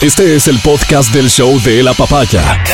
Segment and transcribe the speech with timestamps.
[0.00, 2.64] Este es el podcast del show de la papaya.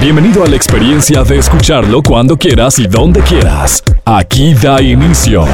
[0.00, 3.82] Bienvenido a la experiencia de escucharlo cuando quieras y donde quieras.
[4.06, 5.44] Aquí da inicio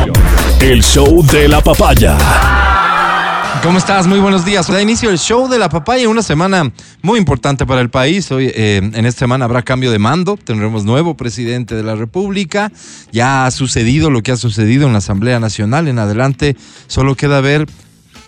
[0.60, 2.16] el show de la papaya.
[3.60, 4.06] ¿Cómo estás?
[4.06, 4.68] Muy buenos días.
[4.68, 6.70] Da inicio el show de la papaya, una semana
[7.02, 8.30] muy importante para el país.
[8.30, 12.70] Hoy, eh, en esta semana habrá cambio de mando, tendremos nuevo presidente de la República.
[13.10, 15.88] Ya ha sucedido lo que ha sucedido en la Asamblea Nacional.
[15.88, 16.56] En adelante
[16.86, 17.66] solo queda ver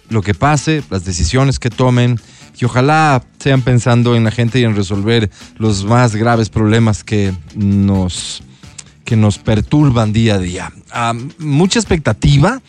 [0.08, 2.18] lo que pase, las decisiones que tomen
[2.59, 7.33] y ojalá sean pensando en la gente y en resolver los más graves problemas que
[7.55, 8.43] nos,
[9.05, 10.73] que nos perturban día a día.
[10.91, 12.60] Ah, mucha expectativa,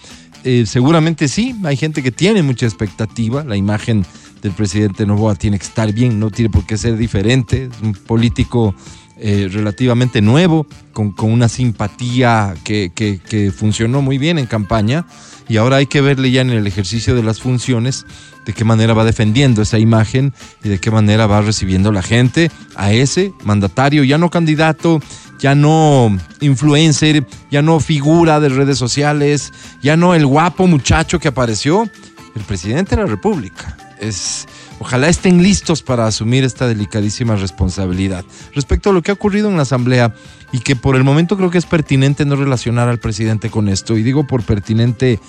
[0.43, 4.05] eh, seguramente sí, hay gente que tiene mucha expectativa, la imagen
[4.41, 7.93] del presidente Novoa tiene que estar bien, no tiene por qué ser diferente, es un
[7.93, 8.75] político
[9.17, 15.05] eh, relativamente nuevo, con, con una simpatía que, que, que funcionó muy bien en campaña
[15.47, 18.05] y ahora hay que verle ya en el ejercicio de las funciones
[18.45, 22.51] de qué manera va defendiendo esa imagen y de qué manera va recibiendo la gente
[22.75, 25.01] a ese mandatario, ya no candidato,
[25.39, 29.51] ya no influencer, ya no figura de redes sociales,
[29.81, 31.89] ya no el guapo muchacho que apareció,
[32.35, 33.77] el presidente de la República.
[33.99, 34.47] Es,
[34.79, 38.25] ojalá estén listos para asumir esta delicadísima responsabilidad.
[38.53, 40.13] Respecto a lo que ha ocurrido en la Asamblea
[40.51, 43.97] y que por el momento creo que es pertinente no relacionar al presidente con esto,
[43.97, 45.19] y digo por pertinente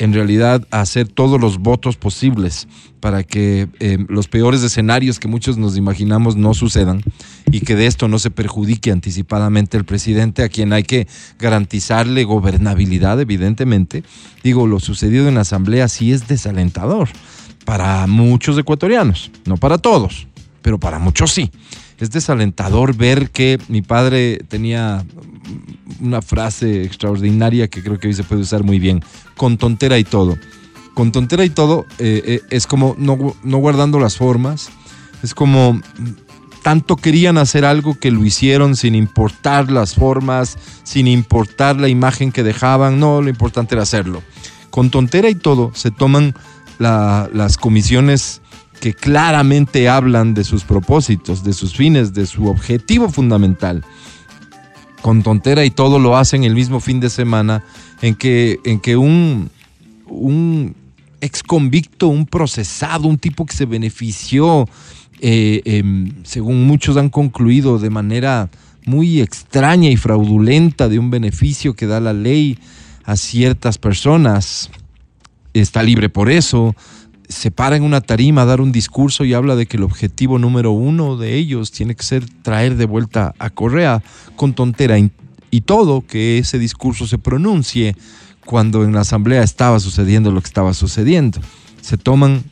[0.00, 2.66] en realidad hacer todos los votos posibles
[3.00, 7.02] para que eh, los peores escenarios que muchos nos imaginamos no sucedan
[7.50, 11.06] y que de esto no se perjudique anticipadamente el presidente a quien hay que
[11.38, 14.02] garantizarle gobernabilidad, evidentemente.
[14.42, 17.10] Digo, lo sucedido en la Asamblea sí es desalentador
[17.70, 20.26] para muchos ecuatorianos, no para todos,
[20.60, 21.52] pero para muchos sí.
[22.00, 25.04] Es desalentador ver que mi padre tenía
[26.00, 29.04] una frase extraordinaria que creo que hoy se puede usar muy bien,
[29.36, 30.36] con tontera y todo.
[30.94, 34.68] Con tontera y todo eh, eh, es como no, no guardando las formas,
[35.22, 35.80] es como
[36.64, 42.32] tanto querían hacer algo que lo hicieron sin importar las formas, sin importar la imagen
[42.32, 44.24] que dejaban, no, lo importante era hacerlo.
[44.70, 46.34] Con tontera y todo se toman
[46.80, 48.42] la, las comisiones
[48.80, 53.84] que claramente hablan de sus propósitos, de sus fines, de su objetivo fundamental.
[55.02, 57.62] Con tontera y todo lo hacen el mismo fin de semana
[58.02, 59.50] en que, en que un,
[60.06, 60.74] un
[61.20, 64.66] ex convicto, un procesado, un tipo que se benefició,
[65.20, 68.48] eh, em, según muchos han concluido, de manera
[68.86, 72.58] muy extraña y fraudulenta de un beneficio que da la ley
[73.04, 74.70] a ciertas personas,
[75.54, 76.74] está libre por eso,
[77.28, 80.38] se para en una tarima a dar un discurso y habla de que el objetivo
[80.38, 84.02] número uno de ellos tiene que ser traer de vuelta a Correa
[84.36, 87.96] con tontera y todo, que ese discurso se pronuncie
[88.44, 91.40] cuando en la asamblea estaba sucediendo lo que estaba sucediendo.
[91.80, 92.42] Se toman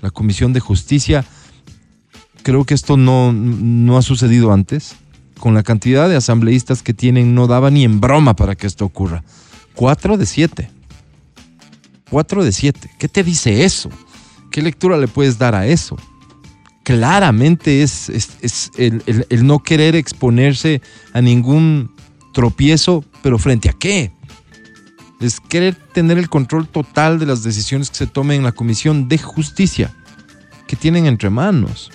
[0.00, 1.24] la Comisión de Justicia,
[2.42, 4.96] creo que esto no, no ha sucedido antes,
[5.38, 8.84] con la cantidad de asambleístas que tienen no daba ni en broma para que esto
[8.84, 9.24] ocurra.
[9.74, 10.70] Cuatro de siete.
[12.12, 12.90] Cuatro de siete.
[12.98, 13.88] ¿Qué te dice eso?
[14.50, 15.96] ¿Qué lectura le puedes dar a eso?
[16.82, 20.82] Claramente es, es, el, el, no querer exponerse
[21.14, 21.90] a ningún
[22.34, 24.12] tropiezo, pero frente a qué?
[25.20, 29.08] Es querer tener el control total de las decisiones que se tomen en la Comisión
[29.08, 29.90] de Justicia
[30.66, 31.90] que tienen entre manos.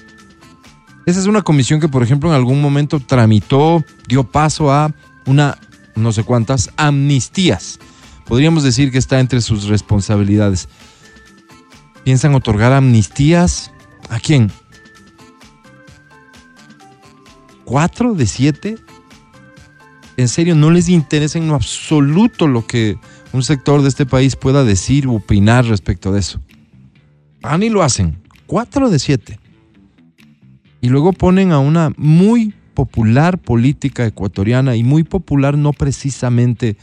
[1.05, 4.91] Esa es una comisión que, por ejemplo, en algún momento tramitó, dio paso a
[5.27, 5.59] una,
[5.93, 7.77] no sé cuántas, amnistías.
[8.27, 10.67] Podríamos decir que está entre sus responsabilidades
[12.07, 13.69] piensan otorgar amnistías.
[14.09, 14.49] ¿A quién?
[17.65, 18.77] ¿Cuatro de siete?
[20.15, 22.97] En serio, no les interesa en lo absoluto lo que
[23.33, 26.39] un sector de este país pueda decir o opinar respecto de eso.
[27.41, 28.17] Van y lo hacen.
[28.45, 29.37] Cuatro de siete.
[30.79, 36.77] Y luego ponen a una muy popular política ecuatoriana y muy popular no precisamente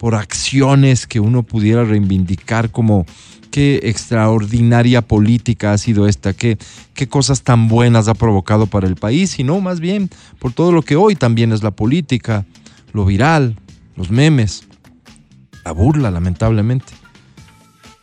[0.00, 3.04] por acciones que uno pudiera reivindicar como
[3.50, 6.56] qué extraordinaria política ha sido esta, qué,
[6.94, 10.08] qué cosas tan buenas ha provocado para el país, sino más bien
[10.38, 12.46] por todo lo que hoy también es la política,
[12.94, 13.58] lo viral,
[13.94, 14.64] los memes,
[15.66, 16.94] la burla, lamentablemente.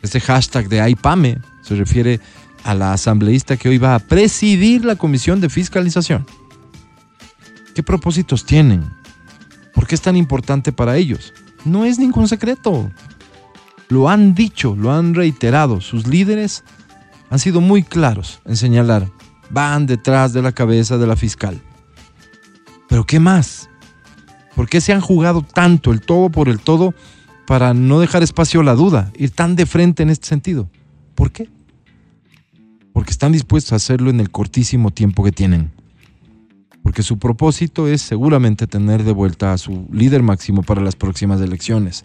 [0.00, 2.20] Este hashtag de AIPAME se refiere
[2.62, 6.24] a la asambleísta que hoy va a presidir la comisión de fiscalización.
[7.74, 8.84] ¿Qué propósitos tienen?
[9.74, 11.32] ¿Por qué es tan importante para ellos?
[11.68, 12.90] No es ningún secreto.
[13.88, 15.80] Lo han dicho, lo han reiterado.
[15.80, 16.64] Sus líderes
[17.30, 19.10] han sido muy claros en señalar,
[19.50, 21.60] van detrás de la cabeza de la fiscal.
[22.88, 23.68] Pero ¿qué más?
[24.54, 26.94] ¿Por qué se han jugado tanto el todo por el todo
[27.46, 30.68] para no dejar espacio a la duda, ir tan de frente en este sentido?
[31.14, 31.48] ¿Por qué?
[32.98, 35.70] porque están dispuestos a hacerlo en el cortísimo tiempo que tienen.
[36.82, 41.40] Porque su propósito es seguramente tener de vuelta a su líder máximo para las próximas
[41.40, 42.04] elecciones.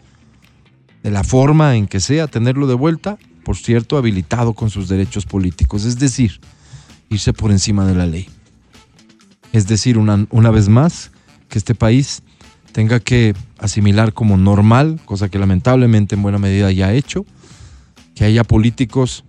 [1.04, 5.25] De la forma en que sea, tenerlo de vuelta, por cierto, habilitado con sus derechos
[5.25, 6.40] políticos, es decir,
[7.10, 8.28] irse por encima de la ley.
[9.52, 11.12] Es decir, una, una vez más,
[11.50, 12.24] que este país
[12.72, 17.25] tenga que asimilar como normal, cosa que lamentablemente en buena medida ya ha hecho,
[18.16, 19.24] que haya políticos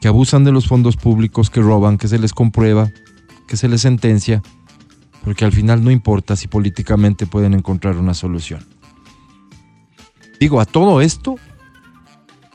[0.00, 2.90] que abusan de los fondos públicos, que roban, que se les comprueba,
[3.46, 4.42] que se les sentencia,
[5.24, 8.66] porque al final no importa si políticamente pueden encontrar una solución.
[10.40, 11.36] Digo, a todo esto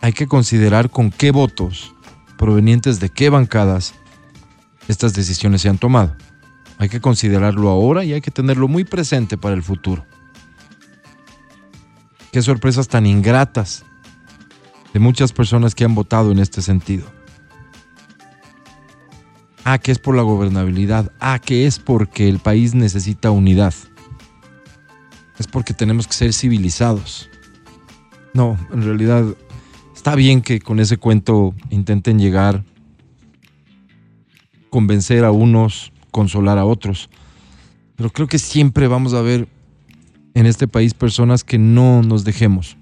[0.01, 1.93] hay que considerar con qué votos
[2.37, 3.93] provenientes de qué bancadas
[4.87, 6.15] estas decisiones se han tomado.
[6.77, 10.05] Hay que considerarlo ahora y hay que tenerlo muy presente para el futuro.
[12.31, 13.83] Qué sorpresas tan ingratas
[14.93, 17.16] de muchas personas que han votado en este sentido.
[19.69, 21.11] Ah, que es por la gobernabilidad.
[21.19, 23.73] Ah, que es porque el país necesita unidad.
[25.37, 27.29] Es porque tenemos que ser civilizados.
[28.33, 29.25] No, en realidad
[29.93, 32.63] está bien que con ese cuento intenten llegar,
[34.69, 37.09] convencer a unos, consolar a otros.
[37.97, 39.49] Pero creo que siempre vamos a ver
[40.33, 42.77] en este país personas que no nos dejemos.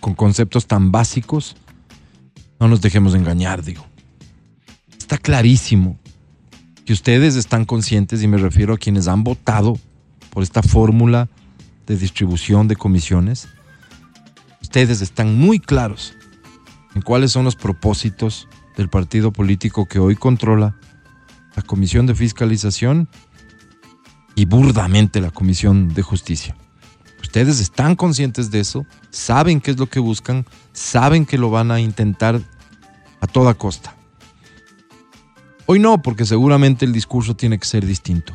[0.00, 1.54] Con conceptos tan básicos,
[2.58, 3.91] no nos dejemos engañar, digo
[5.22, 5.98] clarísimo
[6.84, 9.78] que ustedes están conscientes, y me refiero a quienes han votado
[10.30, 11.28] por esta fórmula
[11.86, 13.48] de distribución de comisiones,
[14.60, 16.14] ustedes están muy claros
[16.94, 20.76] en cuáles son los propósitos del partido político que hoy controla
[21.54, 23.08] la Comisión de Fiscalización
[24.34, 26.56] y burdamente la Comisión de Justicia.
[27.20, 31.70] Ustedes están conscientes de eso, saben qué es lo que buscan, saben que lo van
[31.70, 32.40] a intentar
[33.20, 33.94] a toda costa.
[35.72, 38.34] Hoy no, porque seguramente el discurso tiene que ser distinto.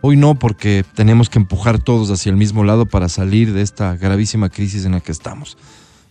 [0.00, 3.94] Hoy no, porque tenemos que empujar todos hacia el mismo lado para salir de esta
[3.94, 5.58] gravísima crisis en la que estamos.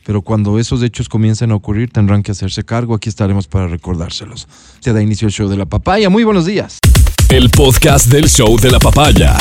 [0.06, 2.94] Pero cuando esos hechos comiencen a ocurrir, tendrán que hacerse cargo.
[2.94, 4.48] Aquí estaremos para recordárselos.
[4.82, 6.12] Se da inicio el show de la papaya.
[6.12, 6.78] Muy buenos días.
[7.30, 9.36] El podcast del show de la papaya.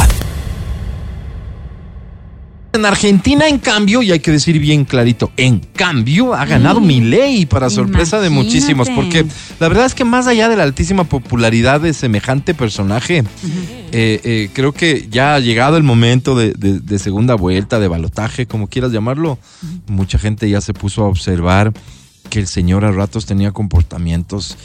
[2.74, 7.00] En Argentina, en cambio, y hay que decir bien clarito, en cambio ha ganado mi
[7.00, 9.24] ley para sorpresa de muchísimos, porque
[9.60, 13.18] la verdad es que más allá de la altísima popularidad de semejante personaje,
[13.92, 18.46] eh, eh, creo que ya ha llegado el momento de, de segunda vuelta, de balotaje,
[18.46, 19.38] como quieras llamarlo.
[19.86, 21.72] Mucha gente ya se puso a observar
[22.28, 24.56] que el señor a ratos tenía comportamientos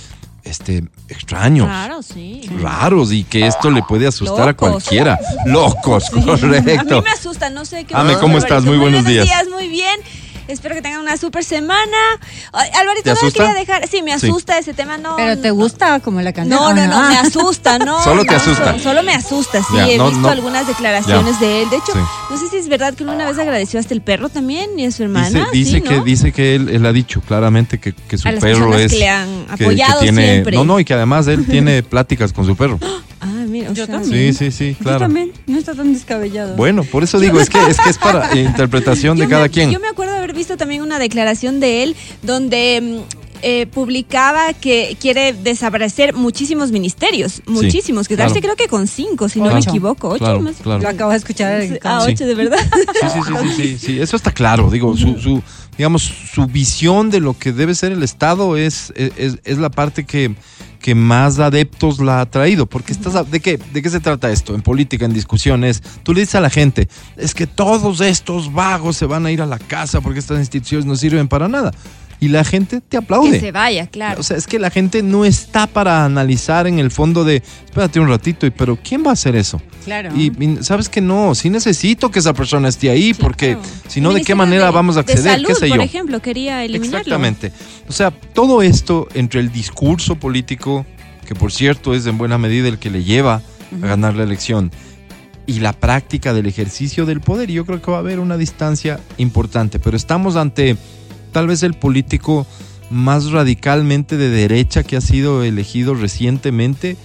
[0.49, 1.67] este, extraños.
[1.67, 2.41] Raros, sí.
[2.61, 5.19] Raros y que esto le puede asustar a cualquiera.
[5.45, 6.21] Locos, Sí.
[6.21, 6.97] correcto.
[6.97, 7.95] A mí me asusta, no sé qué.
[7.95, 8.63] Ame, ¿cómo estás?
[8.65, 9.27] Muy buenos días.
[9.49, 9.99] muy bien.
[10.49, 11.97] Espero que tengan una super semana.
[12.51, 13.87] Ay, Alvarito, ¿Te no quería dejar.
[13.87, 14.27] Sí, me Sí.
[14.27, 14.97] asusta ese tema.
[14.97, 15.55] No, Pero te no.
[15.55, 16.59] gusta como la canción.
[16.59, 17.09] No, no, no, Ah.
[17.09, 18.03] me asusta, no.
[18.03, 18.73] Solo te asusta.
[18.73, 19.75] so- Solo me asusta, sí.
[19.75, 20.29] Ya, He no, visto no.
[20.29, 21.69] algunas declaraciones de él.
[21.69, 21.99] De hecho, Sí.
[22.31, 24.91] no sé si es verdad que una vez agradeció hasta el perro también y a
[24.91, 25.29] su hermana.
[25.29, 28.31] Dice, dice sí, que dice que él, él ha dicho claramente que, que su A
[28.31, 30.55] las perro es que le han que- que apoyado tiene siempre.
[30.57, 32.79] no no y que además él tiene pláticas con su perro.
[33.21, 34.33] Ah, mira, o Yo sea, también.
[34.33, 34.99] Sí, sí, sí, Yo claro.
[34.99, 36.55] también, no está tan descabellado.
[36.55, 39.49] Bueno, por eso digo, es que es que es para interpretación de Yo cada me,
[39.49, 39.71] quien.
[39.71, 44.97] Yo me acuerdo haber visto también una declaración de él donde mm, eh, publicaba que
[44.99, 48.55] quiere desaparecer muchísimos ministerios, muchísimos, quedarse claro.
[48.55, 50.55] creo que con cinco, si no me equivoco, ocho Claro, más.
[50.57, 50.81] claro.
[50.81, 51.61] Lo acabo de escuchar.
[51.61, 52.11] en Ah, Sí.
[52.13, 52.59] ocho, de verdad.
[53.01, 54.69] Sí, sí, sí, sí, sí, sí, eso está claro.
[54.69, 55.41] Digo, su, su,
[55.77, 60.05] digamos, su visión de lo que debe ser el Estado es, es, es la parte
[60.05, 60.35] que,
[60.79, 62.65] que más adeptos la ha traído.
[62.65, 64.55] Porque estás, a- ¿de qué, ¿de qué se trata esto?
[64.55, 68.97] En política, en discusiones, tú le dices a la gente, es que todos estos vagos
[68.97, 71.71] se van a ir a la casa porque estas instituciones no sirven para nada.
[72.21, 73.31] Y la gente te aplaude.
[73.31, 74.19] que se vaya, claro.
[74.19, 77.97] O sea, es que la gente no está para analizar en el fondo de, espérate
[78.01, 79.61] un ratito, y pero ¿quién va a hacer eso?
[79.85, 80.13] Claro.
[80.13, 83.23] Y, y sabes que no, sí necesito que esa persona esté ahí, Claro.
[83.23, 83.57] porque
[83.87, 85.31] si no, ¿de qué manera de- vamos a de acceder?
[85.35, 85.75] salud, ¿Qué sé yo?
[85.75, 86.97] por ejemplo, quería eliminarlo.
[86.97, 87.53] Exactamente.
[87.89, 90.85] O sea, todo esto entre el discurso político,
[91.27, 93.41] que por cierto es en buena medida el que le lleva
[93.81, 94.71] a ganar la elección,
[95.47, 98.99] y la práctica del ejercicio del poder, yo creo que va a haber una distancia
[99.17, 100.77] importante, pero estamos ante
[101.31, 102.45] tal vez el político
[102.91, 106.97] más radicalmente de derecha que ha sido elegido recientemente.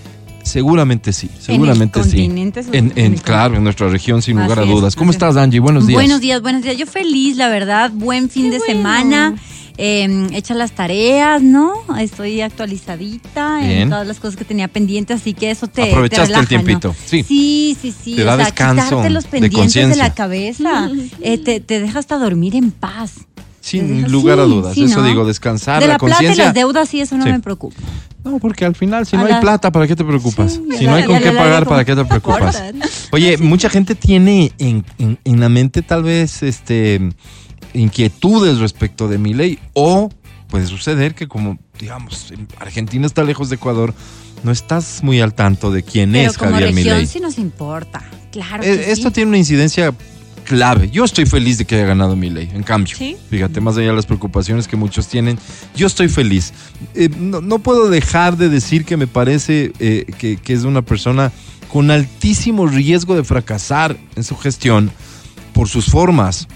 [0.44, 2.16] Seguramente sí, seguramente en el sí.
[2.18, 4.94] continente, En, en- en el- claro, en nuestra región, sin lugar a Así es, dudas.
[4.96, 5.58] ¿Cómo estás, Angie?
[5.58, 5.96] Buenos días.
[5.98, 6.76] Buenos días, buenos días.
[6.76, 7.90] Yo feliz, la verdad.
[7.92, 8.72] Buen fin Qué de bueno.
[8.72, 9.34] semana.
[9.76, 11.72] Eh, hecha las tareas, ¿no?
[11.98, 13.70] Estoy actualizadita Bien.
[13.82, 16.42] en todas las cosas que tenía pendientes, así que eso te, te Aprovechaste el relaja,
[16.42, 16.48] ¿no?
[16.48, 17.24] tiempito, sí.
[17.24, 18.14] Sí, sí, sí.
[18.14, 20.02] Te da o sea, descanso quitarte los de pendientes de, conciencia.
[20.04, 23.14] la cabeza eh, te, te deja hasta dormir en paz.
[23.64, 24.74] Sin lugar a dudas.
[24.74, 25.06] sí, Eso ¿no?
[25.08, 26.44] digo, descansar, De la, la plata y conciencia.
[26.44, 27.30] las deudas sí, eso no Sí.
[27.32, 27.76] me preocupa.
[28.22, 30.60] No, porque al final, si A no hay la- plata, ¿para qué te preocupas?
[30.78, 32.62] Si no hay con qué pagar, ¿para qué te preocupas?
[33.12, 37.00] Oye, mucha gente tiene en, en- en la mente tal vez este
[37.72, 40.10] inquietudes respecto de mi ley o
[40.48, 43.94] puede suceder que como digamos Argentina está lejos de Ecuador,
[44.42, 47.06] no estás muy al tanto de quién Pero es como Javier región Milei.
[47.06, 48.02] sí nos importa.
[48.30, 49.92] Claro Eh, que Esto tiene una incidencia
[50.44, 50.90] clave.
[50.90, 52.94] Yo estoy feliz de que haya ganado mi ley, en cambio.
[52.96, 53.16] Sí.
[53.30, 55.38] Fíjate, más allá de las preocupaciones que muchos tienen,
[55.74, 56.52] yo estoy feliz.
[56.94, 60.82] Eh, no, no puedo dejar de decir que me parece eh, que, que es una
[60.82, 61.32] persona
[61.68, 64.92] con altísimo riesgo de fracasar en su gestión
[65.52, 66.46] por sus formas.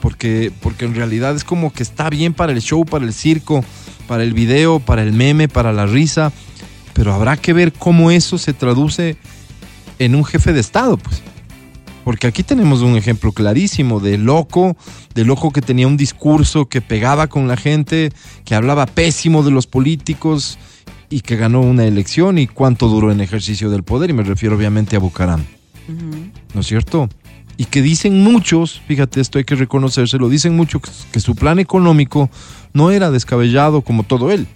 [0.00, 3.64] Porque, porque en realidad es como que está bien para el show, para el circo,
[4.06, 6.32] para el video, para el meme, para la risa.
[6.92, 9.16] Pero habrá que ver cómo eso se traduce
[9.98, 11.22] en un jefe de Estado, pues.
[12.04, 14.76] Porque aquí tenemos un ejemplo clarísimo de loco,
[15.14, 18.12] de loco que tenía un discurso que pegaba con la gente,
[18.44, 20.58] que hablaba pésimo de los políticos
[21.08, 24.56] y que ganó una elección y cuánto duró en ejercicio del poder, y me refiero
[24.56, 25.44] obviamente a Bucaram.
[26.54, 27.08] ¿no es cierto?
[27.56, 30.82] Y que dicen muchos, fíjate, esto hay que reconocérselo, dicen muchos
[31.12, 32.30] que su plan económico
[32.72, 34.46] no era descabellado como todo él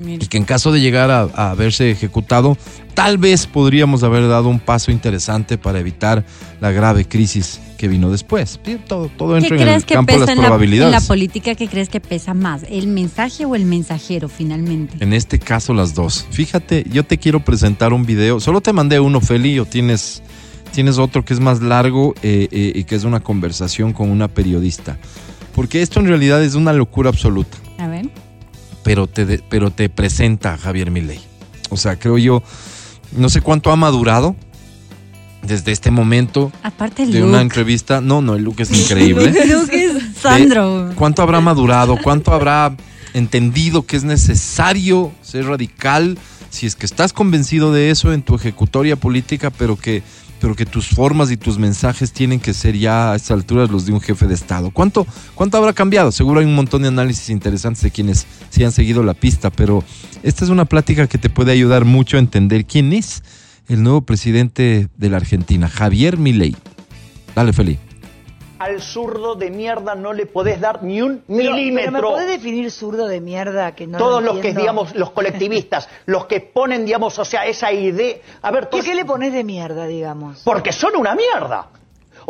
[0.00, 0.24] Mira.
[0.24, 2.56] y que en caso de llegar a, a haberse ejecutado,
[2.94, 6.24] tal vez podríamos haber dado un paso interesante para evitar
[6.60, 8.60] la grave crisis que vino después.
[8.86, 10.92] Todo, todo ¿Qué entra en crees el que campo de las en la, en probabilidades.
[10.92, 11.54] la política?
[11.54, 12.62] ¿Qué crees que pesa más?
[12.68, 14.96] ¿El mensaje o el mensajero finalmente?
[15.00, 16.26] En este caso, las dos.
[16.30, 18.40] Fíjate, yo te quiero presentar un video.
[18.40, 20.22] Solo te mandé uno, Feli, o tienes,
[20.72, 24.28] tienes otro que es más largo eh, eh, y que es una conversación con una
[24.28, 24.98] periodista.
[25.54, 27.56] Porque esto en realidad es una locura absoluta.
[27.78, 28.10] A ver.
[28.82, 31.20] Pero te, pero te presenta Javier Milei.
[31.70, 32.42] O sea, creo yo,
[33.12, 34.36] no sé cuánto ha madurado
[35.42, 37.28] desde este momento Aparte el de look.
[37.28, 38.00] una entrevista.
[38.00, 39.32] No, no, el look es increíble.
[39.40, 40.90] El look es Sandro.
[40.94, 41.96] ¿Cuánto habrá madurado?
[42.02, 42.76] ¿Cuánto habrá
[43.14, 46.18] entendido que es necesario ser radical?
[46.50, 50.02] Si es que estás convencido de eso en tu ejecutoria política, pero que,
[50.40, 53.86] pero que tus formas y tus mensajes tienen que ser ya a estas alturas los
[53.86, 54.70] de un jefe de Estado.
[54.70, 56.12] ¿Cuánto, ¿Cuánto habrá cambiado?
[56.12, 59.82] Seguro hay un montón de análisis interesantes de quienes sí han seguido la pista, pero
[60.22, 63.22] esta es una plática que te puede ayudar mucho a entender quién es
[63.68, 66.56] el nuevo presidente de la Argentina, Javier Milei.
[67.34, 67.87] Dale, Feli.
[68.58, 71.92] Al zurdo de mierda no le podés dar ni un Pero- milímetro.
[71.92, 75.10] Pero, ¿Me podés definir zurdo de mierda que no Todos lo los que, digamos, los
[75.12, 78.16] colectivistas, los que ponen, digamos, o sea, esa idea.
[78.42, 80.42] A ver, ¿Por qué le pones de mierda, digamos?
[80.44, 81.68] Porque son una mierda.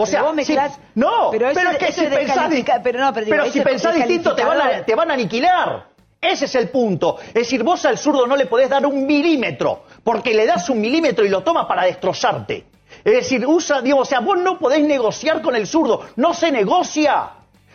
[0.01, 2.51] O Pero sea, si- no, pero pero, eso- es que eso si es pensás,
[2.85, 4.87] pero no, pero digo, pero si pensás distinto te van, a, descalificador.
[4.87, 5.87] te van a aniquilar.
[6.21, 7.17] Ese es el punto.
[7.29, 10.81] Es decir, vos al zurdo no le podés dar un milímetro, porque le das un
[10.81, 12.67] milímetro y lo toma para destrozarte.
[13.05, 16.51] Es decir, usa, digamos, o sea, vos no podés negociar con el zurdo, no se
[16.51, 17.31] negocia.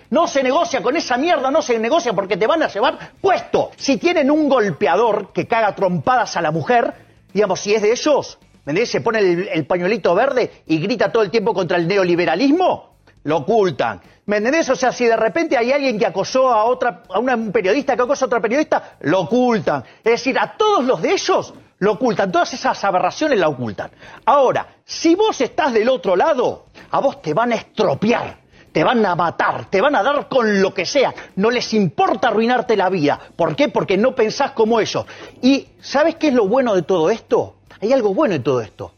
[0.09, 3.71] No se negocia con esa mierda, no se negocia porque te van a llevar puesto.
[3.77, 6.93] Si tienen un golpeador que caga trompadas a la mujer,
[7.33, 8.85] digamos, si es de ellos, ¿me?
[8.85, 13.37] Se pone el, el pañuelito verde y grita todo el tiempo contra el neoliberalismo, lo
[13.37, 14.01] ocultan.
[14.27, 14.69] ¿Me entendés?
[14.69, 17.95] O sea, si de repente hay alguien que acosó a otra, a una- un periodista
[17.95, 19.83] que acosa a otra periodista, lo ocultan.
[20.03, 21.53] Es decir, a todos los de ellos
[21.83, 23.91] lo ocultan, todas esas aberraciones la ocultan.
[24.25, 29.05] Ahora, si vos estás del otro lado, a vos te van a estropear te van
[29.05, 31.13] a matar, te van a dar con lo que sea.
[31.35, 33.19] No les importa arruinarte la vida.
[33.35, 33.69] ¿Por qué?
[33.69, 35.05] Porque no pensás como ellos.
[35.43, 37.57] Y ¿sabes qué es lo bueno de todo esto?
[37.79, 38.93] Hay algo bueno en todo esto.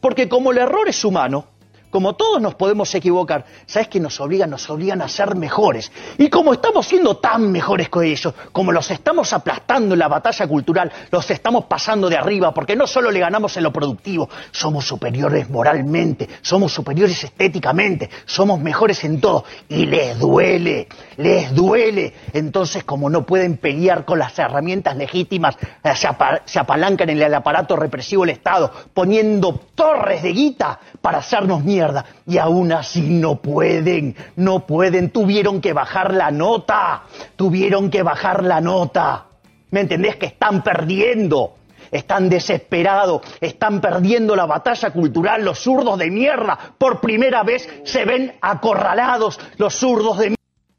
[0.00, 1.44] Porque como el error es humano,
[1.90, 4.50] como todos nos podemos equivocar, ¿sabes qué nos obligan?
[4.50, 5.90] Nos obligan a ser mejores.
[6.18, 10.46] Y como estamos siendo tan mejores que ellos, como los estamos aplastando en la batalla
[10.46, 14.84] cultural, los estamos pasando de arriba, porque no solo le ganamos en lo productivo, somos
[14.86, 19.44] superiores moralmente, somos superiores estéticamente, somos mejores en todo.
[19.68, 22.14] Y les duele, les duele.
[22.32, 27.20] Entonces, como no pueden pelear con las herramientas legítimas, eh, se, apa- se apalancan en
[27.20, 32.04] el aparato represivo del Estado, poniendo torres de guita para hacernos mierda.
[32.26, 35.10] Y aún así no pueden, no pueden.
[35.10, 37.02] Tuvieron que bajar la nota,
[37.36, 39.26] tuvieron que bajar la nota.
[39.70, 40.16] ¿Me entendés?
[40.16, 41.54] Que están perdiendo.
[41.90, 46.56] Están desesperados, están perdiendo la batalla cultural, los zurdos de mierda.
[46.78, 50.36] Por primera vez se ven acorralados los zurdos de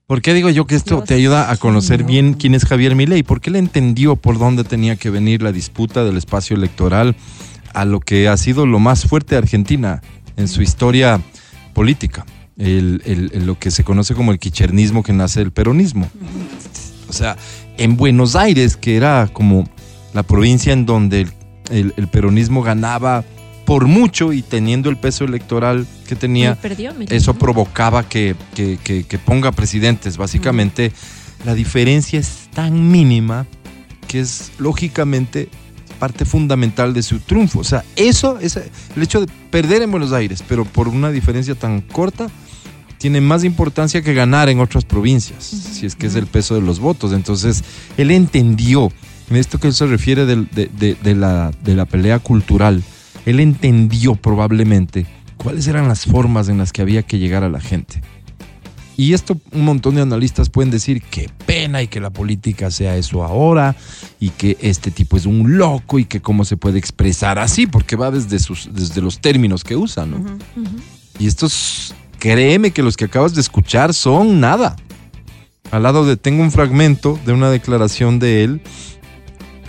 [0.08, 3.24] ¿Por qué digo yo que esto te ayuda a conocer bien quién es Javier Milei?
[3.24, 7.16] Porque él entendió por dónde tenía que venir la disputa del espacio electoral
[7.74, 10.02] a lo que ha sido lo más fuerte de Argentina
[10.38, 11.20] en su historia
[11.74, 12.26] política,
[12.58, 16.10] el- el- el- lo que se conoce como el quichernismo que nace del peronismo.
[17.10, 17.38] O sea,
[17.78, 19.70] en Buenos Aires, que era como
[20.14, 21.28] la provincia en donde
[21.70, 23.24] el, peronismo ganaba
[23.66, 29.04] por mucho y teniendo el peso electoral que tenía, perdió, eso provocaba que, que- que-
[29.06, 30.18] que ponga presidentes.
[30.18, 30.92] Básicamente,
[31.46, 33.46] la diferencia es tan mínima
[34.08, 35.48] que es lógicamente
[36.02, 37.60] parte fundamental de su triunfo.
[37.60, 41.54] O sea, eso, ese- el hecho de perder en Buenos Aires, pero por una diferencia
[41.54, 42.28] tan corta,
[42.98, 46.62] tiene más importancia que ganar en otras provincias, si es que es el peso de
[46.62, 47.14] los votos.
[47.14, 47.64] Entonces,
[47.98, 48.92] él entendió,
[49.30, 52.82] en esto que él se refiere del- de, de- de la, de la pelea cultural,
[53.28, 55.06] él entendió probablemente
[55.38, 58.02] cuáles eran las formas en las que había que llegar a la gente.
[59.02, 62.98] Y esto un montón de analistas pueden decir qué pena y que la política sea
[62.98, 63.76] eso ahora
[64.20, 67.96] y que este tipo es un loco y que cómo se puede expresar así, porque
[67.96, 70.24] va desde, sus, desde los términos que usa, ¿no?
[71.18, 74.76] Y estos, créeme que los que acabas de escuchar son nada.
[75.72, 78.62] Al lado de, tengo un fragmento de una declaración de él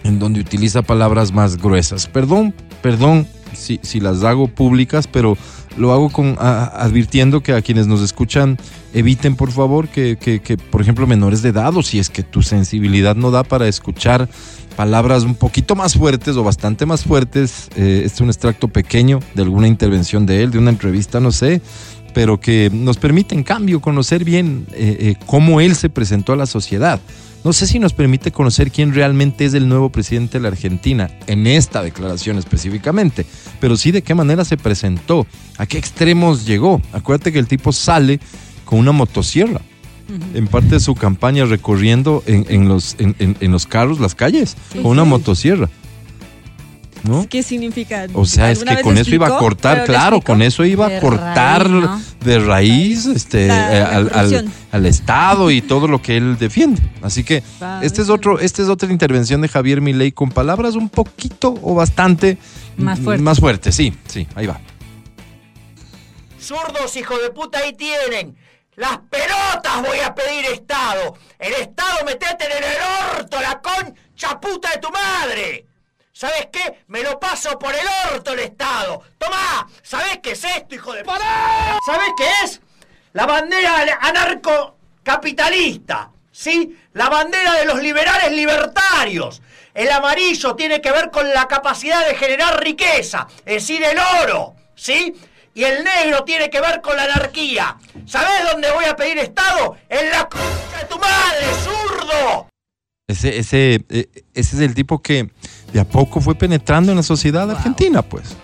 [0.04, 2.06] en donde utiliza palabras más gruesas.
[2.06, 3.26] Perdón, perdón
[3.62, 5.37] si, si las hago públicas, pero
[5.78, 8.59] lo hago con advirtiendo que a quienes nos escuchan
[8.92, 12.23] eviten por favor que, que- que, por ejemplo menores de edad o si es que
[12.23, 14.28] tu sensibilidad no da para escuchar
[14.76, 17.69] palabras un poquito más fuertes o bastante más fuertes.
[17.76, 21.31] Eh, este es un extracto pequeño de alguna intervención de él, de una entrevista, no
[21.31, 21.61] sé,
[22.14, 26.37] pero que nos permite en cambio conocer bien eh, eh, cómo él se presentó a
[26.37, 27.00] la sociedad.
[27.45, 31.11] No sé si nos permite conocer quién realmente es el nuevo presidente de la Argentina,
[31.26, 33.26] en esta declaración específicamente,
[33.61, 35.26] pero sí de qué manera se presentó,
[35.59, 36.81] a qué extremos llegó.
[36.92, 38.21] Acuérdate que el tipo sale
[38.64, 39.61] con una motosierra,
[40.35, 44.14] en parte de su campaña recorriendo en, en los, en, en- en los carros las
[44.14, 45.69] calles, con una motosierra.
[47.04, 47.26] ¿No?
[47.28, 48.06] ¿Qué significa?
[48.14, 50.64] O sea, es ¿Alguna que con eso iba a cortar, ¿Pero lo claro, con eso
[50.64, 52.00] iba a cortar raíz, ¿no?
[52.25, 54.52] de raíz este, La- eh, la al, al- corrupción.
[54.71, 56.80] al Estado y todo lo que él defiende.
[57.02, 57.42] Así que
[57.82, 61.75] este es otro, esta es otra intervención de Javier Milei con palabras un poquito o
[61.75, 62.38] bastante
[62.76, 63.23] Más fuertes.
[63.25, 64.61] Más fuertes, sí, sí, ahí va.
[66.40, 68.37] Zurdos, hijo de puta, ahí tienen.
[68.76, 71.16] Las pelotas voy a pedir Estado.
[71.38, 75.66] El Estado metete en el orto, la concha puta de tu madre.
[76.23, 76.85] ¿Sabes qué?
[76.87, 79.02] Me lo paso por el orto el Estado.
[79.19, 81.76] Tomá, ¿sabes qué es esto, hijo de puta?
[81.85, 82.61] ¿Sabes qué es?
[83.13, 86.13] La bandera anarcocapitalista.
[86.30, 86.78] ¿Sí?
[86.93, 89.43] La bandera de los liberales libertarios.
[89.75, 94.54] El amarillo tiene que ver con la capacidad de generar riqueza, es decir, el oro.
[94.76, 95.17] ¿Sí?
[95.54, 97.78] Y el negro tiene que ver con la anarquía.
[98.06, 99.76] ¿Sabes dónde voy a pedir Estado?
[99.89, 102.47] En la concha de tu madre, zurdo.
[103.08, 105.32] Ese, ese, eh, ese es el tipo que
[105.73, 108.37] de a poco fue penetrando en la sociedad argentina, pues.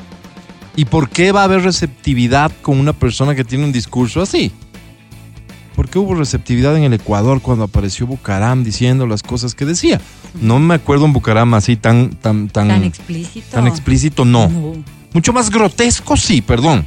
[0.77, 4.53] ¿Y por qué va a haber receptividad con una persona que tiene un discurso así?
[5.75, 10.01] ¿Por qué hubo receptividad en el Ecuador cuando apareció Bucaram diciendo las cosas que decía?
[10.41, 13.47] No me acuerdo un Bucaram así tan, tan, tan, Tan explícito.
[13.51, 14.49] tan explícito, no.
[14.49, 14.73] No.
[15.12, 16.85] Mucho más grotesco, sí, perdón.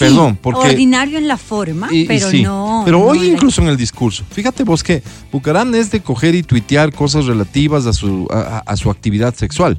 [0.00, 0.68] Perdón, porque...
[0.70, 2.82] Ordinario en la forma, Y- y pero sí, no.
[2.84, 4.24] Pero no hoy la- incluso en el discurso.
[4.30, 8.90] Fíjate vos que Bucarán es de coger y tuitear cosas relativas a su, a, su
[8.90, 9.78] actividad sexual,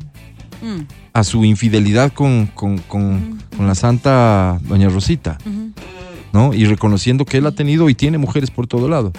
[0.63, 0.81] Mm,
[1.13, 5.38] a su infidelidad con, con- con- con la santa Doña Rosita,
[6.34, 6.53] ¿no?
[6.53, 9.12] Y reconociendo que él ha tenido y tiene mujeres por todo lado.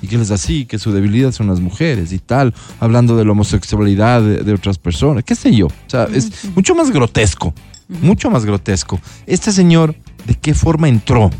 [0.00, 3.24] Y que él es así, que su debilidad son las mujeres y tal, hablando de
[3.24, 5.66] la homosexualidad de, de otras personas, qué sé yo.
[5.66, 7.52] O sea, es mucho más grotesco,
[8.00, 9.00] mucho más grotesco.
[9.26, 9.96] Este señor,
[10.28, 11.30] ¿de qué forma entró?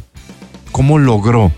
[0.73, 1.53] ¿Cómo logró?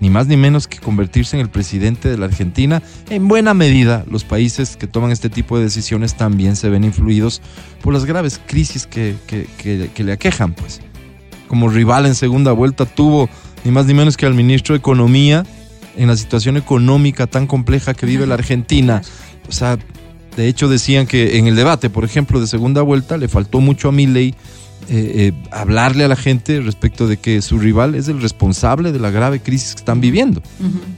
[0.00, 2.82] Ni más ni menos que convertirse en el presidente de la Argentina.
[3.10, 7.40] En buena medida, los países que toman este tipo de decisiones también se ven influidos
[7.82, 10.80] por las graves crisis que, que- que- que le aquejan, pues.
[11.48, 13.28] Como rival en segunda vuelta tuvo
[13.64, 15.44] ni más ni menos que al ministro de Economía
[15.96, 19.00] en la situación económica tan compleja que vive la Argentina.
[19.48, 19.78] O sea,
[20.36, 23.88] de hecho decían que en el debate, por ejemplo, de segunda vuelta, le faltó mucho
[23.88, 24.34] a Milley
[24.88, 28.98] eh, eh, hablarle a la gente respecto de que su rival es el responsable de
[29.00, 30.42] la grave crisis que están viviendo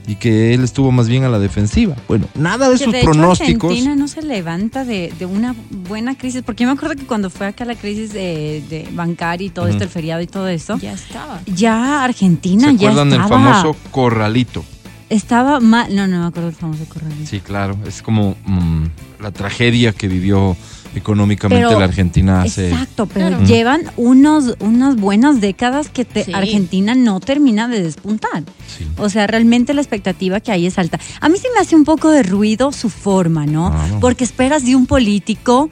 [0.07, 1.95] y que él estuvo más bien a la defensiva.
[2.07, 3.71] Bueno, nada de Que sus de hecho pronósticos.
[3.71, 5.55] Argentina no se levanta de, de una
[5.87, 9.47] buena crisis, porque yo me acuerdo que cuando fue acá la crisis de, de bancaria
[9.47, 9.73] y todo Ujú.
[9.73, 11.41] esto, el feriado y todo eso, Ya estaba.
[11.47, 14.63] ya Argentina ¿Se ya acuerdan del famoso corralito?
[15.09, 17.25] estaba mal, no, no me acuerdo del famoso corralito.
[17.27, 18.83] Sí, claro, es como mm,
[19.21, 20.55] la tragedia que vivió
[20.95, 22.69] económicamente Pero- la Argentina hace...
[22.69, 23.45] Exacto, pero Claro.
[23.45, 26.33] llevan unos, unas buenas décadas que te- Sí.
[26.33, 28.43] Argentina no termina de despuntar.
[28.77, 28.87] Sí.
[28.97, 30.99] O sea, realmente la expectativa que hay es alta.
[31.21, 33.67] A mí sí me hace un poco de ruido su forma, ¿no?
[33.67, 33.99] Ah, no.
[33.99, 35.69] Porque esperas de un político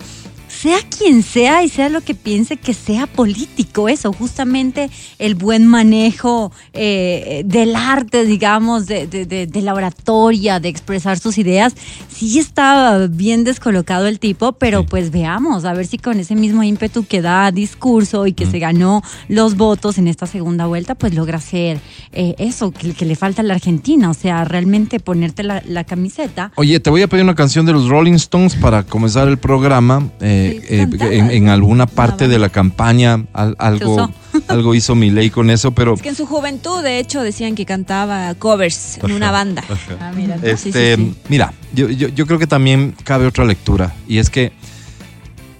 [0.61, 4.89] sea quien sea y sea lo que piense, que sea político eso, justamente
[5.19, 11.19] el buen manejo eh, del arte, digamos, de, de- de- de la oratoria, de expresar
[11.19, 11.75] sus ideas.
[12.09, 14.87] Sí está bien descolocado el tipo, pero Sí.
[14.89, 18.59] pues veamos, a ver si con ese mismo ímpetu que da discurso y que se
[18.59, 21.79] ganó los votos en esta segunda vuelta, pues logra hacer
[22.13, 25.83] eh, eso que, que le falta a la Argentina, o sea, realmente ponerte la, la
[25.83, 26.51] camiseta.
[26.55, 30.09] Oye, te voy a pedir una canción de los Rolling Stones para comenzar el programa.
[30.21, 34.09] Eh, Eh, en, en alguna parte de la campaña al- algo,
[34.47, 37.55] algo hizo mi ley con eso, pero Es que en su juventud, de hecho, decían
[37.55, 39.63] que cantaba covers en una banda.
[39.99, 40.35] Ah, mira.
[40.35, 41.15] Este, Sí, sí, sí.
[41.29, 44.51] mira, yo, yo, yo creo que también cabe otra lectura y es que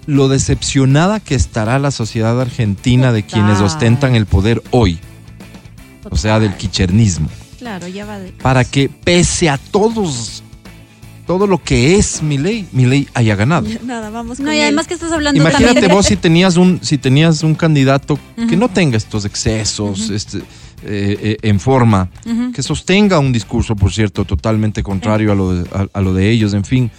[0.06, 3.66] lo decepcionada que estará la sociedad argentina de quienes Total.
[3.66, 5.00] ostentan el poder hoy,
[6.10, 7.28] o sea, del quichernismo,
[7.60, 8.32] Claro, ya va de.
[8.32, 10.44] para que pese a todos,
[11.28, 13.68] todo lo que es mi ley, mi ley haya ganado.
[13.86, 14.64] Nada, vamos con No, y él.
[14.64, 15.92] además que estás hablando Imagínate también.
[15.92, 18.18] vos si tenías un, si tenías un candidato
[18.50, 20.44] que no tenga estos excesos, este, eh,
[20.84, 22.10] eh, en forma,
[22.54, 26.30] que sostenga un discurso, por cierto, totalmente contrario a lo de, a- a lo de
[26.32, 26.90] ellos, en fin.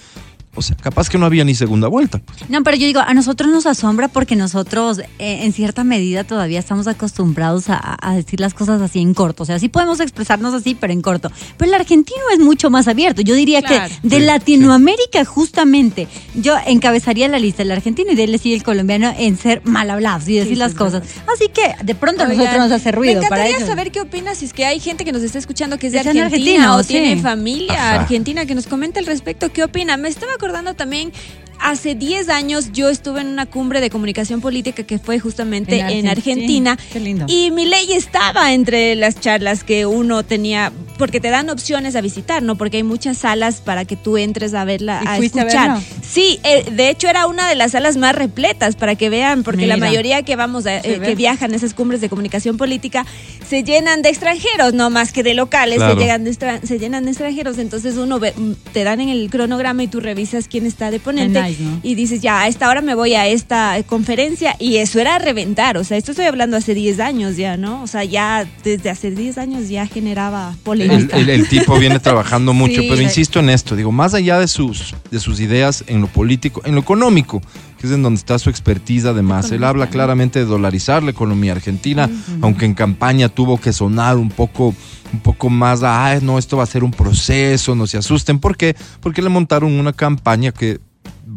[0.59, 2.21] O sea, capaz que no había ni segunda vuelta.
[2.49, 5.05] No, pero yo digo, a nosotros nos asombra porque nosotros eh,
[5.45, 9.45] en cierta medida todavía estamos acostumbrados a, a decir las cosas así en corto.
[9.45, 11.31] O sea, sí podemos expresarnos así, pero en corto.
[11.57, 13.23] Pero el argentino es mucho más abierto.
[13.23, 13.89] Yo diría Claro.
[14.03, 18.39] que de Sí, Latinoamérica justamente yo encabezaría la lista el argentino y de él le
[18.39, 21.03] sigue el colombiano en ser mal hablados y decir Sí, las sí, cosas.
[21.33, 23.21] Así que de pronto a Oigan, nosotros nos hace ruido.
[23.23, 23.69] Me para encantaría ellos.
[23.69, 26.03] saber qué opinas si es que hay gente que nos está escuchando que es de
[26.03, 27.21] sean Argentina o tiene sí.
[27.23, 28.01] familia Ajá.
[28.01, 29.97] argentina que nos comente al respecto qué opina.
[29.97, 31.13] Me estaba acordando también
[31.61, 35.89] Hace 10 años yo estuve en una cumbre de comunicación política que fue justamente En
[35.91, 36.77] en Argentina.
[36.81, 37.27] Sí, qué lindo.
[37.29, 42.01] Y mi ley estaba entre las charlas que uno tenía, porque te dan opciones a
[42.01, 42.57] visitar, ¿no?
[42.57, 45.81] Porque hay muchas salas para que tú entres a verla, ¿Y a escuchar.
[46.09, 49.67] sí, eh, de hecho era una de las salas más repletas para que vean, porque
[49.67, 53.05] la mayoría que vamos a, eh, que viajan a esas cumbres de comunicación política
[53.49, 55.95] se llenan de extranjeros, no más que de locales, Claro.
[55.95, 57.59] se, llegan de extra- se llenan de extranjeros.
[57.59, 61.01] Entonces uno ve- mm, te dan en el cronograma y tú revisas quién está de
[61.01, 61.81] ponente nice, ¿no?
[61.83, 65.19] y dices, ya, a esta hora me voy a esta conferencia y eso era a
[65.19, 65.77] reventar.
[65.79, 67.83] O sea, esto estoy hablando hace 10 años ya, ¿no?
[67.83, 71.17] O sea, ya desde hace 10 años ya generaba El, polémica.
[71.17, 72.87] el- el tipo viene trabajando mucho, Sí.
[72.91, 76.63] pero insisto en esto, digo, más allá de sus, de sus ideas en lo político,
[76.65, 77.41] en lo económico,
[77.79, 81.53] que es en donde está su expertise además, él habla claramente de dolarizar la economía
[81.53, 84.75] argentina, aunque en campaña tuvo que sonar un poco
[85.11, 88.59] un poco más, ah, no, esto va a ser un proceso, no se asusten, ¿por
[88.59, 88.77] qué?
[89.01, 90.81] Porque le montaron una campaña que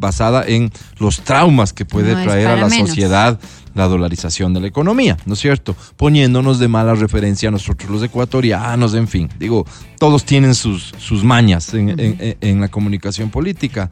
[0.02, 2.90] basada en los traumas que puede No traer a la menos.
[2.90, 3.40] sociedad
[3.74, 5.78] la dolarización de la economía, ¿no es cierto?
[5.96, 9.66] Poniéndonos de mala referencia a nosotros los ecuatorianos, en fin, digo,
[9.98, 13.90] todos tienen sus, sus mañas en, en- en- en la comunicación política.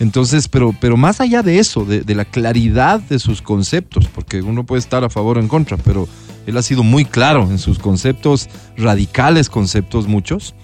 [0.00, 4.42] Entonces, pero, pero más allá de eso, de, de la claridad de sus conceptos, porque
[4.42, 6.06] uno puede estar a favor o en contra, pero
[6.46, 10.54] él ha sido muy claro en sus conceptos radicales, conceptos muchos.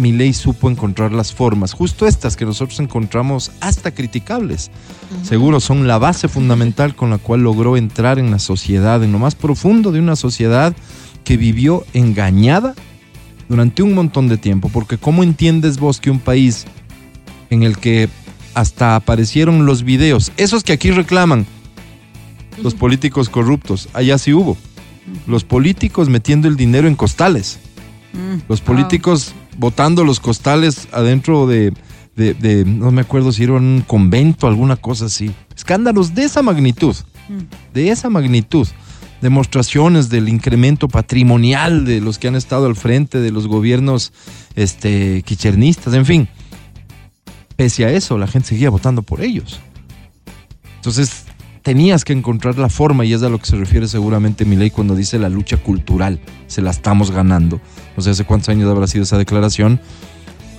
[0.00, 4.70] Milei supo encontrar las formas, justo estas que nosotros encontramos hasta criticables.
[5.22, 9.18] Seguro son la base fundamental con la cual logró entrar en la sociedad, en lo
[9.18, 10.74] más profundo de una sociedad
[11.24, 12.74] que vivió engañada
[13.48, 14.70] durante un montón de tiempo.
[14.72, 16.64] Porque ¿cómo entiendes vos que un país
[17.50, 18.08] en el que
[18.54, 21.46] hasta aparecieron los videos, esos que aquí reclaman
[22.62, 24.56] los políticos corruptos, allá sí hubo,
[25.26, 27.58] los políticos metiendo el dinero en costales,
[28.12, 28.42] Mm.
[28.48, 31.72] los políticos botando los costales adentro de,
[32.16, 35.30] de- de- no me acuerdo si era un convento, alguna cosa así.
[35.54, 36.96] Escándalos de esa magnitud,
[37.74, 38.66] de esa magnitud.
[39.20, 44.14] Demostraciones del incremento patrimonial de los que han estado al frente de los gobiernos
[44.56, 46.28] este, quichernistas, en fin.
[47.54, 49.60] Pese a eso, la gente seguía votando por ellos.
[50.76, 51.24] Entonces,
[51.62, 54.94] tenías que encontrar la forma, y es a lo que se refiere seguramente Milei cuando
[54.94, 57.60] dice la lucha cultural, se la estamos ganando.
[57.96, 59.80] No sé hace cuántos años habrá sido esa declaración,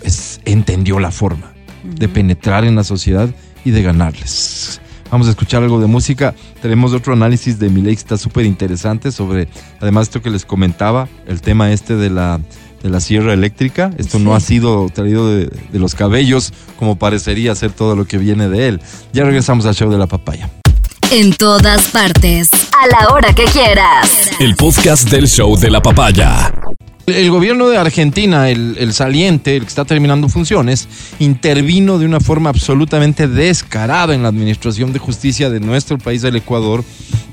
[0.03, 3.29] es, entendió la forma de penetrar en la sociedad
[3.65, 4.81] y de ganarles.
[5.11, 6.33] Vamos a escuchar algo de música.
[6.61, 9.49] Tenemos otro análisis de Milei que está súper interesante sobre,
[9.81, 12.39] además, esto que les comentaba, el tema este de la,
[12.81, 13.91] de la sierra eléctrica.
[13.97, 18.17] Esto no ha sido traído de, de los cabellos como parecería ser todo lo que
[18.17, 18.81] viene de él.
[19.11, 20.49] Ya regresamos al show de la papaya.
[21.11, 22.49] En todas partes.
[22.71, 24.29] A la hora que quieras.
[24.39, 26.53] El podcast del show de la papaya.
[27.07, 30.87] El gobierno de Argentina, el, saliente, el que está terminando funciones,
[31.19, 36.35] intervino de una forma absolutamente descarada en la administración de justicia de nuestro país, el
[36.35, 36.83] Ecuador,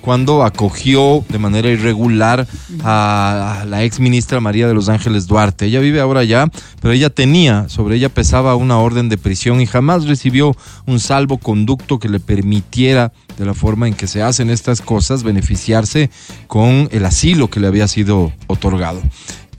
[0.01, 2.47] cuando acogió de manera irregular
[2.83, 5.67] a, a la ex ministra María de los Ángeles Duarte.
[5.67, 6.49] Ella vive ahora allá,
[6.81, 11.99] pero ella tenía, sobre ella pesaba una orden de prisión y jamás recibió un salvoconducto
[11.99, 16.11] que le permitiera, de la forma en que se hacen estas cosas, beneficiarse
[16.47, 19.03] con el asilo que le había sido otorgado.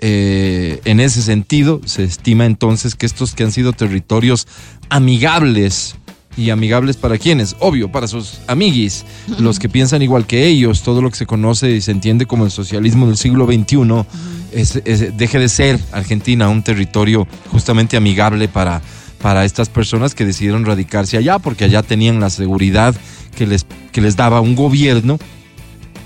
[0.02, 4.48] Eh, en ese sentido, se estima entonces que estos que han sido territorios
[4.90, 5.96] amigables
[6.38, 9.04] y amigables para quienes, obvio, para sus amiguis,
[9.40, 12.46] los que piensan igual que ellos, todo lo que se conoce y se entiende como
[12.46, 14.06] el socialismo del siglo XXI,
[14.54, 18.82] es- es- deje de ser Argentina un territorio justamente amigable para,
[19.22, 22.96] para estas personas que decidieron radicarse allá, porque allá tenían la seguridad
[23.36, 25.18] que les, que les daba un gobierno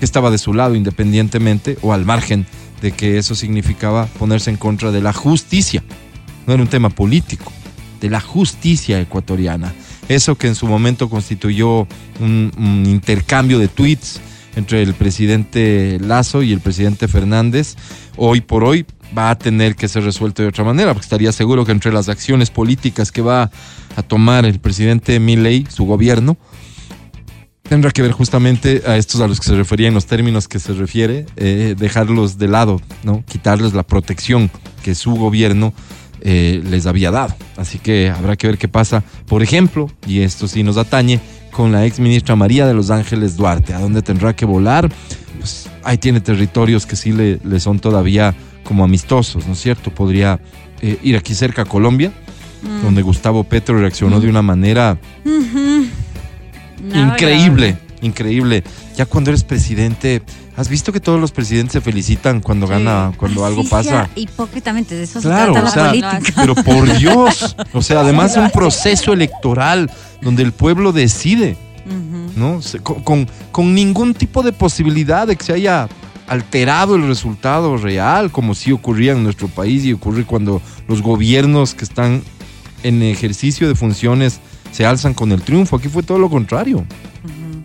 [0.00, 2.46] que estaba de su lado independientemente o al margen
[2.84, 5.82] de que eso significaba ponerse en contra de la justicia.
[6.46, 7.50] No era un tema político,
[7.98, 9.72] de la justicia ecuatoriana.
[10.10, 11.88] Eso que en su momento constituyó
[12.20, 14.20] un, un intercambio de tweets
[14.54, 17.74] entre el presidente Lazo y el presidente Fernández,
[18.18, 18.84] hoy por hoy
[19.16, 22.10] va a tener que ser resuelto de otra manera, porque estaría seguro que entre las
[22.10, 23.50] acciones políticas que va
[23.96, 26.36] a tomar el presidente Milei, su gobierno,
[27.68, 30.58] tendrá que ver justamente a estos a los que se refería en los términos que
[30.58, 33.24] se refiere, eh, dejarlos de lado, ¿no?
[33.26, 34.50] Quitarles la protección
[34.82, 35.72] que su gobierno
[36.20, 37.34] eh, les había dado.
[37.56, 41.70] Así que habrá que ver qué pasa, por ejemplo, y esto sí nos atañe, con
[41.70, 44.90] la ex ministra María de los Ángeles Duarte, a dónde tendrá que volar.
[45.38, 49.90] Pues ahí tiene territorios que sí le, le son todavía como amistosos, ¿no es cierto?
[49.94, 50.40] Podría
[50.82, 52.12] eh, ir aquí cerca a Colombia,
[52.82, 54.98] donde Gustavo Petro reaccionó de una manera
[56.92, 58.64] increíble, increíble.
[58.96, 60.22] Ya cuando eres presidente,
[60.56, 63.88] ¿has visto que todos los presidentes se felicitan cuando gana, cuando algo pasa?
[63.90, 66.32] sea Hipócritamente, de eso Claro, se o trata sea, la política.
[66.40, 71.56] pero por Dios, o sea, además un proceso electoral donde el pueblo decide.
[72.36, 72.62] ¿no?
[72.62, 75.88] Se- Con, con- con ningún tipo de posibilidad de que se haya
[76.26, 81.74] alterado el resultado real, como sí ocurría en nuestro país y ocurre cuando los gobiernos
[81.74, 82.22] que están
[82.82, 84.40] en ejercicio de funciones
[84.74, 85.76] se alzan con el triunfo.
[85.76, 86.84] Aquí fue todo lo contrario.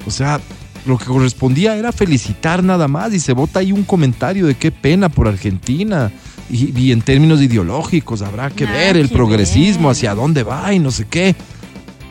[0.06, 0.40] O sea,
[0.86, 4.72] lo que correspondía era felicitar nada más y se vota ahí un comentario de qué
[4.72, 6.12] pena por Argentina.
[6.52, 9.92] Y, y en términos ideológicos habrá que Nada ver el que progresismo, ver.
[9.92, 11.36] hacia dónde va y no sé qué.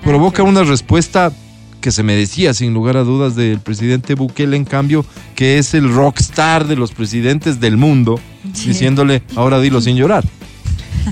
[0.03, 1.33] Provoca una respuesta
[1.81, 5.05] que se merecía sin lugar a dudas del presidente Bukele, en cambio,
[5.37, 8.19] que es el rockstar de los presidentes del mundo,
[8.65, 10.25] diciéndole, ahora dilo sin llorar.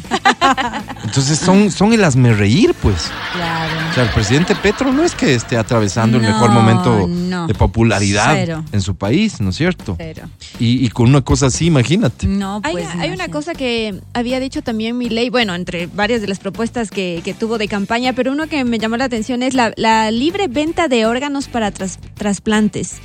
[1.05, 3.11] Entonces son, son el hazme reír, pues.
[3.33, 3.73] Claro.
[3.91, 7.47] O sea, el presidente Petro no es que esté atravesando el mejor momento no.
[7.47, 8.65] de popularidad Cero.
[8.73, 9.95] en su país, ¿no es cierto?
[9.97, 10.29] Pero,
[10.59, 12.27] Y, y con una cosa así, imagínate.
[12.27, 12.87] no, Hay, pues.
[12.99, 16.91] hay una cosa que había dicho también mi ley, bueno, entre varias de las propuestas
[16.91, 20.11] que, que tuvo de campaña, pero uno que me llamó la atención es la, la
[20.11, 22.97] libre venta de órganos para tras- trasplantes.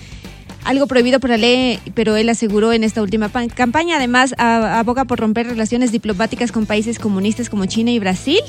[0.63, 3.97] Algo prohibido por la ley, pero él aseguró en esta última pa- campaña.
[3.97, 8.39] Además, aboga por romper relaciones diplomáticas con países comunistas como China y Brasil.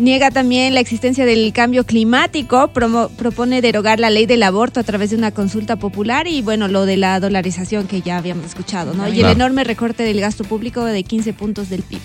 [0.00, 4.82] Niega también la existencia del cambio climático, promo- propone derogar la ley del aborto a
[4.82, 8.94] través de una consulta popular y bueno, lo de la dolarización que ya habíamos escuchado,
[8.94, 9.06] ¿no?
[9.08, 12.00] Y el enorme recorte del gasto público de 15 puntos del PIB.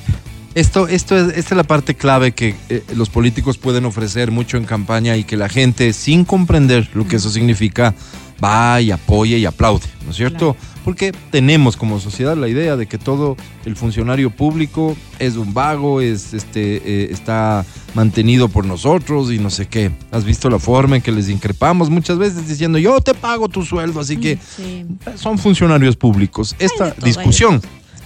[0.55, 4.57] Esto, esto es, esta es la parte clave que eh, los políticos pueden ofrecer mucho
[4.57, 7.93] en campaña y que la gente, sin comprender lo que eso significa,
[8.43, 10.55] va y apoya y aplaude, ¿no es cierto?
[10.83, 15.99] Porque tenemos como sociedad la idea de que todo el funcionario público es un vago,
[15.99, 19.89] es este eh, está mantenido por nosotros y no sé qué.
[20.11, 23.63] ¿Has visto la forma en que les increpamos muchas veces diciendo yo te pago tu
[23.63, 24.85] sueldo, así que Sí.
[25.15, 26.55] son funcionarios públicos.
[26.59, 27.61] Esta discusión,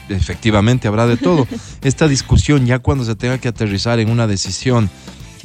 [0.07, 1.47] efectivamente habrá de todo,
[1.81, 4.89] esta discusión ya cuando se tenga que aterrizar en una decisión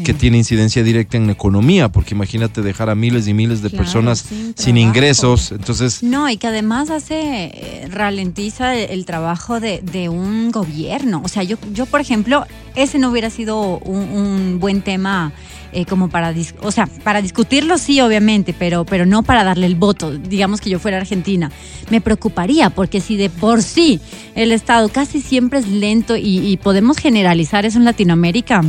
[0.02, 3.70] que tiene incidencia directa en la economía, porque imagínate dejar a miles y miles de
[3.70, 4.24] Claro, personas
[4.56, 10.08] sin ingresos, entonces No, y que además hace, eh, ralentiza el, el trabajo de, de
[10.08, 11.22] un gobierno.
[11.24, 15.32] O sea, yo, yo, por ejemplo, ese no hubiera sido un, un buen tema
[15.72, 19.66] eh, como para, dis- o sea, para discutirlo sí, obviamente, pero, pero no para darle
[19.66, 21.50] el voto, digamos que yo fuera Argentina.
[21.90, 24.00] Me preocuparía, porque si de por sí
[24.36, 28.62] el Estado casi siempre es lento y, y podemos generalizar eso en Latinoamérica.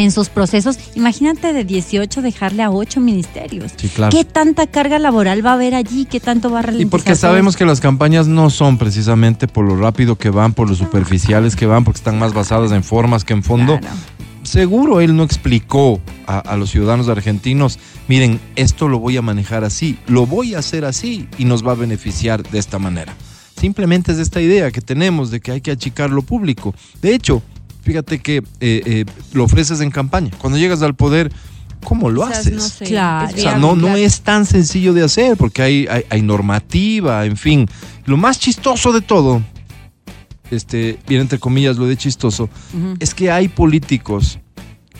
[0.00, 3.72] En sus procesos, imagínate de 18 dejarle a 8 ministerios.
[3.76, 4.16] Sí, claro.
[4.16, 6.06] ¿Qué tanta carga laboral va a haber allí?
[6.06, 9.76] ¿Qué tanto va a Y porque sabemos que las campañas no son precisamente por lo
[9.76, 13.34] rápido que van, por lo superficiales que van, porque están más basadas en formas que
[13.34, 13.78] en fondo.
[13.78, 13.94] Claro.
[14.42, 19.64] Seguro él no explicó a, a los ciudadanos argentinos, miren, esto lo voy a manejar
[19.64, 23.14] así, lo voy a hacer así y nos va a beneficiar de esta manera.
[23.54, 26.74] Simplemente es esta idea que tenemos de que hay que achicar lo público.
[27.02, 27.42] De hecho,
[27.82, 30.30] fíjate que eh, eh, lo ofreces en campaña.
[30.38, 31.32] Cuando llegas al poder,
[31.84, 32.52] ¿cómo lo haces?
[32.52, 33.28] no sé, Claro.
[33.28, 37.36] es O sea, no, es tan sencillo de hacer porque hay, hay, hay normativa, en
[37.36, 37.66] fin.
[38.06, 39.42] Lo más chistoso de todo,
[40.50, 42.48] este, bien entre comillas lo de chistoso,
[42.98, 44.38] es que hay políticos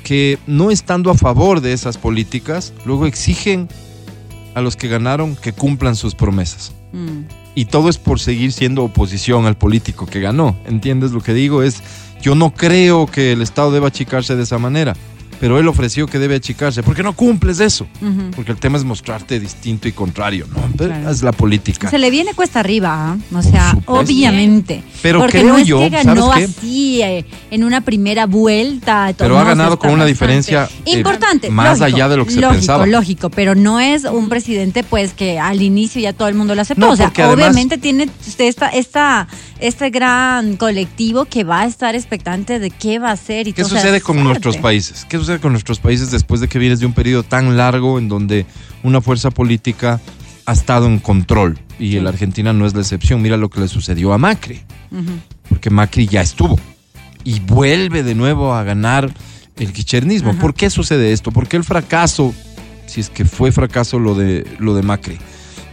[0.03, 3.69] que no estando a favor de esas políticas, luego exigen
[4.55, 6.73] a los que ganaron que cumplan sus promesas.
[6.93, 7.23] Mm.
[7.55, 10.57] Y todo es por seguir siendo oposición al político que ganó.
[10.67, 11.63] ¿Entiendes lo que digo?
[11.63, 11.83] Es,
[12.23, 14.95] yo no creo que el Estado deba achicarse de esa manera,
[15.41, 16.83] pero él ofreció que debe achicarse.
[16.83, 17.87] ¿Por qué no cumples eso?
[18.37, 20.61] Porque el tema es mostrarte distinto y contrario, ¿no?
[20.77, 21.11] Claro.
[21.11, 21.89] Es la política.
[21.89, 23.17] Se le viene cuesta arriba, ¿ah?
[23.35, 24.83] o sea, obviamente.
[25.01, 26.59] Pero Porque creo no es yo, que ganó ¿sabes qué?
[26.59, 29.15] así eh, en una primera vuelta.
[29.17, 32.33] Pero ha ganado con una bastante diferencia eh, importante, más lógico, allá de lo que
[32.33, 32.87] se lógico, pensaba.
[32.87, 36.61] Lógico, pero no es un presidente pues que al inicio ya todo el mundo lo
[36.61, 36.85] aceptó.
[36.85, 39.27] No, o sea, porque además- obviamente tiene usted esta, esta,
[39.61, 43.65] este gran colectivo que va a estar expectante de qué va a hacer y ¿Qué
[43.65, 45.05] sucede con nuestros países?
[45.05, 48.09] ¿Qué sucede con nuestros países después de que vienes de un periodo tan largo en
[48.09, 48.47] donde
[48.83, 50.01] una fuerza política
[50.47, 51.59] ha estado en control?
[51.79, 53.23] Y la Argentina no es la excepción.
[53.23, 54.63] Mira lo que le sucedió a Macri.
[55.49, 56.59] Porque Macri ya estuvo.
[57.25, 59.13] Y vuelve de nuevo a ganar
[59.57, 60.35] el kirchnerismo.
[60.39, 61.33] ¿Por qué sucede esto?
[61.33, 62.35] ¿Por qué el fracaso,
[62.87, 65.19] si es que fue fracaso lo de, lo de Macri?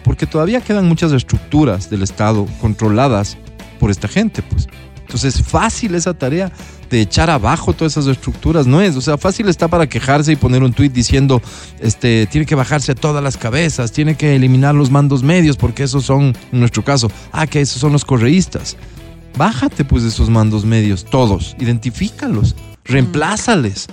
[0.03, 3.37] Porque todavía quedan muchas estructuras del Estado controladas
[3.77, 4.67] por esta gente, pues.
[5.01, 6.51] Entonces, fácil esa tarea
[6.89, 8.97] de echar abajo todas esas estructuras, no es.
[8.97, 11.41] O sea, fácil está para quejarse y poner un tuit diciendo,
[11.79, 16.03] este, tiene que bajarse todas las cabezas, tiene que eliminar los mandos medios, porque esos
[16.03, 18.75] son, en nuestro caso, ah, que esos son los correístas.
[19.37, 23.87] Bájate pues de esos mandos medios, todos, identifícalos, reemplázales.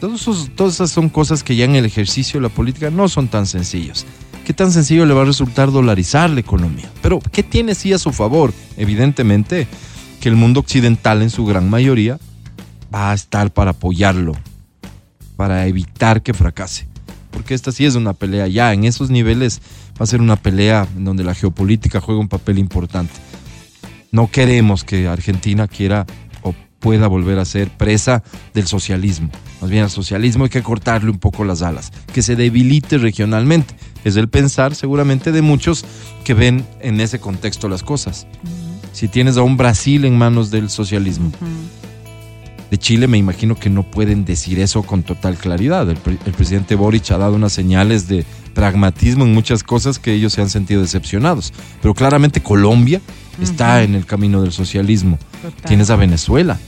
[0.00, 3.08] Todos esos- todas esas son cosas que ya en el ejercicio de la política no
[3.08, 4.04] son tan sencillos.
[4.44, 6.90] ¿Qué tan sencillo le va a resultar dolarizar la economía?
[7.00, 8.52] Pero, ¿qué tiene sí a su favor?
[8.76, 9.66] Evidentemente,
[10.20, 12.18] que el mundo occidental en su gran mayoría
[12.94, 14.34] va a estar para apoyarlo,
[15.36, 16.86] para evitar que fracase.
[17.30, 19.62] Porque esta sí es una pelea ya, en esos niveles
[19.98, 23.14] va a ser una pelea en donde la geopolítica juega un papel importante.
[24.12, 26.04] No queremos que Argentina quiera
[26.42, 29.30] o pueda volver a ser presa del socialismo.
[29.62, 33.74] Más bien al socialismo hay que cortarle un poco las alas, que se debilite regionalmente.
[34.04, 35.84] Es el pensar seguramente de muchos
[36.24, 38.26] que ven en ese contexto las cosas.
[38.92, 41.32] Si tienes a un Brasil en manos del socialismo,
[42.70, 45.88] de Chile me imagino que no pueden decir eso con total claridad.
[45.88, 50.12] El, pre- el presidente Boric ha dado unas señales de pragmatismo en muchas cosas que
[50.12, 51.52] ellos se han sentido decepcionados.
[51.82, 53.00] Pero claramente Colombia
[53.42, 55.18] está en el camino del socialismo.
[55.66, 56.58] Tienes a Venezuela,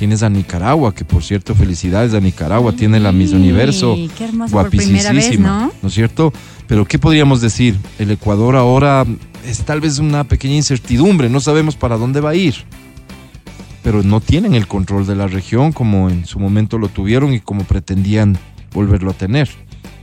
[0.00, 3.98] tienes a Nicaragua, que por cierto, felicidades a Nicaragua, tiene la Miss Universo.
[4.16, 5.72] Qué hermoso por primera vez, guapísima, ¿no?
[5.82, 6.32] ¿no es cierto?
[6.66, 7.76] Pero ¿qué podríamos decir?
[7.98, 9.04] El Ecuador ahora
[9.46, 12.54] es tal vez una pequeña incertidumbre, no sabemos para dónde va a ir.
[13.82, 17.40] Pero no tienen el control de la región como en su momento lo tuvieron y
[17.40, 18.38] como pretendían
[18.72, 19.50] volverlo a tener.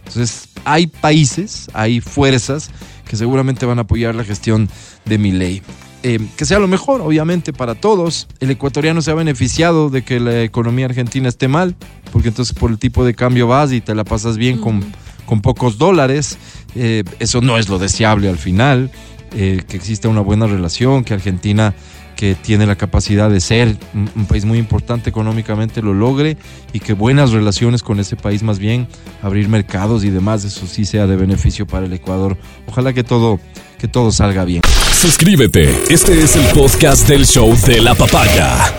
[0.06, 2.70] Entonces, hay países, hay fuerzas
[3.10, 4.70] que seguramente van a apoyar la gestión
[5.06, 5.64] de mi ley.
[6.02, 8.28] Que sea lo mejor, obviamente, para todos.
[8.40, 11.76] El ecuatoriano se ha beneficiado de que la economía argentina esté mal,
[12.12, 14.86] porque entonces por el tipo de cambio vas y te la pasas bien con,
[15.26, 16.38] con pocos dólares.
[16.76, 18.92] Eh, eso no es lo deseable al final.
[19.36, 21.76] Eh, que exista una buena relación, que Argentina
[22.16, 26.38] que tiene la capacidad de ser un, un país muy importante económicamente lo logre
[26.74, 28.88] y que buenas relaciones con ese país más bien
[29.22, 33.40] abrir mercados y demás eso sí sea de beneficio para el Ecuador ojalá que todo
[33.78, 34.62] que todo salga bien
[34.98, 35.70] Suscríbete.
[35.92, 38.74] Este es el podcast del show de la papaya.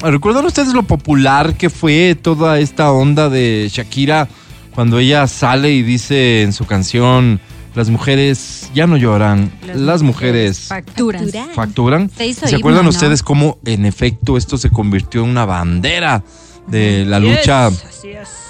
[0.00, 4.28] ¿Recuerdan ustedes lo popular que fue toda esta onda de Shakira
[4.76, 7.40] cuando ella sale y dice en su canción
[7.74, 11.28] las mujeres ya no lloran, las, mujeres facturan.
[11.52, 12.10] facturan.
[12.16, 12.96] Se hizo ¿Se acuerdan himno, ¿no?
[12.96, 16.22] ustedes cómo en efecto esto se convirtió en una bandera
[16.68, 17.70] de la lucha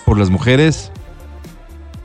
[0.05, 0.93] por las mujeres?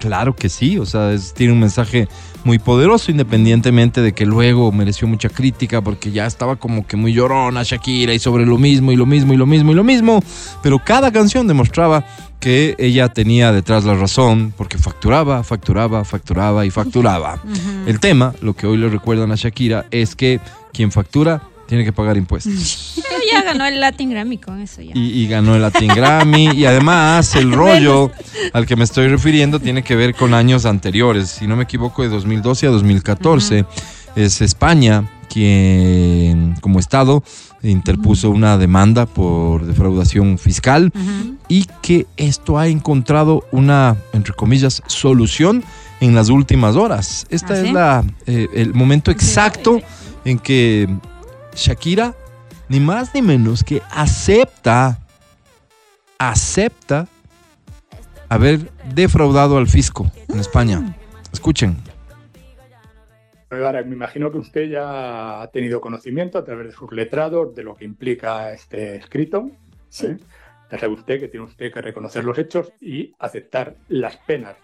[0.06, 2.08] Claro que sí, o sea, es- tiene un mensaje
[2.44, 7.12] muy poderoso, independientemente de que luego mereció mucha crítica porque ya estaba como que muy
[7.12, 10.22] llorona Shakira y sobre lo mismo y lo mismo y lo mismo y lo mismo,
[10.62, 12.06] pero cada canción demostraba
[12.40, 17.40] que ella tenía detrás la razón porque facturaba, facturaba, facturaba y facturaba.
[17.88, 20.40] El tema, lo que hoy le recuerdan a Shakira, es que
[20.72, 22.94] quien factura tiene que pagar impuestos.
[23.10, 24.92] Pero ya ganó el Latin Grammy con eso ya.
[24.94, 26.52] Y, y ganó el Latin Grammy.
[26.56, 28.12] Y además, el rollo
[28.54, 31.30] al que me estoy refiriendo tiene que ver con años anteriores.
[31.30, 33.66] Si no me equivoco, de 2012 a 2014.
[34.16, 37.24] Es España quien, como Estado,
[37.62, 40.92] interpuso una demanda por defraudación fiscal
[41.48, 45.64] y que esto ha encontrado una, entre comillas, solución
[46.00, 47.26] en las últimas horas.
[47.30, 47.74] Este ¿Ah, es sí?
[47.74, 49.82] la, eh, el momento exacto
[50.24, 50.88] en que
[51.56, 52.14] Shakira,
[52.70, 55.00] ni más ni menos que acepta
[56.18, 57.08] acepta
[58.30, 60.96] haber defraudado al fisco en España.
[61.32, 61.78] Escuchen.
[63.50, 67.64] Ahora, me imagino que usted ya ha tenido conocimiento a través de sus letrados de
[67.64, 69.50] lo que implica este escrito.
[69.90, 70.08] Sí.
[70.08, 70.18] ¿eh?
[70.72, 74.56] Ya sabe usted que tiene usted que reconocer los hechos y aceptar las penas.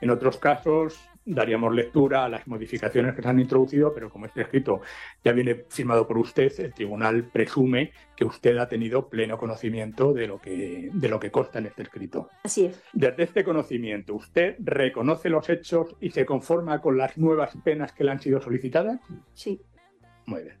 [0.00, 4.42] En otros casos daríamos lectura a las modificaciones que se han introducido, pero como este
[4.42, 4.80] escrito
[5.24, 10.26] ya viene firmado por usted, el tribunal presume que usted ha tenido pleno conocimiento de
[10.26, 12.30] lo que, de lo que consta en este escrito.
[12.42, 12.82] Así es.
[12.92, 18.04] Desde este conocimiento, ¿usted reconoce los hechos y se conforma con las nuevas penas que
[18.04, 19.00] le han sido solicitadas?
[19.34, 19.60] Sí.
[20.26, 20.56] Muy bien.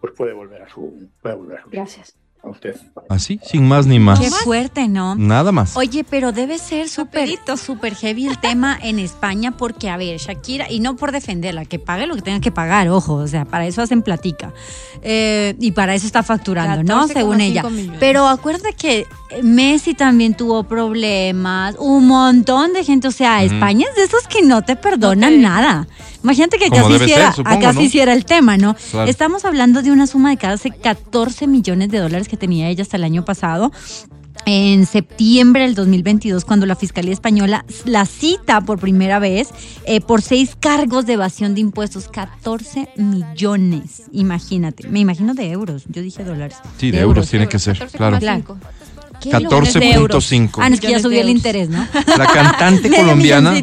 [0.00, 1.10] Pues puede volver a su.
[1.20, 1.70] Puede volver a su.
[1.70, 2.18] Gracias.
[2.42, 2.74] A usted.
[3.08, 4.18] Así, sin más ni más.
[4.18, 5.14] Qué fuerte, ¿no?
[5.14, 5.76] Nada más.
[5.76, 10.70] Oye, pero debe ser súper súper heavy el tema en España porque, a ver, Shakira,
[10.70, 13.66] y no por defenderla, que pague lo que tenga que pagar, ojo, o sea, para
[13.66, 14.54] eso hacen platica.
[15.02, 17.06] Eh, y para eso está facturando, ¿no?
[17.08, 17.62] 14,5 Según ella.
[17.64, 17.96] millones.
[18.00, 19.06] Pero acuérdate que
[19.42, 23.42] Messi también tuvo problemas, un montón de gente, o sea.
[23.42, 25.86] España es de esos que no te perdonan nada.
[26.22, 27.80] Imagínate que acá se hiciera, ser, supongo, acá ¿no?
[27.80, 28.76] se hiciera el tema, ¿no?
[28.90, 29.10] Claro.
[29.10, 32.96] Estamos hablando de una suma de casi 14 millones de dólares que tenía ella hasta
[32.96, 33.72] el año pasado.
[34.46, 39.50] En septiembre del 2022, cuando la Fiscalía Española la cita por primera vez
[39.84, 44.04] eh, por seis cargos de evasión de impuestos, 14 millones.
[44.12, 46.56] Imagínate, me imagino de euros, yo dije dólares.
[46.78, 48.16] Sí, de euros tiene que ser, claro.
[48.18, 48.56] 14,5.
[49.20, 50.32] ¿Qué millones de euros?
[50.32, 50.58] 14.5.
[50.58, 51.86] Ah, no, es que ya subió el interés, ¿no?
[52.16, 53.54] La cantante colombiana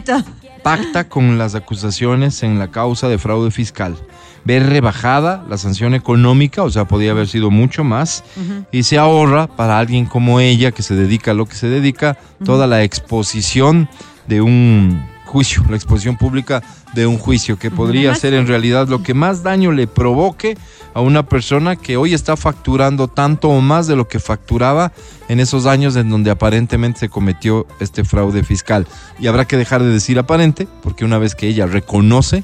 [0.67, 3.95] pacta con las acusaciones en la causa de fraude fiscal.
[4.43, 8.23] Ve rebajada la sanción económica, o sea, podía haber sido mucho más,
[8.71, 12.17] y se ahorra para alguien como ella, que se dedica a lo que se dedica,
[12.43, 13.89] toda la exposición
[14.27, 16.63] de un juicio, la exposición pública
[16.95, 20.57] de un juicio, que podría ser en realidad lo que más daño le provoque
[20.95, 24.91] a una persona que hoy está facturando tanto o más de lo que facturaba
[25.27, 28.87] en esos años en donde aparentemente se cometió este fraude fiscal.
[29.19, 32.43] Y habrá que dejar de decir aparente, porque una vez que ella reconoce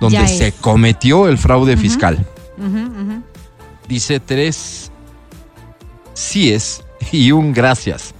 [0.00, 0.54] donde se es.
[0.54, 2.26] cometió el fraude fiscal,
[3.86, 4.90] dice tres
[6.14, 8.14] síes y un gracias.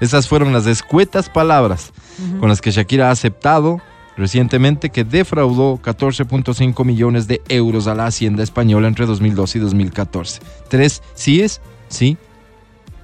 [0.00, 1.92] Esas fueron las escuetas palabras
[2.40, 3.80] con las que Shakira ha aceptado
[4.16, 10.40] recientemente que defraudó 14.5 millones de euros a la Hacienda Española entre 2012 y 2014.
[10.68, 12.16] Tres síes, sí,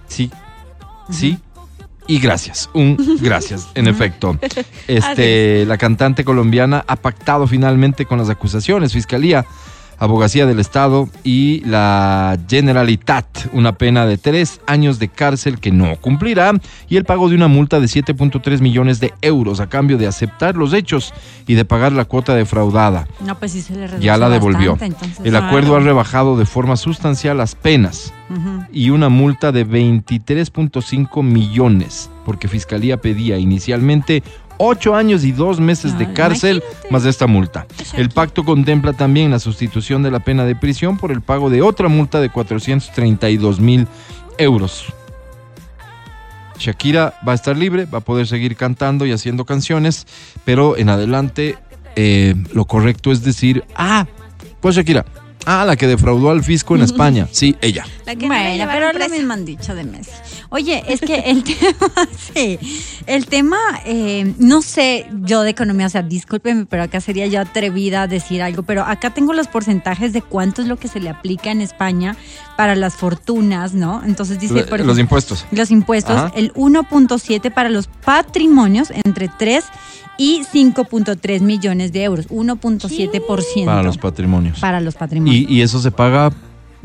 [0.09, 0.31] sí,
[1.11, 1.39] sí
[2.07, 2.69] y gracias.
[2.75, 4.39] Un gracias, en efecto.
[4.89, 9.47] Este, la cantante colombiana ha pactado finalmente con las acusaciones, Fiscalía,
[9.99, 15.97] Abogacía del Estado y la Generalitat, una pena de tres años de cárcel que no
[15.97, 16.53] cumplirá
[16.89, 20.57] y el pago de una multa de 7.3 millones de euros a cambio de aceptar
[20.57, 21.13] los hechos
[21.47, 23.07] y de pagar la cuota defraudada.
[23.25, 24.73] No, pues sí se le Ya la devolvió.
[24.73, 28.13] bastante, entonces, El acuerdo ha rebajado de forma sustancial las penas
[28.73, 34.23] y una multa de 23.5 millones, porque Fiscalía pedía inicialmente
[34.59, 37.67] ocho años y dos meses de Ay, cárcel más esta multa.
[37.95, 41.63] El pacto contempla también la sustitución de la pena de prisión por el pago de
[41.63, 43.87] otra multa de 432 mil
[44.39, 44.87] euros.
[46.59, 50.07] Shakira va a estar libre, va a poder seguir cantando y haciendo canciones,
[50.45, 51.59] pero en adelante
[51.97, 54.07] eh, lo correcto es decir, ah,
[54.61, 55.05] pues Shakira,
[55.47, 57.87] ah, la que defraudó al fisco en España, sí, ella.
[58.07, 60.11] La que Bueno, pero lo mismo han dicho de Messi.
[60.51, 62.59] Oye, es que el tema, sí,
[63.07, 67.41] el tema, eh, no sé yo de economía, o sea, discúlpeme, pero acá sería yo
[67.41, 71.01] atrevida a decir algo, pero acá tengo los porcentajes de cuánto es lo que se
[71.01, 72.17] le aplica en España
[72.57, 74.03] para las fortunas, ¿no?
[74.05, 75.47] Entonces dice, por los impuestos.
[75.51, 76.33] los impuestos, Ajá.
[76.37, 79.65] el 1.7 para los patrimonios entre 3
[80.19, 84.59] y 5.3 millones de euros, 1.7% Para los patrimonios.
[84.61, 85.37] para los patrimonios.
[85.51, 86.31] ¿Y, y eso se paga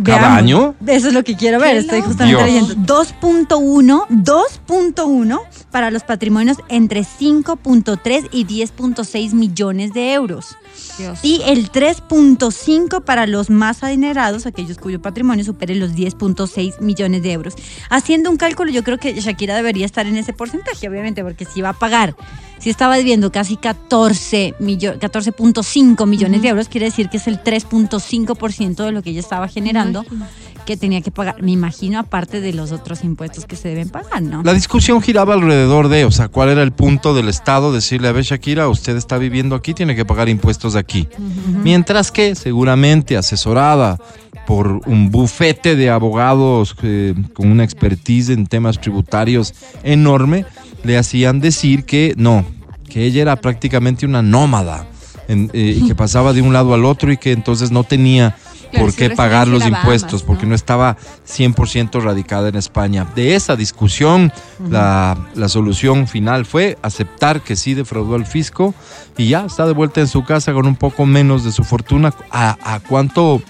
[0.04, 0.38] cada Veamos.
[0.38, 0.76] año?
[0.88, 2.76] Eso es lo que quiero ver, estoy justamente leyendo.
[2.76, 5.40] 2.1, 2.1
[5.72, 10.56] para los patrimonios entre 5.3 y 10.6 millones de euros.
[10.98, 11.20] Dios.
[11.24, 17.32] Y el 3.5 para los más adinerados, aquellos cuyo patrimonio supere los 10.6 millones de
[17.32, 17.54] euros.
[17.90, 21.62] Haciendo un cálculo, yo creo que Shakira debería estar en ese porcentaje, obviamente, porque si
[21.62, 22.16] va a pagar,
[22.60, 27.40] si estaba debiendo casi 14 millo- 14.5 millones de euros, quiere decir que es el
[27.42, 30.06] 3.5% de lo que ella estaba generando
[30.66, 31.42] que tenía que pagar.
[31.42, 34.44] Me imagino, aparte de los otros impuestos que se deben pagar, ¿no?
[34.44, 38.12] La discusión giraba alrededor de, o sea, cuál era el punto del Estado decirle, a
[38.12, 41.08] ver, Shakira, usted está viviendo aquí, tiene que pagar impuestos aquí.
[41.64, 43.98] Mientras que, seguramente, asesorada
[44.48, 49.54] por un bufete de abogados eh, con una expertise en temas tributarios
[49.84, 50.46] enorme,
[50.84, 52.46] le hacían decir que no,
[52.90, 54.88] que ella era prácticamente una nómada
[55.28, 58.36] en- eh, y que pasaba de un lado al otro y que entonces no tenía
[58.72, 60.56] Claro, por qué pagar los Bahamas, impuestos, porque ¿no?
[60.56, 60.98] estaba
[61.28, 63.08] 100% radicada en España.
[63.16, 64.32] De esa discusión,
[64.70, 68.74] la, la solución final fue aceptar que sí defraudó al fisco
[69.18, 72.14] y ya está de vuelta en su casa con un poco menos de su fortuna.
[72.32, 73.42] ¿A, a cuánto,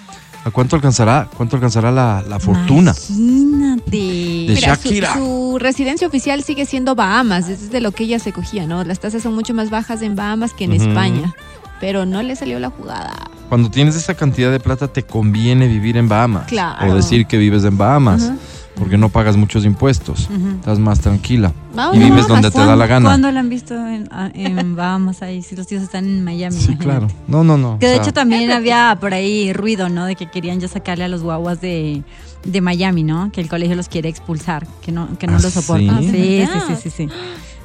[0.46, 2.94] a cuánto alcanzará, cuánto alcanzará la, la fortuna?
[3.10, 3.92] Imagínate.
[3.92, 5.14] De Mira, Shakira.
[5.14, 8.84] Su, residencia oficial sigue siendo Bahamas, es de lo que ella se cogía, ¿no?
[8.84, 10.74] Las tasas son mucho más bajas en Bahamas que en.
[10.80, 11.36] España,
[11.80, 13.14] pero no le salió la jugada.
[13.50, 16.46] Cuando tienes esa cantidad de plata te conviene vivir en Bahamas.
[16.48, 16.92] Claro.
[16.92, 18.32] O decir que vives en Bahamas.
[18.76, 20.30] Porque no pagas muchos impuestos.
[20.56, 21.52] Estás más tranquila.
[21.76, 23.10] Vamos, y vives Bahamas, donde te da la gana.
[23.10, 25.42] ¿Cuándo la han visto en, Bahamas ahí?
[25.42, 26.56] Si los tíos están en Miami.
[26.56, 26.86] Sí, imagínate.
[26.86, 27.08] claro.
[27.28, 27.78] No, no, no.
[27.78, 30.06] Que o de sea, hecho también había por ahí ruido, ¿no?
[30.06, 32.04] De que querían ya sacarle a los guaguas de,
[32.46, 33.32] de Miami, ¿no?
[33.34, 36.02] Que el colegio los quiere expulsar, que no, que no ¿Ah, los soportan.
[36.02, 36.10] sí?
[36.12, 37.10] Sí, sí, sí, sí.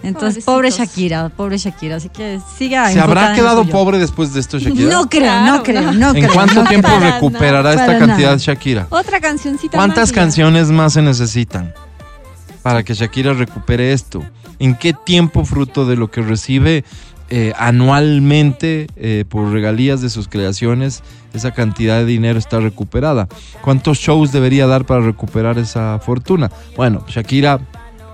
[0.04, 0.88] Entonces, pobre Pobrecitos.
[0.88, 1.96] Shakira, pobre Shakira.
[1.96, 2.90] Así que siga.
[2.90, 4.90] ¿Se habrá quedado pobre después de esto, Shakira?
[4.90, 5.92] No creo, Claro, no creo, no.
[5.92, 6.32] no ¿En creo.
[6.34, 7.00] cuánto no tiempo creo.
[7.00, 8.38] para recuperará nada, esta para cantidad nada.
[8.38, 8.86] Shakira?
[8.90, 10.20] Otra cancioncita ¿Cuántas más y ya.
[10.20, 11.72] canciones más se necesitan
[12.62, 14.22] para que Shakira recupere esto?
[14.58, 16.84] ¿En qué tiempo, fruto de lo que recibe
[17.30, 21.02] eh, anualmente eh, por regalías de sus creaciones,
[21.32, 23.28] esa cantidad de dinero está recuperada?
[23.62, 26.50] ¿Cuántos shows debería dar para recuperar esa fortuna?
[26.76, 27.60] Bueno, Shakira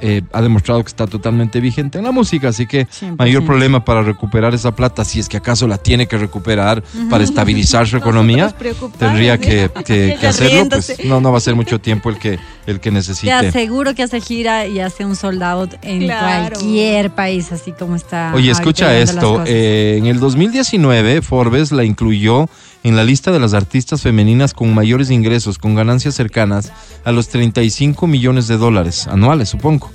[0.00, 3.16] eh, ha demostrado que está totalmente vigente en la música, así que 100%.
[3.18, 7.24] mayor problema para recuperar esa plata, si es que acaso la tiene que recuperar para
[7.24, 8.54] estabilizar su economía,
[8.98, 12.76] tendría que, que- hacerlo, pues no, no va a ser mucho tiempo el que, el
[12.80, 13.32] que Te necesite.
[13.32, 16.56] aseguro que hace gira y hace un sold out en Claro.
[16.58, 18.32] cualquier país, así como está.
[18.34, 22.48] Oye, escucha esto, eh, en el 2019 Forbes la incluyó
[22.82, 26.72] en la lista de las artistas femeninas con mayores ingresos, con ganancias cercanas
[27.04, 29.90] a los 35 millones de dólares anuales, supongo.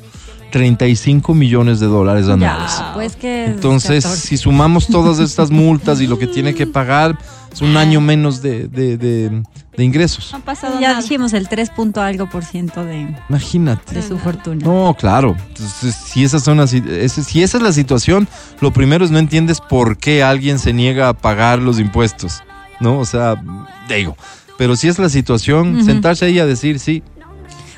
[0.51, 2.72] 35 millones de dólares anuales.
[2.78, 3.45] Ya, pues que.
[3.45, 4.28] Entonces, 14.
[4.28, 7.18] si sumamos todas estas multas y lo que tiene que pagar,
[7.56, 9.43] es un año menos de, de- de-
[9.76, 10.30] de ingresos.
[10.32, 11.01] No ha pasado ya nada.
[11.01, 13.93] dijimos el 3 punto algo por ciento de, Imagínate.
[13.95, 14.64] de su fortuna.
[14.66, 15.36] No, claro.
[15.49, 18.28] Entonces, si, esas son las, ese- si esa es la situación,
[18.62, 22.41] lo primero es no entiendes por qué alguien se niega a pagar los impuestos.
[22.80, 22.99] ¿No?
[22.99, 23.41] O sea,
[23.89, 24.16] digo.
[24.58, 25.86] Pero si es la situación, Ujú.
[25.86, 27.03] sentarse ahí a decir sí.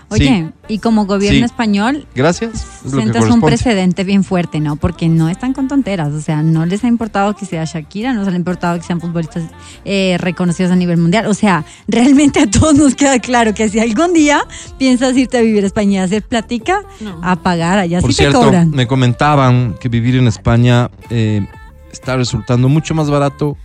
[0.10, 1.44] Oye, y como gobierno Sí.
[1.46, 2.54] español, Gracias.
[2.86, 4.76] Es sientas un precedente bien fuerte, ¿no?
[4.78, 8.24] Porque no están con tonteras, o sea, no les ha importado que sea Shakira, no
[8.24, 9.44] les ha importado que sean futbolistas
[9.84, 13.80] eh, reconocidos a nivel mundial, o sea, realmente a todos nos queda claro que si
[13.80, 14.42] algún día
[14.78, 17.20] piensas irte a vivir a España y hacer platica, No.
[17.22, 18.72] a pagar, allá Por sí te cierto, cobran.
[18.72, 21.46] me comentaban que vivir en España eh,
[21.92, 23.58] está resultando mucho más barato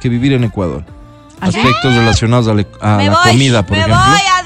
[0.00, 0.84] que vivir en Ecuador.
[1.40, 1.46] ¿Ah?
[1.46, 3.96] Aspectos relacionados a, la- a Me la voy, comida, por me ejemplo.
[3.96, 4.37] voy, adiós.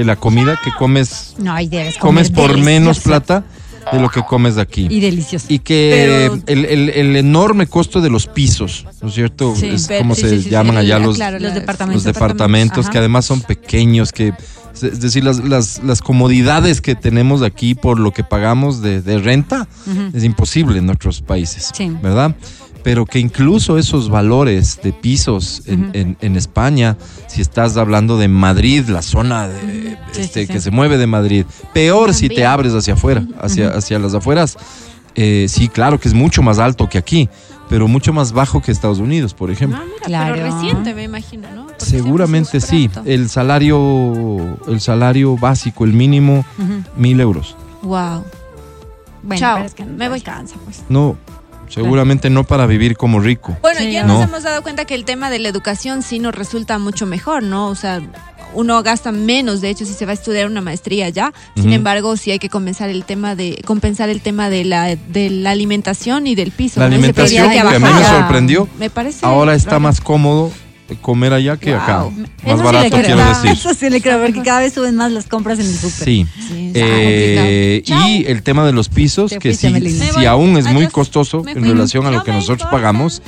[0.00, 1.54] Que la comida que comes, No,
[2.00, 2.64] comes por delicioso.
[2.64, 3.44] menos plata
[3.92, 4.86] de lo que comes de aquí.
[4.90, 5.46] Y delicioso.
[5.50, 9.54] Y que Pero- el, el- el enorme costo de los pisos, ¿no es cierto?
[9.56, 12.04] Sí, es pero- como sí, se sí, llaman sí, allá los, claro, los la- departamentos.
[12.04, 12.92] los departamentos, Ajá.
[12.92, 14.32] que además son pequeños, que
[14.82, 19.18] es decir, las, las, las comodidades que tenemos aquí por lo que pagamos de, de
[19.18, 19.68] renta
[20.14, 21.90] es imposible en otros países, Sí.
[22.02, 22.34] ¿verdad?
[22.82, 25.90] Pero que incluso esos valores de pisos en, Ujú.
[25.94, 30.52] en- en España, si estás hablando de Madrid, la zona de, Sí, este, sí, sí.
[30.52, 34.56] que se mueve de Madrid, peor si te abres hacia afuera, hacia, hacia las afueras,
[35.14, 37.28] eh, sí, claro que es mucho más alto que aquí,
[37.68, 39.78] pero mucho más bajo que Estados Unidos, por ejemplo.
[39.80, 40.34] Ah, mira, Claro.
[40.34, 41.66] pero reciente me imagino, ¿no?
[41.66, 42.90] Porque Seguramente sí.
[43.04, 46.44] El salario, el salario básico, el mínimo,
[46.96, 47.56] mil euros.
[47.82, 48.24] Wow.
[49.22, 50.18] Bueno, Chao, pero es que no me voy.
[50.18, 50.82] alcanza, pues.
[50.88, 51.16] No,
[51.70, 53.56] seguramente no para vivir como rico.
[53.62, 54.14] Bueno, Sí, ya no.
[54.14, 57.42] nos hemos dado cuenta que el tema de la educación sí nos resulta mucho mejor,
[57.42, 57.68] ¿no?
[57.68, 58.00] O sea,
[58.52, 61.32] uno gasta menos, de hecho, si se va a estudiar una maestría ya.
[61.54, 65.30] Sin embargo, sí hay que compensar el tema de compensar el tema de la de
[65.30, 66.80] la alimentación y del piso.
[66.80, 69.24] La alimentación que a mí me sorprendió, Me parece.
[69.24, 69.80] ahora está raro.
[69.80, 70.50] más cómodo
[70.96, 71.80] comer allá que Wow.
[71.80, 72.04] acá.
[72.44, 73.50] Más Eso barato quiero decir.
[73.50, 76.04] Eso sí le creo, porque cada vez suben más las compras en el súper.
[76.04, 76.26] Sí.
[76.74, 79.72] Eh, y el tema de los pisos, Te que sí,
[80.26, 83.22] aún es muy costoso en relación a lo que nosotros pagamos,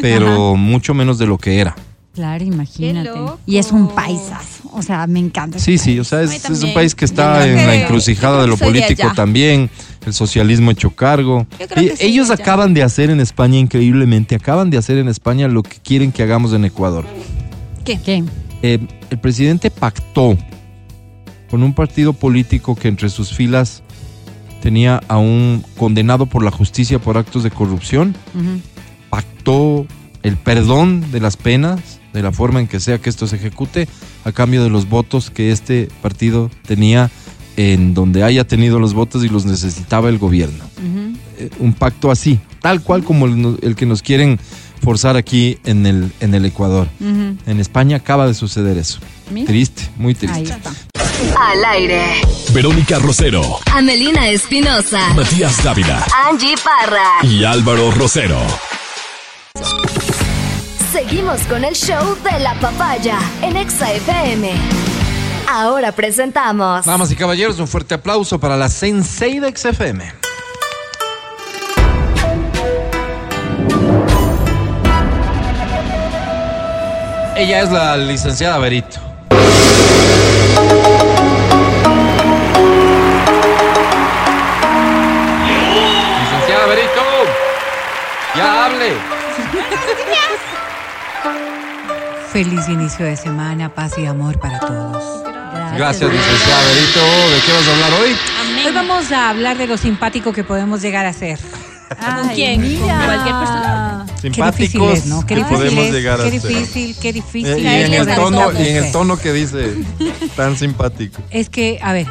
[0.00, 1.76] pero mucho menos de lo que era.
[2.14, 3.10] Claro, imagínate.
[3.44, 4.70] Y es un paisazo.
[4.72, 5.58] O sea, me encanta.
[5.58, 8.56] Sí, sí, o sea, es, es un país que está en la encrucijada de lo
[8.56, 9.70] político también,
[10.06, 11.46] el socialismo hecho cargo.
[11.58, 15.62] Y soy ellos acaban de hacer en España, increíblemente, acaban de hacer en España lo
[15.62, 17.04] que quieren que hagamos en Ecuador.
[17.84, 18.24] ¿Qué?
[18.62, 18.78] Eh,
[19.10, 20.36] el presidente pactó
[21.50, 23.82] con un partido político que entre sus filas
[24.62, 28.60] tenía a un condenado por la justicia por actos de corrupción, Ujú.
[29.10, 29.86] pactó
[30.22, 33.86] el perdón de las penas, de la forma en que sea que esto se ejecute,
[34.24, 37.10] a cambio de los votos que este partido tenía
[37.56, 40.64] en donde haya tenido los votos y los necesitaba el gobierno.
[41.38, 44.38] Eh, un pacto así, tal cual como el, que nos quieren
[44.82, 46.88] forzar aquí en el, en el Ecuador.
[47.00, 48.98] En España acaba de suceder eso.
[49.30, 49.46] Mira.
[49.46, 50.54] Triste, muy triste.
[51.38, 52.02] Al aire.
[52.52, 53.42] Verónica Rosero,
[53.72, 55.12] Amelina Espinosa.
[55.14, 57.22] Matías Dávila Angie Parra.
[57.22, 58.38] y Álvaro Rosero.
[60.92, 64.95] Seguimos con el show de la papaya en Exa FM.
[65.48, 66.84] Ahora presentamos.
[66.84, 70.12] Damas y caballeros, un fuerte aplauso para la Sensei de XFM.
[77.36, 78.98] Ella es la licenciada Berito.
[86.22, 87.02] Licenciada Berito,
[88.34, 88.92] ya hable.
[92.32, 95.25] Feliz inicio de semana, paz y amor para todos.
[95.74, 97.00] Gracias, licenciada Berito.
[97.34, 98.16] ¿De qué vas a hablar hoy?
[98.66, 101.38] Hoy vamos a hablar de lo simpático que podemos llegar a ser.
[101.88, 102.60] ¿Con quién?
[102.78, 104.06] ¿Con cualquier persona?
[104.20, 105.20] Qué difícil Simpáticos es, ¿no?
[105.20, 106.50] Qué que difícil podemos es, llegar a qué ser.
[106.50, 107.58] difícil, qué Eh, difícil.
[107.58, 109.74] y, en el tono, y en el tono que dice,
[110.34, 111.22] tan simpático.
[111.30, 112.06] Es que, a ver.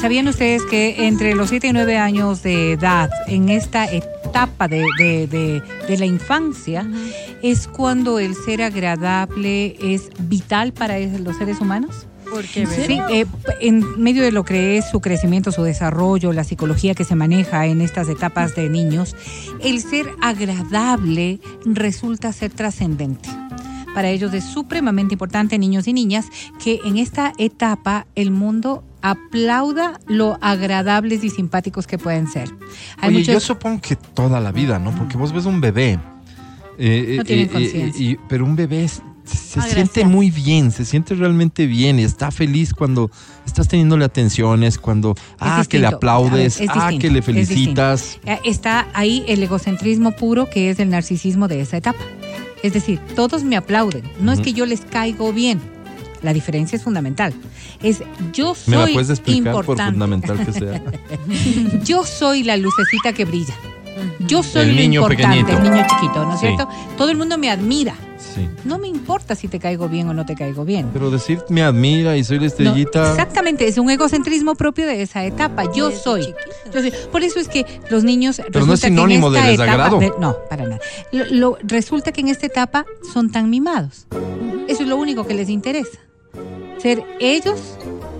[0.00, 4.82] ¿sabían ustedes que entre los 7 y 9 años de edad, en esta etapa de,
[4.98, 6.86] de- de- de la infancia,
[7.42, 12.06] es cuando el ser agradable es vital para los seres humanos?
[12.30, 13.26] Porque Sí, eh,
[13.60, 17.66] en medio de lo que es su crecimiento, su desarrollo, la psicología que se maneja
[17.66, 19.14] en estas etapas de niños,
[19.62, 23.28] el ser agradable resulta ser trascendente.
[23.94, 26.26] Para ellos es supremamente importante, niños y niñas,
[26.62, 32.50] que en esta etapa el mundo aplauda lo agradables y simpáticos que pueden ser.
[32.98, 34.90] Hay Oye, muchos- yo supongo que toda la vida, ¿no?
[34.94, 35.98] Porque vos ves un bebé.
[36.78, 38.04] eh, No eh, tienen eh, conciencia.
[38.04, 42.30] y- pero un bebé es- se siente muy bien, se siente realmente bien y está
[42.30, 43.10] feliz cuando
[43.44, 47.24] estás teniéndole atenciones, cuando ah, que le aplaudes, ver, es ah, distinto, que le es
[47.24, 48.18] felicitas.
[48.24, 52.00] Eh, Está ahí el egocentrismo puro que es el narcisismo de esa etapa.
[52.62, 54.02] Es decir, todos me aplauden.
[54.20, 55.60] No es que yo les caigo bien.
[56.22, 57.34] La diferencia es fundamental.
[57.82, 58.02] Es
[58.32, 59.92] yo soy ¿Me la puedes explicar por importante.
[59.92, 60.82] fundamental que sea?
[61.84, 63.54] Yo soy la lucecita que brilla.
[64.20, 65.56] Yo soy El lo niño importante, pequeñito.
[65.66, 66.46] el niño chiquito, ¿no es Sí.
[66.46, 66.68] cierto?
[66.96, 67.94] Todo el mundo me admira.
[68.18, 68.48] Sí.
[68.64, 70.88] No me importa si te caigo bien o no te caigo bien.
[70.92, 73.10] Pero decir me admira y soy la No, estrellita.
[73.10, 75.64] exactamente, es un egocentrismo propio de esa etapa.
[75.72, 76.22] Yo soy.
[76.22, 76.38] chiquito.
[76.74, 76.92] Yo soy.
[77.12, 78.40] Por eso es que los niños.
[78.52, 80.00] Pero no es sinónimo de esta desagrado.
[80.00, 80.80] etapa- no, para nada.
[81.12, 84.06] Lo- lo- resulta que en esta etapa son tan mimados.
[84.68, 85.98] Eso es lo único que les interesa.
[86.78, 87.58] Ser ellos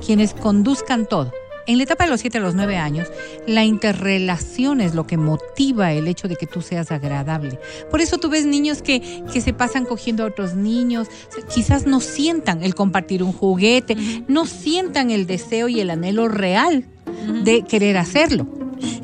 [0.05, 1.33] quienes conduzcan todo.
[1.67, 3.09] En la etapa de los 7 a los 9 años,
[3.47, 7.59] la interrelación es lo que motiva el hecho de que tú seas agradable.
[7.91, 11.09] Por eso tú ves niños que, que se pasan cogiendo a otros niños,
[11.53, 13.97] quizás no sientan el compartir un juguete,
[14.29, 16.85] no sientan el deseo y el anhelo real
[17.45, 18.47] de querer hacerlo.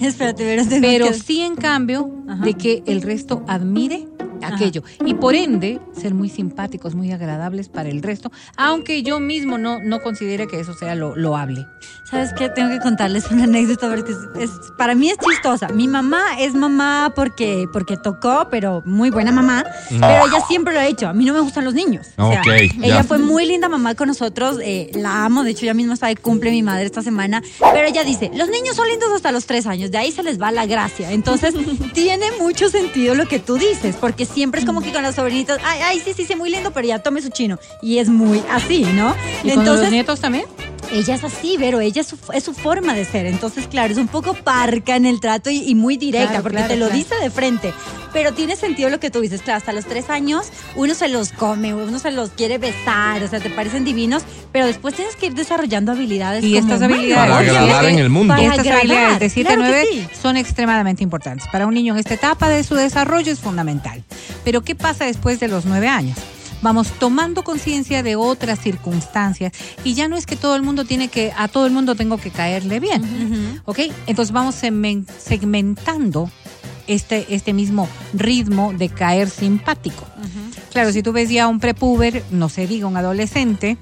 [0.00, 2.44] Espérate, pero Pero que- sí, en cambio, Ajá.
[2.44, 4.06] de que el resto admire
[4.43, 4.82] aquello.
[5.05, 9.78] Y por ende, ser muy simpáticos, muy agradables para el resto, aunque yo mismo no,
[9.82, 11.66] no considere que eso sea lo loable.
[12.11, 12.49] ¿Sabes qué?
[12.51, 14.18] Tengo que contarles una anécdota porque es,
[14.51, 15.68] es- para mí es chistosa.
[15.68, 19.64] Mi mamá es mamá porque, porque tocó, pero muy buena mamá.
[19.88, 21.09] Pero ella siempre lo ha hecho.
[21.09, 22.09] A mí no me gustan los niños.
[22.18, 23.05] O sea, Ok, ella ya.
[23.05, 24.59] fue muy linda mamá con nosotros.
[24.62, 25.43] eh, la amo.
[25.43, 27.43] De hecho, ya mismo está de cumple mi madre esta semana.
[27.72, 29.90] Pero ella dice, los niños son lindos hasta los tres años.
[29.90, 31.12] De ahí se les va la gracia.
[31.12, 31.55] Entonces,
[31.95, 33.97] tiene mucho sentido lo que tú dices.
[33.99, 36.70] Porque siempre es como que con los sobrinitos, ay, ay, sí, sí, sí, muy lindo,
[36.72, 37.58] pero ya tome su chino.
[37.80, 39.14] Y es muy así, ¿no?
[39.44, 40.44] ¿Y con los nietos también?
[40.93, 43.26] Ella es así, pero ella es su, es su forma de ser.
[43.26, 46.59] Entonces, claro, es un poco parca en el trato y, y muy directa, Claro, porque
[46.59, 46.99] claro, te lo claro.
[46.99, 47.72] dice de frente.
[48.12, 49.40] Pero tiene sentido lo que tú dices.
[49.40, 53.28] Claro, hasta los tres años uno se los come, uno se los quiere besar, o
[53.28, 54.22] sea, te parecen divinos,
[54.53, 58.11] pero después tienes que ir desarrollando habilidades Y como estas habilidades Para agradar en el
[58.11, 58.34] mundo.
[58.34, 60.16] Para Y estas agradar, habilidades de 7 a claro que 9 sí.
[60.20, 61.47] son extremadamente importantes.
[61.51, 64.05] Para un niño en esta etapa de su desarrollo es fundamental.
[64.45, 66.18] Pero ¿qué pasa después de los 9 años?
[66.62, 69.52] Vamos tomando conciencia de otras circunstancias
[69.84, 72.18] y ya no es que todo el mundo tiene que, a todo el mundo tengo
[72.18, 73.60] que caerle bien.
[73.64, 73.80] ¿Ok?
[74.06, 76.30] Entonces vamos segmen- segmentando
[76.86, 80.06] este, este mismo ritmo de caer simpático.
[80.72, 83.76] Claro, si tú ves ya a un prepuber, no se diga un adolescente,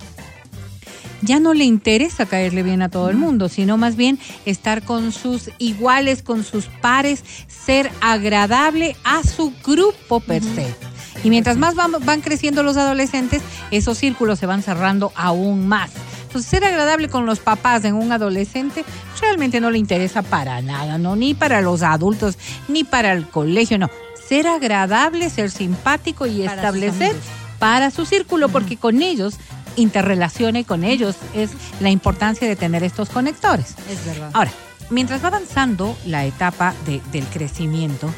[1.23, 5.13] ya no le interesa caerle bien a todo el mundo, sino más bien estar con
[5.13, 10.75] sus iguales, con sus pares, ser agradable a su grupo per se.
[11.23, 15.91] Y mientras más van, van creciendo los adolescentes, esos círculos se van cerrando aún más.
[16.23, 18.85] Entonces, ser agradable con los papás en un adolescente
[19.21, 21.17] realmente no le interesa para nada, ¿no?
[21.17, 23.91] Ni para los adultos, ni para el colegio, no.
[24.29, 27.17] Ser agradable, ser simpático y Para establecer
[27.59, 29.35] para su círculo, porque con ellos
[29.77, 31.51] interrelaciona y con ellos es
[31.81, 33.75] la importancia de tener estos conectores.
[33.91, 34.31] Es verdad.
[34.33, 34.51] Ahora,
[34.89, 38.09] mientras va avanzando la etapa de- del crecimiento,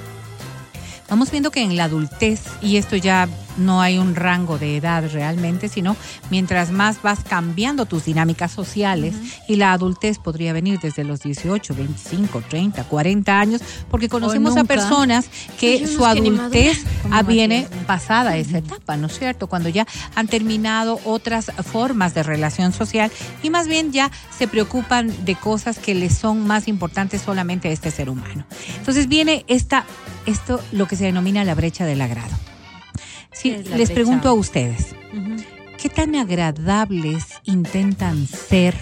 [1.13, 5.05] vamos viendo que en la adultez, y esto ya no hay un rango de edad
[5.13, 5.97] realmente, sino
[6.31, 9.15] mientras más vas cambiando tus dinámicas sociales
[9.49, 14.65] y la adultez podría venir desde los 18, 25, 30, 40 años, porque conocemos a
[14.65, 15.27] personas
[15.59, 19.47] que su que adultez ah, viene pasada esa etapa, ¿no es cierto?
[19.47, 23.11] Cuando ya han terminado otras formas de relación social
[23.43, 27.73] y más bien ya se preocupan de cosas que les son más importantes solamente a
[27.73, 28.45] este ser humano.
[28.79, 29.85] Entonces viene esta,
[30.27, 32.52] esto lo que se denomina la brecha del agrado.
[33.33, 33.95] Sí, ¿Qué es la les brecha?
[33.95, 34.95] pregunto a ustedes,
[35.81, 38.75] ¿qué tan agradables intentan ser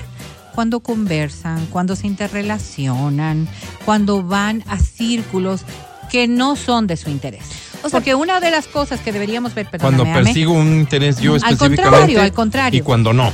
[0.55, 3.49] cuando conversan, cuando se interrelacionan,
[3.85, 5.63] cuando van a círculos
[6.11, 7.45] que no son de su interés?
[7.91, 11.83] Porque una de las cosas que deberíamos ver, Cuando persigo un interés yo Al específicamente.
[11.83, 12.79] contrario, al contrario.
[12.79, 13.33] Y cuando no.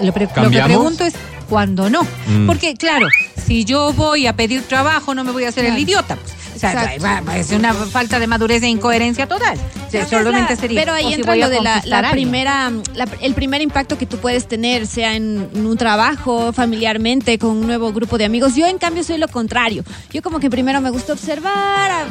[0.00, 1.14] lo, pre- lo que pregunto es
[1.48, 2.02] cuando no.
[2.28, 2.46] Mm.
[2.46, 3.08] Porque, claro,
[3.44, 6.14] si yo voy a pedir trabajo, no me voy a hacer el idiota.
[6.14, 6.32] Pues.
[6.56, 6.94] O sea,
[7.36, 9.58] es una falta de madurez e incoherencia total.
[9.86, 10.80] O sea, solamente la- sería.
[10.80, 13.96] Pero ahí o si entra a lo de la, la primera, la- el primer impacto
[13.98, 18.24] que tú puedes tener, sea en, en un trabajo, familiarmente, con un nuevo grupo de
[18.24, 18.54] amigos.
[18.56, 19.84] Yo, en cambio, soy lo contrario.
[20.12, 22.04] Yo como que primero me gusta observar, a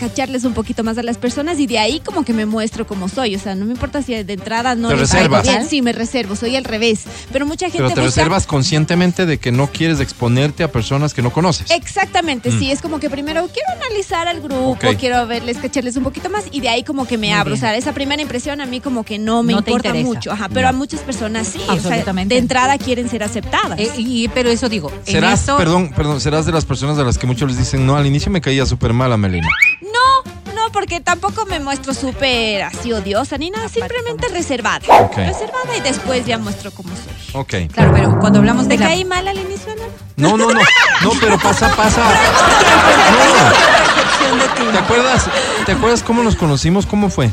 [0.00, 3.08] cacharles un poquito más a las personas y de ahí como que me muestro como
[3.08, 3.36] soy.
[3.36, 5.42] O sea, no me importa si de entrada no Te les reservas.
[5.42, 5.66] bien.
[5.68, 7.00] Sí, me reservo, soy al revés.
[7.32, 11.12] Pero mucha gente Pero te busca- reservas conscientemente de que no quieres exponerte a personas
[11.12, 11.70] que no conoces.
[11.70, 16.30] Exactamente, sí, es como que primero quiero analizar al grupo, quiero verles, cacharles un poquito
[16.30, 17.50] más y de ahí como que me Muy abro.
[17.52, 17.58] bien.
[17.58, 20.48] O sea, esa primera impresión a mí como que no me No importa mucho, ajá,
[20.52, 22.34] pero a muchas personas sí, o sea, Absolutamente.
[22.34, 23.78] de entrada quieren ser aceptadas.
[23.78, 27.02] Eh, y, pero eso digo, en Serás, esto- perdón, perdón, serás de las personas a
[27.04, 29.48] las que muchos les dicen, no, al inicio me caía súper mal a Melina.
[29.82, 34.80] No, porque tampoco me muestro súper así odiosa ni nada, simplemente reservada.
[35.00, 35.16] Ok.
[35.16, 37.40] Reservada y después ya muestro cómo soy.
[37.40, 37.72] Ok.
[37.72, 39.84] Claro, pero cuando hablamos de ¿Te la- caí mal al inicio, no?
[40.30, 40.60] No, no, no.
[41.02, 42.02] No, pero pasa, pasa.
[44.66, 44.72] No.
[44.72, 45.26] ¿Te acuerdas?
[45.66, 46.86] ¿Te acuerdas cómo nos conocimos?
[46.86, 47.30] ¿Cómo fue?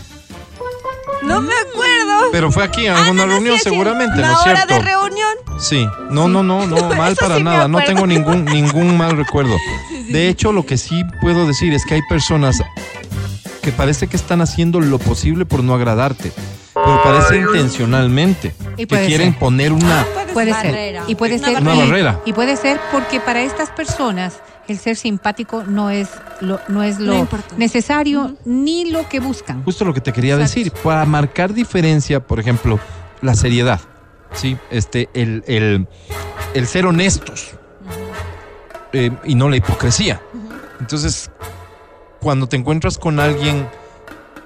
[1.24, 2.32] No me acuerdo.
[2.32, 4.74] Pero fue aquí en Ah, alguna no, no, reunión sí, sí, seguramente, ¿no es cierto?
[4.74, 5.30] de reunión.
[5.60, 9.56] Sí, no, no, no, no, mal para sí nada, no tengo ningún ningún mal recuerdo.
[10.10, 12.62] De hecho, lo que sí puedo decir es que hay personas
[13.68, 16.32] que parece que están haciendo lo posible por no agradarte,
[16.74, 19.40] pero parece intencionalmente Y que quieren ser.
[19.40, 21.02] poner una Puede Barrera.
[21.02, 21.10] ser.
[21.12, 21.62] Y puede Una ser.
[21.62, 22.22] Una barrera.
[22.26, 24.40] Y puede ser porque para estas personas
[24.70, 26.08] el ser simpático no es
[26.40, 29.66] lo, no es Lo necesario ni lo que buscan.
[29.66, 30.60] Justo lo que te quería Exacto.
[30.60, 32.80] decir, para marcar diferencia, por ejemplo,
[33.22, 33.82] la seriedad,
[34.32, 34.56] ¿sí?
[34.72, 35.88] Este, el, el,
[36.54, 37.50] el ser honestos
[38.94, 40.22] eh, y no la hipocresía.
[40.80, 41.30] Entonces,
[42.22, 43.68] cuando te encuentras con alguien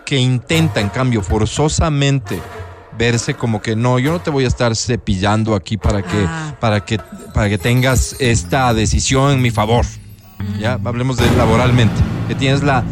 [0.06, 2.40] que intenta, en cambio, forzosamente
[2.98, 6.56] verse como que no, yo no te voy a estar cepillando aquí para que, Ah.
[6.60, 7.00] para que,
[7.34, 9.86] para que tengas esta decisión en mi favor.
[10.60, 11.96] Ya, hablemos de laboralmente,
[12.28, 12.84] que tienes la,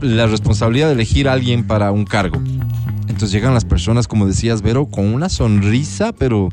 [0.00, 2.40] la responsabilidad de elegir a alguien para un cargo.
[3.02, 6.48] Entonces llegan las personas, como decías, Vero, con una sonrisa, pero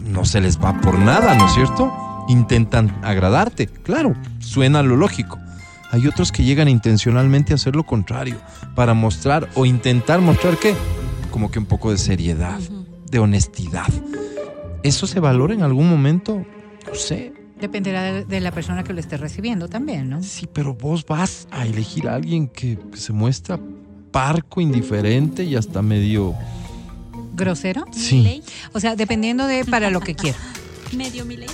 [0.00, 1.92] no se les va por nada, ¿no es cierto?
[2.28, 5.38] Intentan agradarte, claro, suena lo lógico.
[5.90, 8.36] Hay otros que llegan intencionalmente a hacer lo contrario,
[8.74, 10.74] para mostrar o intentar mostrar que,
[11.30, 12.58] como que un poco de seriedad,
[13.10, 13.88] de honestidad.
[14.82, 16.44] ¿Eso se valora en algún momento?
[16.86, 17.32] No sé.
[17.58, 20.22] Dependerá de, de la persona que lo esté recibiendo también, ¿no?
[20.22, 23.58] Sí, pero vos vas a elegir a alguien que, que se muestra
[24.12, 26.34] parco, indiferente y hasta medio...
[27.34, 27.84] ¿Grosero?
[27.92, 28.42] Sí.
[28.72, 30.38] O sea, dependiendo de para lo que quiero.
[30.96, 31.48] Medio mi ley.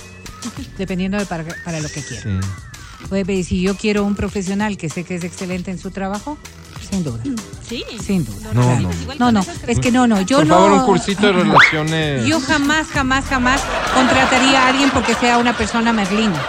[0.77, 2.41] Dependiendo de para, para lo que quiero.
[2.41, 2.47] sí.
[3.11, 6.37] Oye, y si yo quiero un profesional que sé que es excelente en su trabajo,
[6.89, 7.19] sin duda.
[7.67, 7.83] Sí.
[8.03, 8.51] Sin duda.
[8.53, 8.89] No, Claro.
[9.07, 9.15] no.
[9.19, 10.53] No, no, es que no, no, yo Por no.
[10.55, 12.25] favor, un cursito de relaciones.
[12.25, 13.61] Yo jamás, jamás, jamás
[13.93, 16.41] contrataría a alguien porque sea una persona merlina.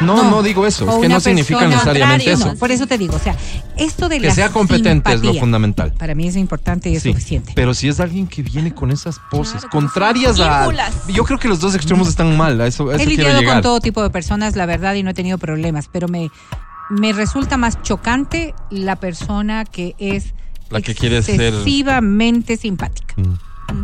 [0.00, 0.88] No, no, digo eso.
[0.88, 2.52] Es que no significa necesariamente Contrario, eso.
[2.54, 3.36] no, Por eso te digo, o sea,
[3.76, 5.92] esto de Que la sea competente es lo fundamental.
[5.92, 7.52] Para mí es importante y es Sí, suficiente.
[7.54, 10.68] Pero si es alguien que viene con esas poses Claro, contrarias a.
[11.08, 12.60] Yo creo que los dos extremos están mal.
[12.60, 13.56] A eso, a eso He lidiado llegar.
[13.56, 16.30] con todo tipo de personas, la verdad, y no he tenido problemas, pero me,
[16.90, 20.34] me resulta más chocante la persona que es
[20.70, 23.14] La que quiere ser- excesivamente simpática.
[23.16, 23.34] Mm.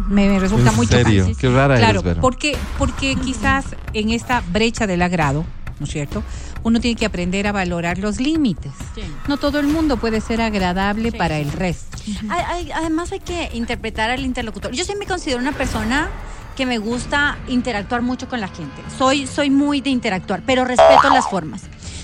[0.08, 1.22] Me, me resulta ¿En muy serio?
[1.22, 1.40] chocante.
[1.40, 2.20] Qué rara Claro, eres, Vero.
[2.20, 5.44] porque, porque quizás en esta brecha del agrado,
[5.80, 6.22] ¿no es cierto?
[6.62, 8.70] Uno tiene que aprender a valorar los límites.
[9.26, 11.96] No todo el mundo puede ser agradable para el resto.
[12.28, 14.70] Hay- hay- además hay que interpretar al interlocutor.
[14.72, 16.08] Yo sí me considero una persona
[16.56, 18.82] que me gusta interactuar mucho con la gente.
[18.98, 21.62] Soy, soy muy de interactuar, pero respeto las formas.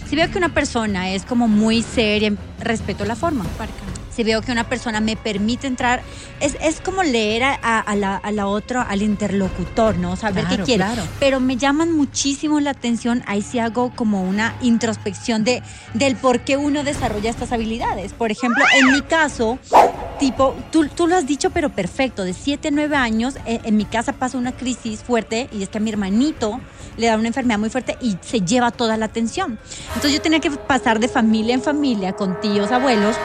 [0.08, 3.44] Si veo que una persona es como muy seria, respeto la forma.
[4.16, 6.02] Si veo que una persona me permite entrar,
[6.40, 10.16] es, es como leer a, a- a la, a la otra, al interlocutor, ¿no?
[10.16, 10.84] Saber Claro, qué quiere.
[10.84, 11.02] claro.
[11.20, 15.62] Pero me llaman muchísimo la atención, ahí sí hago como una introspección de,
[15.92, 18.14] del por qué uno desarrolla estas habilidades.
[18.14, 19.58] Por ejemplo, en mi caso,
[20.18, 23.76] tipo, tú, tú lo has dicho, pero perfecto, de 7 a 9 años, eh, en
[23.76, 26.58] mi casa pasa una crisis fuerte y es que a mi hermanito
[26.96, 29.58] le da una enfermedad muy fuerte y se lleva toda la atención.
[29.88, 33.16] Entonces yo tenía que pasar de familia en familia con tíos, abuelos.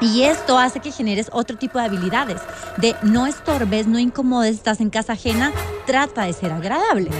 [0.00, 2.40] Y esto hace que generes otro tipo de habilidades,
[2.76, 5.52] de no estorbes, no incomodes, estás en casa ajena,
[5.86, 7.10] trata de ser agradable.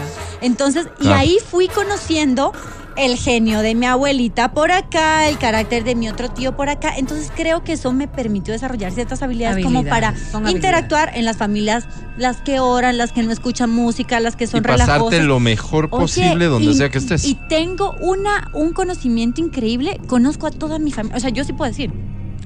[0.42, 2.52] Entonces, y ahí fui conociendo
[2.96, 6.92] el genio de mi abuelita por acá, el carácter de mi otro tío por acá.
[6.96, 10.14] Entonces creo que eso me permitió desarrollar ciertas habilidades, como para
[10.48, 14.48] interactuar en las familias, las que oran, las que no escuchan música, las que Y
[14.48, 15.24] son pasarte relajosas.
[15.24, 17.24] lo mejor Oye, posible donde y- sea que estés.
[17.26, 20.00] Y tengo una, un conocimiento increíble.
[20.06, 21.16] Conozco a toda mi familia.
[21.16, 21.90] O sea, yo sí puedo decir,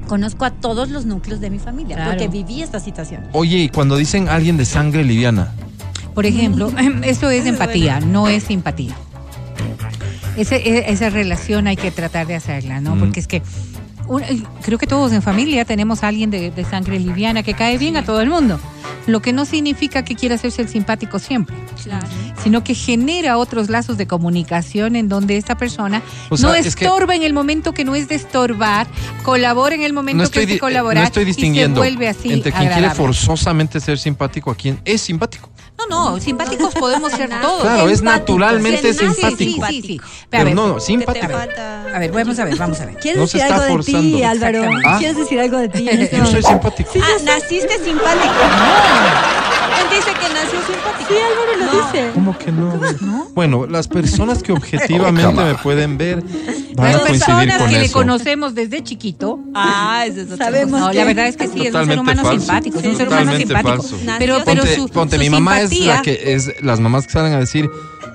[0.07, 2.11] conozco a todos los núcleos de mi familia, Claro.
[2.13, 3.23] porque viví esta situación.
[3.33, 5.53] Oye, y cuando dicen alguien de sangre liviana,
[6.15, 6.73] Por ejemplo,
[7.05, 8.95] eso es empatía, no es simpatía.
[10.37, 12.97] Ese- e- esa relación hay que tratar de hacerla, ¿no?
[12.97, 13.01] Mm.
[13.01, 13.43] Porque es que
[14.11, 17.55] un- eh, creo que todos en familia tenemos a alguien de, de sangre liviana que
[17.55, 18.59] cae bien a todo el mundo.
[19.07, 21.57] Lo que no significa que quiera hacerse el simpático siempre,
[22.43, 26.75] sino que genera otros lazos de comunicación en donde esta persona O sea, no es
[26.77, 28.87] que- estorba en el momento que no es de estorbar,
[29.23, 32.09] colabora en el momento no que es de colaborar no estoy y distinguiendo se vuelve
[32.09, 35.50] así entre quien quiere forzosamente ser simpático a quien es simpático.
[35.89, 37.63] No, no, simpáticos podemos ser todos.
[37.63, 39.67] Claro, es naturalmente Sí, sí, simpático.
[39.67, 40.01] Sí, sí, sí.
[40.29, 41.27] Pero no, no, simpático.
[41.27, 42.97] A ver, vamos a ver, vamos a ver.
[42.97, 44.23] ¿Quieres No se decir algo de ti.
[44.23, 44.63] Álvaro?
[44.87, 44.97] ¿Ah?
[44.99, 45.89] ¿Quieres decir algo de ti?
[46.13, 46.91] Yo soy simpático.
[47.03, 48.35] ah, naciste simpático.
[49.81, 51.09] Él dice que nació simpático.
[51.09, 52.11] Sí, Álvaro lo dice.
[52.15, 53.27] ¿Cómo que no?
[53.35, 56.23] Bueno, las personas que objetivamente me pueden ver
[56.77, 59.41] van a Las coincidir personas con que le conocemos desde chiquito.
[59.55, 62.23] Ah, eso es Sabemos No, que- la verdad es que sí, es un ser humano
[62.23, 62.39] falso.
[62.41, 63.69] simpático, es un ser humano simpático.
[63.83, 63.97] falso.
[64.19, 67.07] Pero, pero ponte, su, ponte, su mi mamá es simpatía- la que es las mamás
[67.07, 67.69] que salen a decir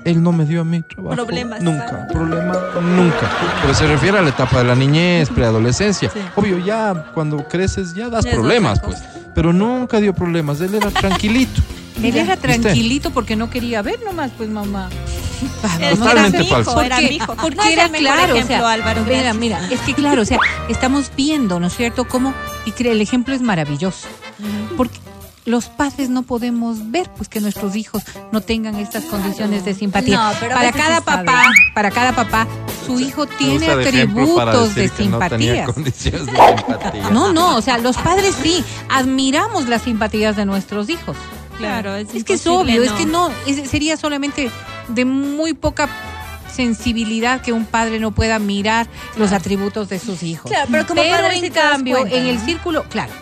[0.04, 1.60] él no me dio a mí trabajo Problemas.
[1.62, 3.28] nunca problema nunca
[3.60, 8.08] pero se refiere a la etapa de la niñez preadolescencia obvio ya cuando creces ya
[8.08, 8.98] das Ya problemas pues
[9.36, 11.62] pero nunca dio problemas él era tranquilito
[12.02, 14.90] Él era tranquilito porque no quería ver nomás, pues mamá.
[15.50, 16.82] Totalmente era mi hijo, falso.
[16.82, 17.36] era mi hijo.
[17.36, 21.10] Porque No era claro, o sea, Álvaro, mira, mira, es que claro, o sea, estamos
[21.16, 22.06] viendo, ¿no es cierto?
[22.06, 22.34] Cómo
[22.66, 24.08] y el ejemplo es maravilloso.
[24.76, 24.98] Porque
[25.46, 30.16] los padres no podemos ver pues que nuestros hijos no tengan estas condiciones de simpatía.
[30.18, 31.42] No, pero para cada papá,
[31.74, 32.46] para cada papá,
[32.84, 35.66] su hijo tiene atributos de simpatía.
[37.12, 41.16] No, no, o sea, los padres sí, admiramos las simpatías de nuestros hijos.
[41.58, 44.50] Claro, es Es que es obvio, es que no, es- sería solamente
[44.88, 45.88] de muy poca
[46.52, 48.86] sensibilidad que un padre no pueda mirar
[49.16, 50.50] los atributos de sus hijos.
[50.50, 53.12] Claro, pero como padre en cambio, cuenta, en el círculo, claro,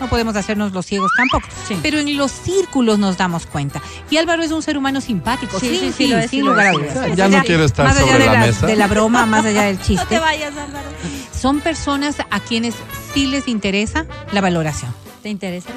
[0.00, 1.46] no podemos hacernos los ciegos tampoco,
[1.82, 3.80] pero en los círculos nos damos cuenta.
[4.10, 6.46] Y Álvaro es un ser humano simpático, Sí, sí, sí, sí, sí, lo es, sin
[6.46, 7.16] lugar a dudas.
[7.16, 8.66] Ya no quiero estar más allá sobre de la mesa.
[8.66, 10.88] De la broma, más allá del No chiste te vayas, Álvaro.
[11.38, 12.74] son personas a quienes
[13.14, 14.94] sí les interesa la valoración.
[15.22, 15.70] ¿Te interesa?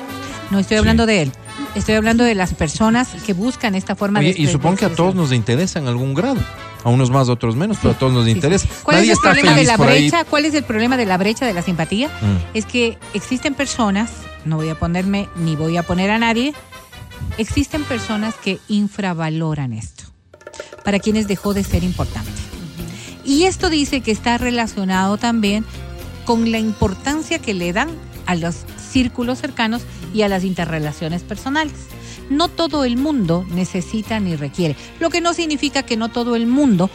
[0.52, 1.32] No estoy hablando de él,
[1.76, 4.96] estoy hablando de las personas que buscan esta forma Oye, de y supongo que a
[4.96, 6.40] todos nos interesa en algún grado
[6.84, 8.36] a unos más a otros menos pero a todos nos Sí, sí.
[8.38, 10.26] interesa ¿Cuál nadie es el está problema de la ahí brecha?
[10.26, 12.08] ¿Cuál es el problema de la brecha de la simpatía?
[12.08, 12.58] Mm.
[12.58, 14.10] Es que existen personas,
[14.46, 16.54] no voy a ponerme ni voy a poner a nadie,
[17.38, 20.06] existen personas que infravaloran esto,
[20.84, 22.32] para quienes dejó de ser importante.
[23.26, 25.66] Y esto dice que está relacionado también
[26.26, 27.90] con la importancia que le dan
[28.26, 28.56] a los
[28.90, 29.84] círculos cercanos
[30.14, 31.74] y a las interrelaciones personales.
[32.30, 36.48] No todo el mundo necesita ni requiere, lo que no significa que no todo el
[36.48, 36.90] mundo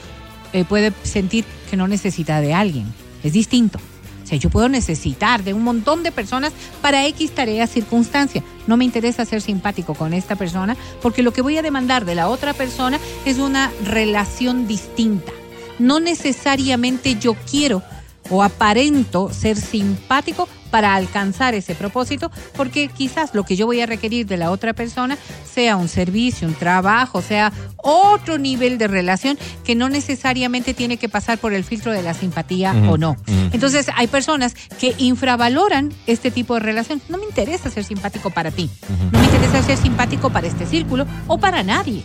[0.52, 2.86] eh, puede sentir que no necesita de alguien.
[3.22, 3.78] Es distinto.
[4.22, 8.42] O sea, yo puedo necesitar de un montón de personas para X tarea, circunstancia.
[8.66, 12.14] No me interesa ser simpático con esta persona porque lo que voy a demandar de
[12.14, 15.32] la otra persona es una relación distinta.
[15.78, 17.82] No necesariamente yo quiero
[18.30, 23.86] o aparento ser simpático para alcanzar ese propósito, porque quizás lo que yo voy a
[23.86, 25.16] requerir de la otra persona
[25.48, 31.08] sea un servicio, un trabajo, sea otro nivel de relación que no necesariamente tiene que
[31.08, 33.16] pasar por el filtro de la simpatía o no.
[33.52, 37.00] Entonces hay personas que infravaloran este tipo de relación.
[37.08, 38.68] No me interesa ser simpático para ti,
[39.12, 42.02] no me interesa ser simpático para este círculo o para nadie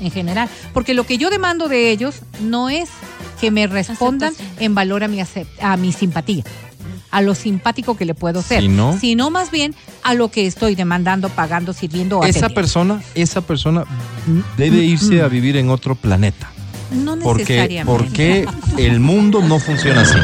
[0.00, 2.88] en general, porque lo que yo demando de ellos no es
[3.38, 5.20] que me respondan en valor a mi,
[5.60, 6.44] a mi simpatía,
[7.10, 10.74] a lo simpático que le puedo ser, Sino- sino más bien a lo que estoy
[10.74, 12.54] demandando, pagando, sirviendo o esa atendiendo.
[12.54, 13.84] persona esa persona
[14.56, 16.50] debe irse a vivir en otro planeta
[16.92, 17.84] No porque necesariamente.
[17.86, 18.46] porque
[18.76, 20.18] el mundo no funciona así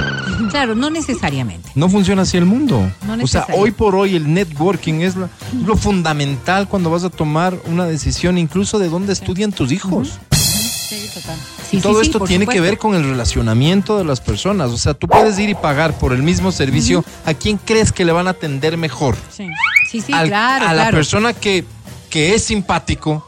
[0.50, 1.70] Claro, no necesariamente.
[1.76, 2.90] No funciona así el mundo.
[3.06, 5.28] No o sea, hoy por hoy el networking es lo,
[5.64, 10.18] lo fundamental cuando vas a tomar una decisión, incluso de dónde estudian tus hijos.
[10.94, 11.38] Sí, total.
[11.70, 14.70] Sí, y todo sí, esto tiene que ver con el relacionamiento de las personas.
[14.70, 18.04] O sea, tú puedes ir y pagar por el mismo servicio a quien crees que
[18.04, 19.16] le van a atender mejor.
[19.30, 19.48] Sí.
[19.90, 21.64] Sí, sí, Al- claro, a la persona que,
[22.10, 23.24] que es simpático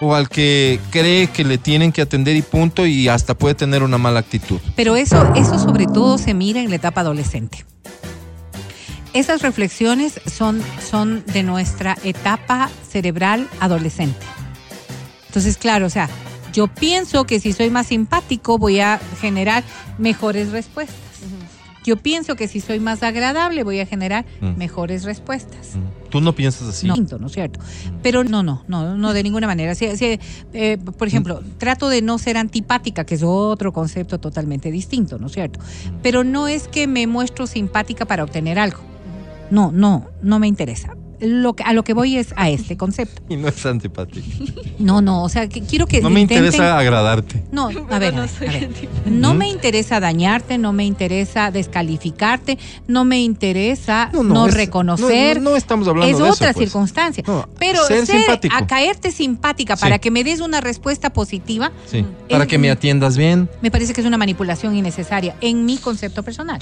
[0.00, 3.82] o al que cree que le tienen que atender y punto y hasta puede tener
[3.82, 4.60] una mala actitud.
[4.76, 7.64] Pero eso, eso sobre todo se mira en la etapa adolescente.
[9.12, 10.60] Esas reflexiones son,
[10.90, 14.26] son de nuestra etapa cerebral adolescente.
[15.28, 16.08] Entonces, claro, o sea,
[16.54, 19.62] yo pienso que si soy más simpático voy a generar
[19.98, 20.96] mejores respuestas.
[21.86, 24.56] Yo pienso que si soy más agradable voy a generar Mm.
[24.56, 25.72] mejores respuestas.
[26.08, 26.86] Tú no piensas así.
[26.86, 27.60] No, ¿no es cierto?
[28.02, 29.74] Pero no, no, no, no de ninguna manera.
[29.74, 30.18] Si- si,
[30.54, 35.26] eh, por ejemplo, trato de no ser antipática, que es otro concepto totalmente distinto, ¿no
[35.26, 35.60] es cierto?
[36.02, 38.78] Pero no es que me muestro simpática para obtener algo.
[39.50, 40.96] No, no, no me interesa.
[41.20, 43.22] Lo que, a lo que voy es a este concepto.
[43.28, 44.26] Y no es antipático.
[44.78, 47.42] No, no, o sea, que quiero que No me intenten- interesa agradarte.
[47.52, 48.20] no, a ver, a ver, a
[48.52, 48.70] ver.
[49.06, 52.58] No me interesa dañarte, no me interesa descalificarte,
[52.88, 55.38] no me interesa no, no, es- reconocer.
[55.38, 56.64] no, no, no estamos hablando es de eso, otra pues.
[56.66, 57.22] circunstancia.
[57.26, 58.04] No, Pero ser
[58.50, 59.82] a caerte simpática Sí.
[59.82, 62.04] para que me des una respuesta positiva, Sí.
[62.28, 63.48] Para Es- que me atiendas bien.
[63.62, 66.58] me parece que es una manipulación innecesaria en mi concepto personal.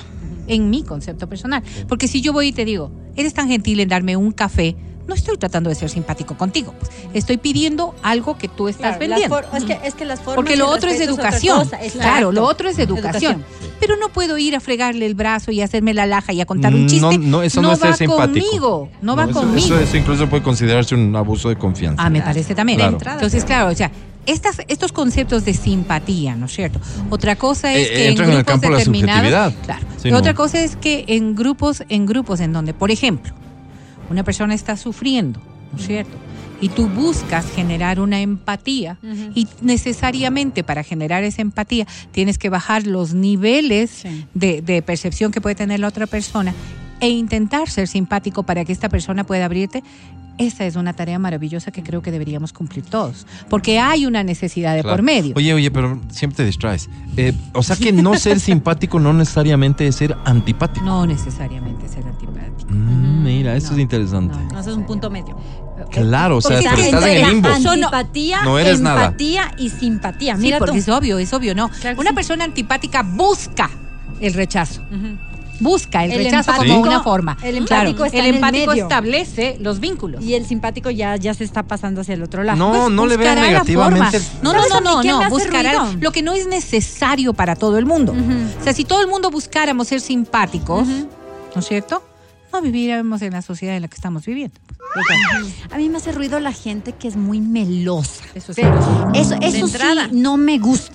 [0.47, 1.62] En mi concepto personal.
[1.88, 4.74] Porque si yo voy y te digo, eres tan gentil en darme un café,
[5.07, 6.74] no estoy tratando de ser simpático contigo.
[6.78, 6.90] pues.
[7.12, 9.34] Estoy pidiendo algo que tú estás Claro, vendiendo.
[9.34, 11.68] for- es, que, es que las formas Porque lo otro es educación.
[11.95, 13.45] Claro, lo otro es educación.
[13.80, 16.72] Pero no puedo ir a fregarle el brazo y hacerme la laja y a contar
[16.72, 17.18] un No, chiste.
[17.18, 18.47] no, eso no, es va ser simpático.
[18.47, 18.88] conmigo.
[19.03, 19.66] No, va eso, conmigo.
[19.66, 22.01] Eso, eso incluso puede considerarse un abuso de confianza.
[22.05, 22.78] Ah, me parece también.
[22.78, 22.99] Claro.
[23.14, 23.90] Entonces, claro, o sea,
[24.27, 26.81] estas, estos conceptos de simpatía, ¿no es cierto?
[27.11, 29.64] Otra cosa es Eh, que en entran en el grupos campo de la determinados, subjetividad.
[29.64, 29.87] claro.
[30.01, 30.18] Sí, y no.
[30.18, 33.33] otra cosa es que en grupos, en grupos en donde, por ejemplo,
[34.11, 35.41] una persona está sufriendo,
[35.73, 36.12] ¿no es cierto?
[36.61, 38.97] Y tú buscas generar una empatía
[39.35, 44.27] y necesariamente para generar esa empatía tienes que bajar los niveles Sí.
[44.35, 46.55] de, de percepción que puede tener la otra persona
[47.03, 49.82] e intentar ser simpático para que esta persona pueda abrirte.
[50.38, 54.74] Esa es una tarea maravillosa que creo que deberíamos cumplir todos, porque hay una necesidad
[54.74, 54.96] de Claro.
[54.96, 55.34] por medio.
[55.36, 56.88] Oye, oye, pero siempre te distraes.
[57.18, 60.86] Eh, o sea que no ser simpático no necesariamente es ser antipático.
[60.86, 62.70] No necesariamente ser antipático.
[62.70, 64.34] Mm, mira, eso No, es interesante.
[64.34, 65.36] no, No, eso es un punto medio.
[65.90, 67.48] Claro, o sea, Porque pero es estás en que el limbo.
[67.48, 69.05] Antipatía, No eres nada.
[69.07, 70.36] empatía y simpatía.
[70.36, 70.78] Sí, Mira porque tú.
[70.78, 71.68] es obvio, es obvio, ¿no?
[71.68, 72.16] Claro una sí.
[72.16, 73.68] persona antipática busca
[74.20, 74.80] el rechazo.
[75.62, 77.36] Busca el, El rechazo empático- como una forma.
[77.42, 78.82] el Claro, empático está el en el empático medio.
[78.82, 80.22] establece los vínculos.
[80.22, 82.58] Y el simpático ya, ya se está pasando hacia el otro lado.
[82.58, 84.20] No, Pues no le vean negativamente.
[84.42, 85.26] No, no, no, no, ¿quién me no.
[85.26, 88.12] hace Buscará lo que no es necesario para todo el mundo.
[88.60, 92.02] O sea, si todo el mundo buscáramos ser simpáticos, ¿no es cierto?
[92.52, 94.54] No viviríamos en la sociedad en la que estamos viviendo.
[95.70, 98.24] A mí me hace ruido la gente que es muy melosa.
[98.34, 98.60] Eso Sí.
[98.62, 98.68] sí.
[99.14, 100.08] Eso, De eso sí entrada.
[100.12, 100.92] no me gusta.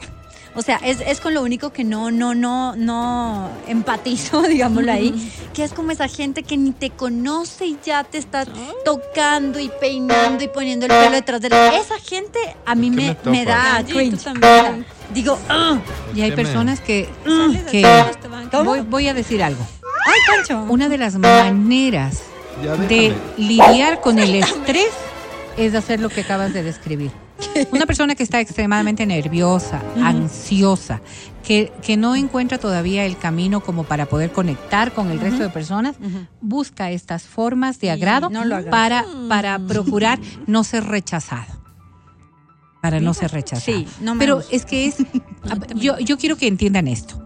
[0.59, 5.31] O sea, es, es con lo único que no, no, no, no empatizo, digámoslo ahí,
[5.53, 8.43] que es como esa gente que ni te conoce y ya te está
[8.83, 11.77] tocando y peinando y poniendo el pelo detrás de la...
[11.77, 14.23] Esa gente a mí ¿Qué me, me me da cringe.
[14.23, 14.83] también.
[15.13, 15.77] Digo, "Ah".
[16.15, 17.85] Y hay ¿Qué me- personas que, Sales que
[18.63, 19.63] voy, voy a decir algo.
[20.07, 20.65] ay, Pancho.
[20.73, 22.23] Una de las maneras
[22.89, 24.89] de lidiar con el estrés
[25.55, 27.11] es hacer lo que acabas de describir.
[27.71, 31.01] Una persona que está extremadamente nerviosa, ansiosa,
[31.43, 35.49] que, que no encuentra todavía el camino como para poder conectar con el resto de
[35.49, 35.95] personas,
[36.41, 38.71] busca estas formas de agrado no lo hagas.
[38.71, 41.55] para, para procurar no ser rechazado.
[42.81, 43.77] Para no ser rechazado.
[43.77, 44.55] Sí, no me Pero gusta.
[44.55, 44.97] es que es.
[45.75, 47.23] yo, yo quiero que entiendan esto.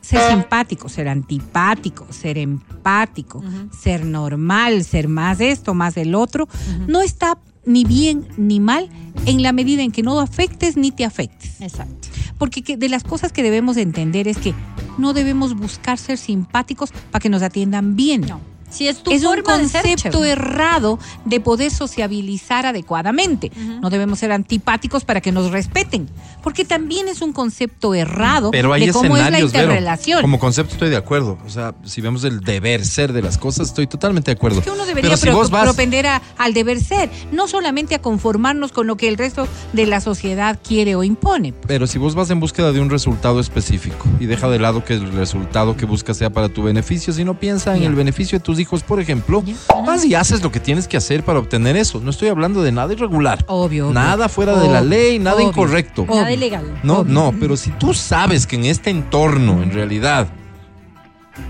[0.00, 3.42] Ser simpático, ser antipático, ser empático,
[3.76, 6.48] ser normal, ser más esto, más el otro,
[6.86, 7.36] no está
[7.66, 8.88] ni bien ni mal
[9.26, 11.60] en la medida en que no afectes ni te afectes.
[11.60, 12.08] Exacto.
[12.38, 14.54] Porque que- de las cosas que debemos entender es que
[14.98, 18.22] no debemos buscar ser simpáticos para que nos atiendan bien.
[18.22, 18.40] No.
[18.68, 23.50] Si es tu es un forma de ser, concepto errado de poder sociabilizar adecuadamente.
[23.80, 26.08] No debemos ser antipáticos para que nos respeten,
[26.42, 29.46] porque también es un concepto errado Pero hay de cómo es la Vero.
[29.46, 30.20] interrelación.
[30.22, 31.38] Como concepto estoy de acuerdo.
[31.46, 34.60] O sea, si vemos el deber ser de las cosas, estoy totalmente de acuerdo.
[34.62, 37.94] que uno debería Pero si pro- vos vas, propender a- al deber ser, no solamente
[37.94, 41.52] a conformarnos con lo que el resto de la sociedad quiere o impone.
[41.66, 44.94] pero si vos vas en búsqueda de un resultado específico y deja de lado que
[44.94, 48.55] el resultado que buscas sea para tu beneficio, sino piensa en el beneficio de tus
[48.58, 49.42] hijos, por ejemplo,
[49.86, 52.00] vas y haces lo que tienes que hacer para obtener eso.
[52.00, 53.44] No estoy hablando de nada irregular.
[53.48, 53.86] Obvio.
[53.86, 53.94] obvio.
[53.94, 55.48] Nada fuera de la ley, nada obvio.
[55.48, 56.02] incorrecto.
[56.02, 56.14] Obvio.
[56.16, 56.80] Nada ilegal.
[56.82, 57.12] No, Obvio.
[57.14, 60.28] no, pero si tú sabes que en este entorno, en realidad,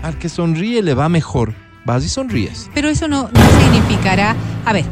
[0.03, 1.53] Al que sonríe le va mejor.
[1.85, 2.69] Vas y sonríes.
[2.73, 4.35] Pero eso no, no significará.
[4.65, 4.83] A ver,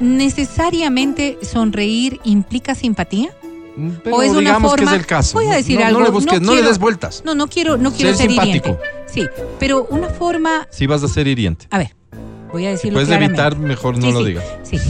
[0.00, 3.30] ¿necesariamente sonreír implica simpatía?
[4.02, 4.90] Pero o es una digamos forma.
[4.90, 5.34] que es el caso.
[5.38, 6.00] Voy a No- decir no, algo.
[6.00, 7.22] No le, busques, no le quiero- des vueltas.
[7.24, 8.76] No, no quiero, no quiero Ser ser, hiriente.
[9.12, 9.26] Sí,
[9.58, 10.66] pero una forma.
[10.70, 11.66] Si vas a ser hiriente.
[11.70, 11.94] A ver,
[12.52, 13.40] voy a decirlo Puedes claramente.
[13.42, 14.44] evitar, mejor no Sí, lo sí, digas.
[14.62, 14.78] Sí.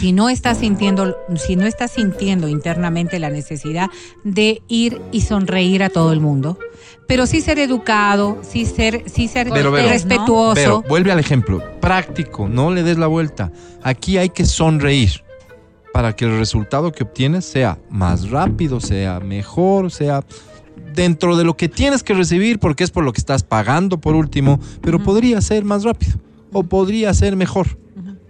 [0.00, 3.88] Si no estás sintiendo, si no estás sintiendo internamente la necesidad
[4.22, 6.58] de ir y sonreír a todo el mundo,
[7.08, 10.54] pero sí ser educado, sí ser, sí ser Pero, pero, respetuoso.
[10.54, 11.64] Pero vuelve al ejemplo.
[11.80, 13.50] Práctico, no le des la vuelta.
[13.82, 15.24] Aquí hay que sonreír
[15.92, 20.22] para que el resultado que obtienes sea más rápido, sea mejor, sea
[20.98, 24.14] dentro de lo que tienes que recibir, porque es por lo que estás pagando por
[24.16, 26.18] último, pero podría ser más rápido
[26.52, 27.78] o podría ser mejor.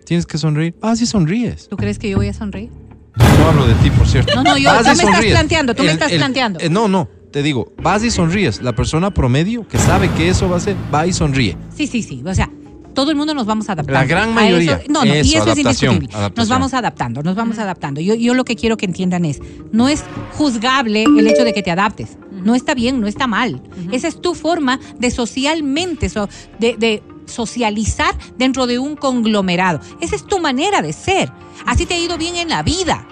[0.05, 0.75] Tienes que sonreír.
[0.83, 1.69] Ah, sí sonríes.
[1.69, 2.71] ¿Tú crees que yo voy a sonreír?
[3.17, 4.35] No hablo de ti, por cierto.
[4.35, 6.61] No, no, yo- Vas tú me estás planteando, tú me estás planteando.
[6.61, 8.63] eh, no, no, te digo, vas y sonríes.
[8.63, 11.57] La persona promedio que sabe que eso va a ser, va y sonríe.
[11.75, 12.23] Sí, sí, sí.
[12.25, 12.49] O sea,
[12.95, 13.93] todo el mundo nos vamos adaptando.
[14.01, 14.77] La gran mayoría.
[14.77, 16.33] eso- no, no, y Eso, eso es adaptación, indiscutible.
[16.37, 18.01] Nos vamos adaptando, nos vamos adaptando.
[18.01, 19.41] Yo, yo lo que quiero que entiendan es,
[19.73, 20.05] no es
[20.37, 22.17] juzgable el hecho de que te adaptes.
[22.45, 23.63] No está bien, no está mal.
[23.93, 26.29] Esa es tu forma de socialmente, so-
[26.59, 29.81] de, de socializar dentro de un conglomerado.
[30.01, 31.31] Esa es tu manera de ser.
[31.67, 33.07] Así te ha ido bien en la vida.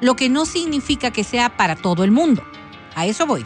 [0.00, 2.42] Lo que no significa que sea para todo el mundo.
[2.94, 3.44] A eso voy.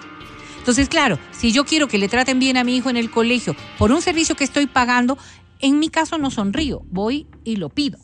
[0.58, 3.54] Entonces, claro, si yo quiero que le traten bien a mi hijo en el colegio
[3.78, 5.16] por un servicio que estoy pagando,
[5.60, 7.98] en mi caso no sonrío, voy y lo pido.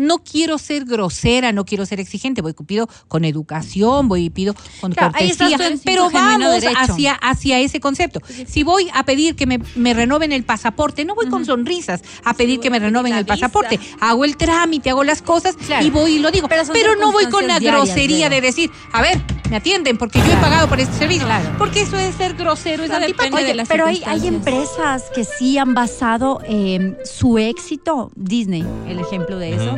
[0.00, 4.54] No quiero ser grosera, no quiero ser exigente, voy pido con educación, voy y pido
[4.80, 8.20] con Claro, cortesía, pero vamos hacia, hacia ese concepto.
[8.46, 12.34] Si voy a pedir que me, me renoven el pasaporte, no voy con sonrisas a
[12.34, 13.78] pedir que me renoven el pasaporte.
[14.00, 15.86] Hago el trámite, hago las cosas Claro.
[15.86, 16.48] y voy y lo digo.
[16.72, 19.20] Pero no voy con la diarias, grosería de decir, a ver,
[19.50, 21.26] me atienden porque yo he pagado por este servicio.
[21.58, 23.36] Porque eso es ser grosero, es antipático.
[23.36, 29.38] Oye, pero hay, hay empresas que sí han basado eh, su éxito, Disney, el ejemplo
[29.38, 29.76] de eso.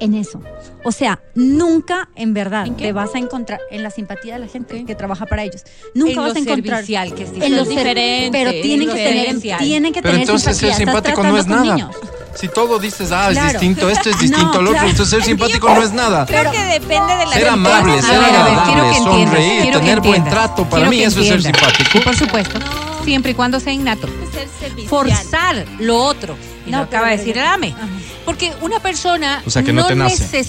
[0.00, 0.40] En eso.
[0.84, 4.84] O sea, nunca en verdad te vas a encontrar en la simpatía de la gente
[4.84, 5.62] que trabaja para ellos.
[5.94, 6.92] Nunca En vas a encontrar que
[7.24, 8.22] es en lo diferente.
[8.22, 10.98] ser- pero tienen que tener, tienen que Pero tener entonces ser simpatía.
[10.98, 11.74] Estás simpático no es nada.
[11.76, 11.96] niños.
[12.34, 14.88] Si todo dices, ah, es distinto, esto es distinto, No, al otro, claro.
[14.90, 16.24] entonces ser simpático no es nada.
[16.26, 20.00] Creo que depende de la Ser amable, ser agradable, que entiendas, sonreír, quiero que tener
[20.00, 22.00] buen trato, para quiero mí eso es ser simpático.
[22.04, 22.58] Por supuesto,
[23.08, 24.06] siempre y cuando sea innato.
[24.86, 26.36] Forzar lo otro.
[26.66, 27.74] Y No, lo acaba de decir el AME.
[28.26, 30.44] Porque una persona O sea, que no te nace.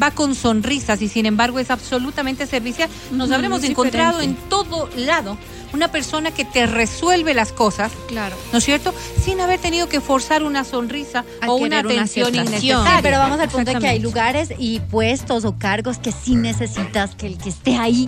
[0.00, 2.88] Va con sonrisas y sin embargo es absolutamente servicial.
[3.10, 5.36] Nos Ujú, habremos encontrado en todo lado
[5.72, 8.36] una persona que te resuelve las cosas, Claro.
[8.52, 8.92] ¿no es cierto?
[9.24, 12.84] Sin haber tenido que forzar una sonrisa Al o una atención innecesaria.
[12.84, 16.36] Sí, pero vamos al punto de que hay lugares y puestos o cargos que sí
[16.36, 18.06] necesitas que el que esté ahí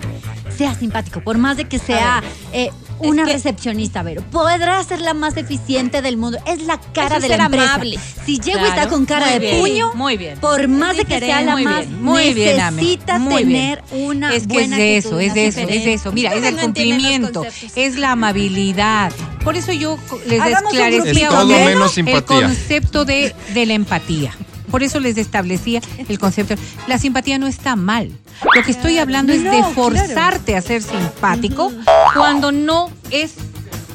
[0.55, 2.21] sea simpático, por más de que sea
[2.53, 2.69] eh,
[2.99, 6.37] una recepcionista, pero podrá ser la más eficiente del mundo.
[6.47, 7.73] Es la cara Eso de la empresa.
[7.75, 7.99] amable.
[8.25, 10.39] Si llego y está con cara muy de bien, puño, muy bien.
[10.39, 13.75] por más de que sea la Muy más, bien, muy necesita muy bien.
[13.75, 16.11] tener una es que buena es de actitud, eso, es eso, es eso.
[16.11, 19.11] Mira, es el no cumplimiento, es la amabilidad.
[19.43, 21.09] Por eso yo les esclarecía grupito.
[21.11, 24.35] Es todo ahora menos el concepto de, de la empatía.
[24.75, 26.55] Por eso les establecía el concepto.
[26.87, 28.11] La simpatía no está mal.
[28.53, 31.71] Lo que estoy hablando es de forzarte a ser simpático
[32.13, 33.35] cuando no es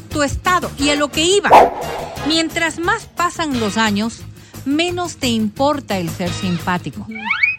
[0.08, 0.70] tu estado.
[0.78, 1.50] Y a lo que iba,
[2.26, 4.22] mientras más pasan los años,
[4.64, 7.06] menos te importa el ser simpático.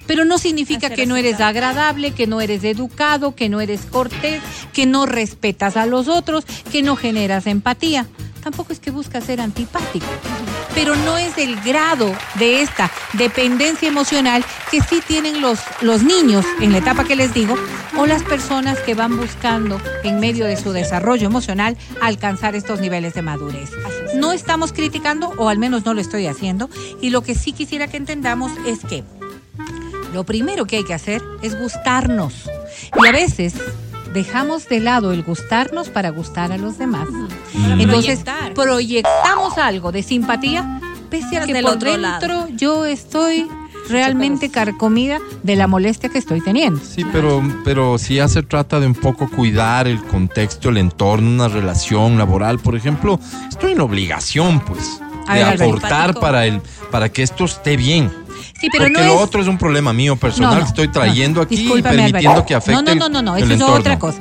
[0.07, 4.41] Pero no significa que no eres agradable, que no eres educado, que no eres cortés,
[4.73, 8.07] que no respetas a los otros, que no generas empatía.
[8.41, 10.07] Tampoco es que buscas ser antipático.
[10.73, 16.45] Pero no es el grado de esta dependencia emocional que sí tienen los, los niños
[16.59, 17.55] en la etapa que les digo
[17.97, 23.13] o las personas que van buscando en medio de su desarrollo emocional alcanzar estos niveles
[23.13, 23.71] de madurez.
[24.15, 26.69] No estamos criticando, o al menos no lo estoy haciendo,
[27.01, 29.03] y lo que sí quisiera que entendamos es que
[30.13, 32.49] lo primero que hay que hacer es gustarnos.
[33.01, 33.53] Y a veces
[34.13, 37.07] dejamos de lado el gustarnos para gustar a los demás.
[37.53, 38.53] Entonces proyectar.
[38.53, 43.47] proyectamos algo de simpatía, pese a que Del por otro dentro yo estoy
[43.89, 46.79] realmente carcomida de la molestia que estoy teniendo.
[46.83, 51.29] Sí, pero, pero si ya se trata de un poco cuidar el contexto, el entorno,
[51.29, 53.19] una relación laboral, por ejemplo,
[53.49, 55.63] estoy en obligación, pues, A de ver, Alberto.
[55.63, 58.11] aportar para, el, para que esto esté bien.
[58.61, 60.67] Sí, pero Porque no lo es- otro es un problema mío personal No, no, que
[60.69, 63.51] estoy trayendo aquí y permitiendo que afecte No, no, no, no, no, el, eso el
[63.53, 63.79] es entorno.
[63.79, 64.19] otra cosa.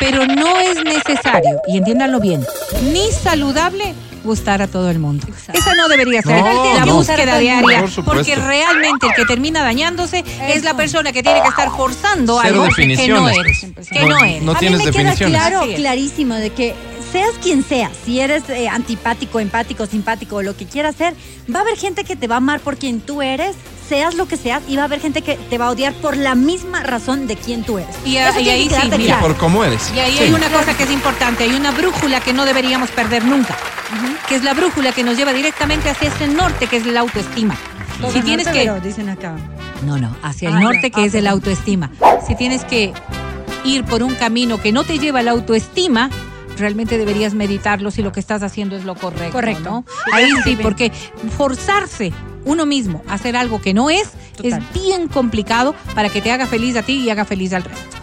[0.00, 2.44] Pero no es necesario, y entiéndanlo bien,
[2.92, 3.94] ni saludable
[4.26, 5.26] gustar a todo el mundo.
[5.28, 5.58] Exacto.
[5.58, 6.94] Esa no debería ser No, la no.
[6.96, 11.48] búsqueda diaria, Por porque realmente el que termina dañándose es la persona que tiene que
[11.48, 13.88] estar forzando Cero algo que no eres, pues.
[13.88, 14.42] que No- no eres.
[14.42, 15.40] no a mí tienes me queda definiciones.
[15.40, 16.74] claro, clarísimo de que
[17.12, 21.14] seas quien sea, si eres eh, antipático, empático, simpático, o lo que quieras ser,
[21.54, 23.54] va a haber gente que te va a amar por quien tú eres,
[23.88, 26.16] seas lo que seas, y va a haber gente que te va a odiar por
[26.16, 27.94] la misma razón de quien tú eres.
[28.04, 29.20] Y a- y ahí sí, mira, claro.
[29.28, 29.92] Por cómo eres.
[29.94, 30.24] Y ahí Sí.
[30.24, 33.56] hay una cosa que es importante, hay una brújula que no deberíamos perder nunca,
[34.28, 37.56] que es la brújula que nos lleva directamente hacia ese norte, que es la autoestima.
[38.12, 38.70] Si tienes que...
[38.82, 39.36] dicen acá.
[39.84, 40.90] No, no, hacia el Ah, norte ya.
[40.90, 41.90] que Ah, es el autoestima.
[42.26, 42.92] Si tienes que
[43.64, 46.10] ir por un camino que no te lleva a la autoestima,
[46.58, 49.32] realmente deberías meditarlo si lo que estás haciendo es lo correcto.
[49.32, 49.70] Correcto.
[49.70, 49.84] ¿no?
[50.12, 50.92] Ahí sí, porque
[51.36, 52.12] forzarse
[52.44, 54.62] uno mismo a hacer algo que no es Total.
[54.74, 57.96] es bien complicado para que te haga feliz a ti y haga feliz al resto.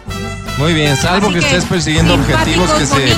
[0.58, 3.16] Muy bien, salvo que, que, estés persiguiendo objetivos que se,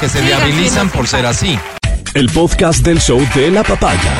[0.00, 1.58] que se viabilizan por ser así.
[2.14, 4.14] El podcast del show de la papaya.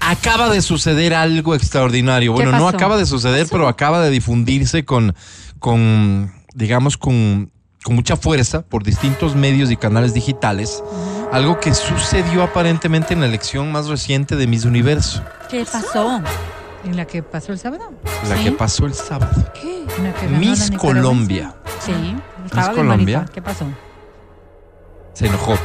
[0.00, 2.32] Acaba de suceder algo extraordinario.
[2.32, 5.14] Bueno, no acaba de suceder, pero acaba de difundirse con,
[5.58, 7.52] con digamos, con,
[7.84, 10.82] con mucha fuerza por distintos medios y canales digitales.
[11.32, 16.22] Algo que sucedió aparentemente en la elección más reciente de Miss Universo, ¿Qué pasó?
[16.84, 17.92] ¿En la que pasó el sábado?
[18.26, 18.44] la Sí.
[18.44, 19.52] que pasó el sábado.
[19.62, 20.70] ¿En la que ganó Miss?
[20.78, 21.54] Colombia
[21.84, 22.22] Sí, bien
[22.74, 23.26] Colombia?
[23.34, 23.66] ¿Qué pasó?
[25.12, 25.58] se enojó.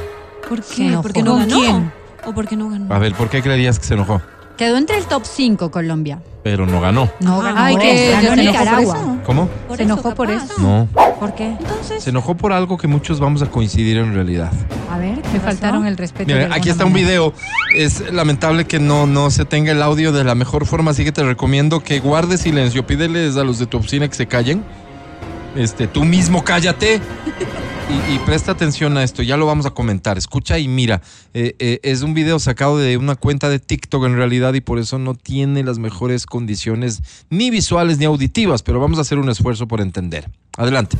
[0.49, 0.87] ¿Por Se qué?
[0.87, 1.01] enojó.
[1.03, 1.59] ¿Por qué no ¿Con ganó?
[1.59, 1.91] quién?
[2.25, 2.93] ¿O por qué no ganó?
[2.93, 4.21] A ver, ¿por qué creerías que se enojó?
[4.57, 6.21] Quedó entre el top 5 Colombia.
[6.43, 7.09] Pero no ganó.
[7.21, 7.59] No Ah, ganó.
[7.59, 8.97] Ay, que ganó se enojó por Nicaragua.
[8.97, 9.17] eso.
[9.25, 9.47] ¿Cómo?
[9.67, 10.53] Por ¿Se eso, enojó por eso?
[10.59, 10.87] No.
[11.19, 11.47] ¿Por qué?
[11.59, 14.51] Entonces, Se enojó por algo que muchos vamos a coincidir en realidad.
[14.91, 16.31] A ver, ¿qué Me faltaron el respeto.
[16.33, 17.33] alguna aquí está un video.
[17.75, 21.11] Es lamentable que no, no se tenga el audio de la mejor forma, así que
[21.11, 22.85] te recomiendo que guardes silencio.
[22.85, 24.63] Pídeles a los de tu oficina que se callen.
[25.55, 27.01] Este, tú mismo cállate.
[28.09, 30.17] Y, presta atención a esto, ya lo vamos a comentar.
[30.17, 31.01] Escucha y mira,
[31.33, 34.79] eh, eh, es un video sacado de una cuenta de TikTok en realidad y por
[34.79, 39.29] eso no tiene las mejores condiciones ni visuales ni auditivas, pero vamos a hacer un
[39.29, 40.29] esfuerzo por entender.
[40.57, 40.97] Adelante.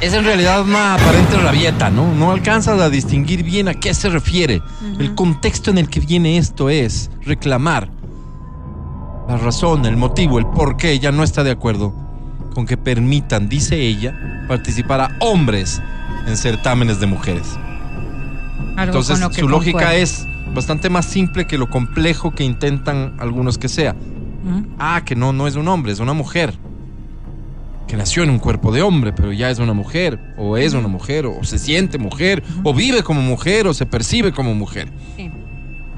[0.00, 2.14] Es en realidad una aparente rabieta, ¿no?
[2.14, 4.62] No alcanzas a distinguir bien a qué se refiere.
[4.98, 7.90] El contexto en el que viene esto es reclamar
[9.28, 11.94] la razón, el motivo, el por qué ella no está de acuerdo
[12.54, 15.80] con que permitan, dice ella, participar a hombres
[16.26, 17.56] en certámenes de mujeres.
[18.76, 23.68] Algo Entonces, su lógica es bastante más simple que lo complejo que intentan algunos que
[23.68, 23.94] sea.
[24.78, 26.54] Ah, que no, no es un hombre, es una mujer.
[27.90, 30.86] Que nació en un cuerpo de hombre, pero ya es una mujer, o es una
[30.86, 34.88] mujer, o se siente mujer, o vive como mujer, o se percibe como mujer.
[35.16, 35.28] Sí.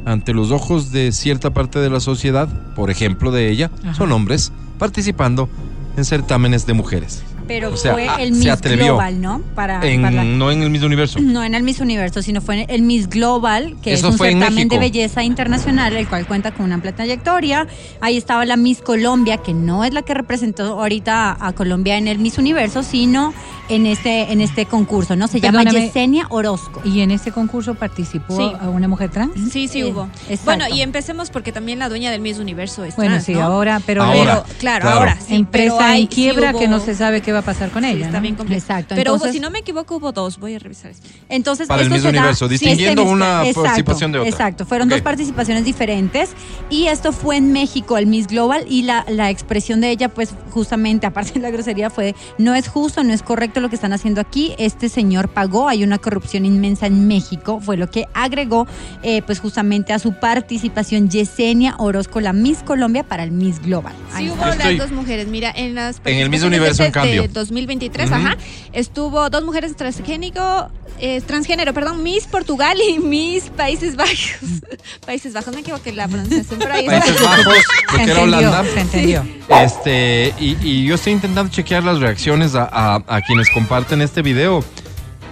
[0.06, 3.92] Ante los ojos de cierta parte de la sociedad, por ejemplo de ella, Ajá.
[3.92, 5.50] son hombres participando
[5.98, 7.24] en certámenes de mujeres.
[7.48, 8.60] Pero O sea, fue ah, el Miss.
[8.60, 9.40] Global, ¿no?
[9.54, 11.18] Para, En- para la- no en el mismo universo.
[11.20, 14.18] No en el Miss Universo, sino fue en el Miss Global, que Eso es un
[14.18, 17.66] fue en certamen de belleza internacional, el cual cuenta con una amplia trayectoria.
[18.00, 21.96] Ahí estaba la Miss Colombia, que no es la que representó ahorita a, a Colombia
[21.98, 23.34] en el Miss Universo, sino
[23.68, 25.28] en este, en este concurso, ¿no?
[25.28, 25.64] Se llama.
[25.64, 26.80] Yesenia Orozco.
[26.84, 28.52] ¿Y en este concurso participó Sí.
[28.60, 29.32] a una mujer trans?
[29.52, 30.08] Sí, sí Eh, hubo.
[30.28, 30.42] exacto.
[30.44, 33.42] Bueno, y empecemos porque también la dueña del Miss Universo es Bueno, trans, sí, ¿no?
[33.42, 34.42] ahora, pero Ahora.
[34.44, 34.98] Pero, claro, claro.
[34.98, 35.34] ahora sí.
[35.34, 37.70] empresa pero hay- en quiebra sí hubo- que no se sabe qué va a pasar
[37.70, 38.06] con Sí, ella.
[38.06, 38.22] está ¿no?
[38.22, 38.36] bien.
[38.50, 40.38] Exacto, Pero hubo, si no me equivoco, hubo dos.
[40.38, 41.08] Voy a revisar esto.
[41.28, 44.30] Entonces, Para el Miss se da- Universo, sí, distinguiendo este- una exacto, participación de otra.
[44.30, 46.30] Exacto, fueron dos participaciones diferentes
[46.70, 50.30] y esto fue en México, el Miss Global y la, la expresión de ella, pues
[50.50, 53.92] justamente, aparte de la grosería, fue no es justo, no es correcto lo que están
[53.92, 58.66] haciendo aquí, este señor pagó, hay una corrupción inmensa en México, fue lo que agregó
[59.02, 63.92] eh, pues justamente a su participación Yesenia Orozco, la Miss Colombia para el Miss Global.
[64.10, 65.26] Sí Ahí hubo las dos mujeres.
[65.28, 67.21] Mira, en las En el Miss Universo, en cambio.
[67.22, 68.14] De 2023, Ujú.
[68.16, 68.36] ajá,
[68.72, 70.68] estuvo dos mujeres transgénico,
[70.98, 74.62] eh, transgénero, perdón, Miss Portugal y Miss Países Bajos.
[75.06, 77.00] Países Bajos, me equivoqué la pronunciación, pero ahí está.
[77.00, 78.64] Países Bajos, lo Se que era Holanda.
[78.64, 79.24] se entendió.
[79.48, 84.22] Este, y, y yo estoy intentando chequear las reacciones a, a- a quienes comparten este
[84.22, 84.64] video.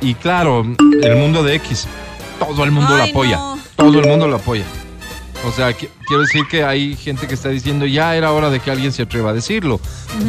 [0.01, 0.65] Y claro,
[1.03, 1.87] el mundo de X,
[2.39, 3.37] todo el mundo lo apoya.
[3.37, 3.59] no.
[3.77, 4.65] Todo el mundo lo apoya.
[5.45, 8.61] O sea, qui- quiero decir que hay gente que está diciendo ya era hora de
[8.61, 9.81] que alguien se atreva a decirlo.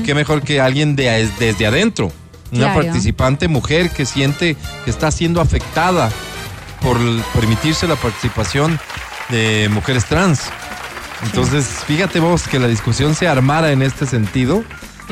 [0.06, 2.12] Qué mejor que alguien de, desde adentro.
[2.52, 2.82] Una Claro.
[2.84, 6.10] participante mujer que siente que está siendo afectada
[6.82, 6.98] por
[7.34, 8.80] permitirse la participación
[9.30, 10.42] de mujeres trans.
[11.24, 14.64] Entonces, fíjate vos que la discusión se armara en este sentido.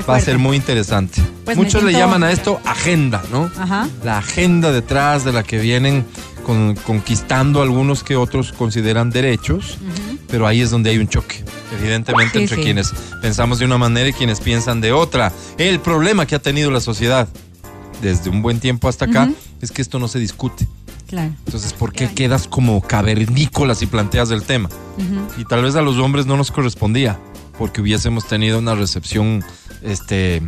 [0.09, 1.21] Va a ser muy interesante.
[1.43, 3.51] Pues Muchos le siento- llaman a esto agenda, ¿no?
[3.59, 3.88] Ajá.
[4.03, 6.05] La agenda detrás de la que vienen
[6.49, 9.77] con- conquistando algunos que otros consideran derechos,
[10.27, 11.43] pero ahí es donde hay un choque,
[11.80, 12.63] evidentemente, Sí, entre sí.
[12.63, 15.31] quienes pensamos de una manera y quienes piensan de otra.
[15.59, 17.27] El problema que ha tenido la sociedad
[18.01, 19.30] desde un buen tiempo hasta acá
[19.61, 20.67] es que esto no se discute.
[21.07, 21.31] Claro.
[21.45, 24.69] Entonces, ¿por qué quedas como cavernícola si planteas el tema?
[25.38, 27.19] Y tal vez a los hombres no nos correspondía,
[27.60, 29.44] porque hubiésemos tenido una recepción
[29.84, 30.41] este,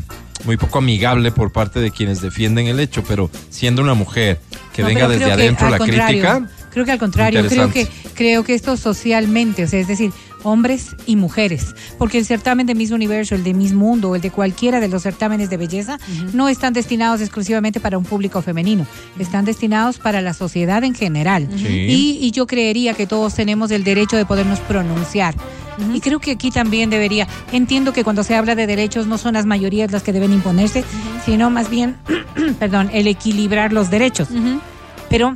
[0.45, 4.39] muy poco amigable por parte de quienes defienden el hecho, pero siendo una mujer
[4.73, 8.53] que No, venga desde adentro la crítica, Creo que al contrario, creo que, creo que
[8.53, 10.13] esto socialmente, o sea, es decir,
[10.43, 14.21] hombres y mujeres, porque el certamen de Miss Universo, el de Miss Mundo, o el
[14.21, 15.99] de cualquiera de los certámenes de belleza,
[16.31, 18.87] no están destinados exclusivamente para un público femenino,
[19.19, 21.49] están destinados para la sociedad en general.
[21.57, 21.67] Sí.
[21.67, 25.35] Y, y yo creería que todos tenemos el derecho de podernos pronunciar.
[25.93, 29.33] Y creo que aquí también debería, entiendo que cuando se habla de derechos no son
[29.33, 30.83] las mayorías las que deben imponerse,
[31.25, 31.97] sino más bien,
[32.59, 34.29] perdón, el equilibrar los derechos.
[35.09, 35.35] Pero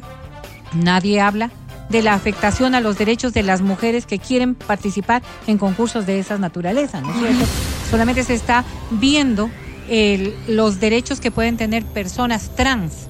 [0.74, 1.52] nadie habla
[1.90, 6.20] de la afectación a los derechos de las mujeres que quieren participar en concursos de
[6.20, 7.46] esas naturalezas, ¿no es cierto?
[7.92, 9.50] Solamente se está viendo
[9.88, 13.08] el- los derechos que pueden tener personas trans.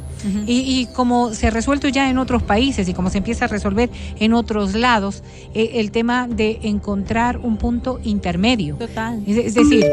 [0.48, 3.48] Y, y como se ha resuelto ya en otros países y como se empieza a
[3.48, 3.90] resolver
[4.20, 5.24] en otros lados,
[5.54, 8.76] eh, el tema de encontrar un punto intermedio.
[8.76, 9.22] Total.
[9.28, 9.86] Es, es decir,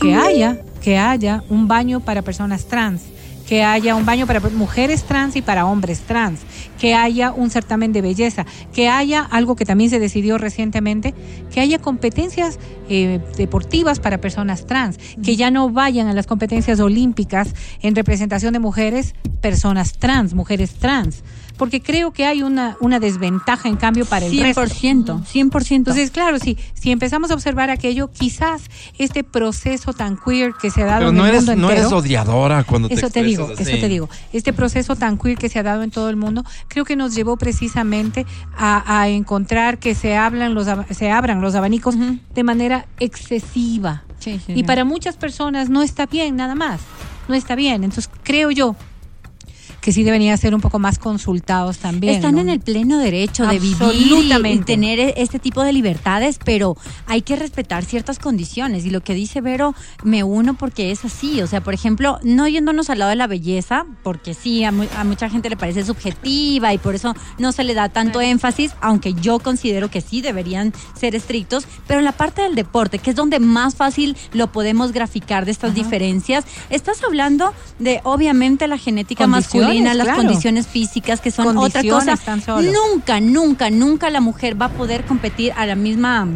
[0.00, 3.02] que haya, que haya un baño para personas trans,
[3.46, 6.40] que haya un baño para mujeres trans y para hombres trans,
[6.78, 11.14] que haya un certamen de belleza, que haya algo que también se decidió recientemente,
[11.52, 12.58] que haya competencias
[12.88, 18.52] eh, deportivas para personas trans, que ya no vayan a las competencias olímpicas en representación
[18.52, 21.22] de mujeres, personas trans, mujeres trans.
[21.58, 25.72] Porque creo que hay una, una desventaja en cambio para el 100%, 100%.
[25.76, 28.62] Entonces, claro, si, si empezamos a observar aquello, quizás
[28.98, 31.68] este proceso tan queer que se ha dado pero en no el eres, mundo no
[31.70, 31.88] entero.
[31.88, 34.08] eres odiadora cuando Eso te te digo, eso te digo.
[34.32, 37.14] Este proceso tan queer que se ha dado en todo el mundo, creo que nos
[37.14, 38.26] llevó precisamente
[38.56, 41.94] a, a encontrar que se hablan los ab- se abran los abanicos
[42.34, 44.04] de manera excesiva.
[44.18, 44.62] Sí, sí, y sí.
[44.62, 46.80] para muchas personas no está bien, nada más.
[47.28, 47.84] No está bien.
[47.84, 48.76] Entonces creo yo
[49.86, 52.14] que sí deberían ser un poco más consultados también.
[52.16, 52.40] Están ¿no?
[52.40, 53.76] en el pleno derecho de vivir
[54.24, 54.32] y-
[54.64, 56.76] tener e- este tipo de libertades, pero
[57.06, 58.84] hay que respetar ciertas condiciones.
[58.84, 61.40] Y lo que dice Vero, me uno porque es así.
[61.40, 64.88] O sea, por ejemplo, no yéndonos al lado de la belleza, porque sí, a, mu-
[64.98, 68.72] a mucha gente le parece subjetiva y por eso no se le da tanto énfasis,
[68.80, 71.68] aunque yo considero que sí deberían ser estrictos.
[71.86, 75.52] Pero en la parte del deporte, que es donde más fácil lo podemos graficar de
[75.52, 80.22] estas diferencias, estás hablando de, obviamente, la genética masculina, las claro.
[80.22, 82.16] condiciones físicas, que son otra cosa.
[82.16, 82.70] Condiciones tan solo.
[82.72, 86.26] Nunca, nunca, nunca la mujer va a poder competir a la misma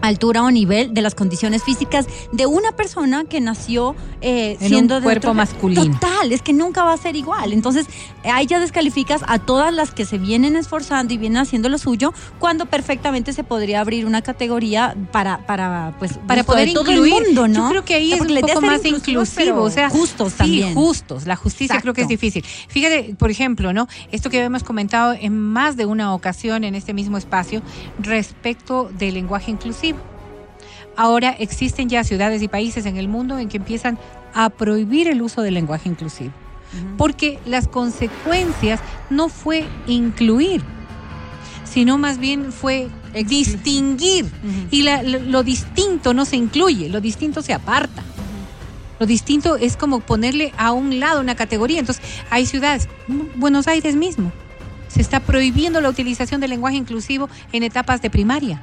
[0.00, 4.96] altura o nivel de las condiciones físicas de una persona que nació eh, En siendo
[4.96, 5.84] un de cuerpo masculino.
[5.84, 7.52] Total, es que nunca va a ser igual.
[7.52, 7.86] Entonces,
[8.24, 12.12] ahí ya descalificas a todas las que se vienen esforzando y vienen haciendo lo suyo,
[12.38, 17.14] cuando perfectamente se podría abrir una categoría para, para pues, para poder de todo incluir.
[17.14, 17.64] el mundo, ¿no?
[17.64, 20.38] Yo creo que ahí O sea, es un poco más inclusivo, o sea, justos sí,
[20.38, 20.74] también.
[20.74, 21.26] justos.
[21.26, 22.44] La justicia creo que es difícil.
[22.68, 23.88] Fíjate, por ejemplo, ¿no?
[24.12, 27.62] Esto que hemos comentado en más de una ocasión en este mismo espacio
[27.98, 29.89] respecto del lenguaje inclusivo.
[30.96, 33.98] Ahora existen ya ciudades y países en el mundo en que empiezan
[34.34, 36.32] a prohibir el uso del lenguaje inclusivo.
[36.96, 40.62] Porque las consecuencias no fue incluir,
[41.64, 42.88] sino más bien fue
[43.26, 44.26] distinguir.
[44.70, 48.02] Y la- lo, lo distinto no se incluye, lo distinto se aparta.
[49.00, 51.80] Lo distinto es como ponerle a un lado una categoría.
[51.80, 52.86] Entonces, hay ciudades,
[53.36, 54.30] Buenos Aires mismo,
[54.88, 58.60] se está prohibiendo la utilización del lenguaje inclusivo en etapas de primaria.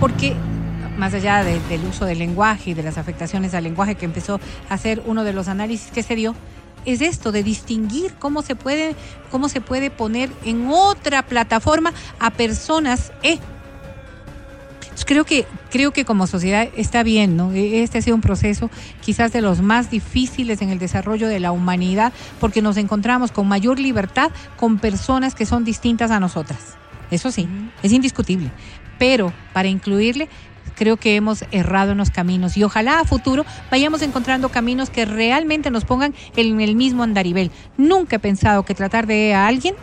[0.00, 0.34] Porque
[0.96, 4.40] más allá de- del uso del lenguaje y de las afectaciones al lenguaje que empezó
[4.68, 6.34] a hacer uno de los análisis que se dio,
[6.84, 8.94] es esto de distinguir cómo se puede,
[9.30, 13.38] cómo se puede poner en otra plataforma a personas E.
[14.82, 17.52] Entonces, creo que, creo que como sociedad está bien, ¿no?
[17.52, 21.40] E- Este ha sido un proceso quizás de los más difíciles en el desarrollo de
[21.40, 26.76] la humanidad, porque nos encontramos con mayor libertad con personas que son distintas a nosotras.
[27.10, 27.48] Eso sí,
[27.82, 28.50] es indiscutible.
[28.98, 30.28] Pero para incluirle,
[30.76, 35.04] creo que hemos errado en los caminos y ojalá a futuro vayamos encontrando caminos que
[35.04, 37.50] realmente nos pongan en el mismo andarivel.
[37.76, 39.74] Nunca he pensado que tratar de a alguien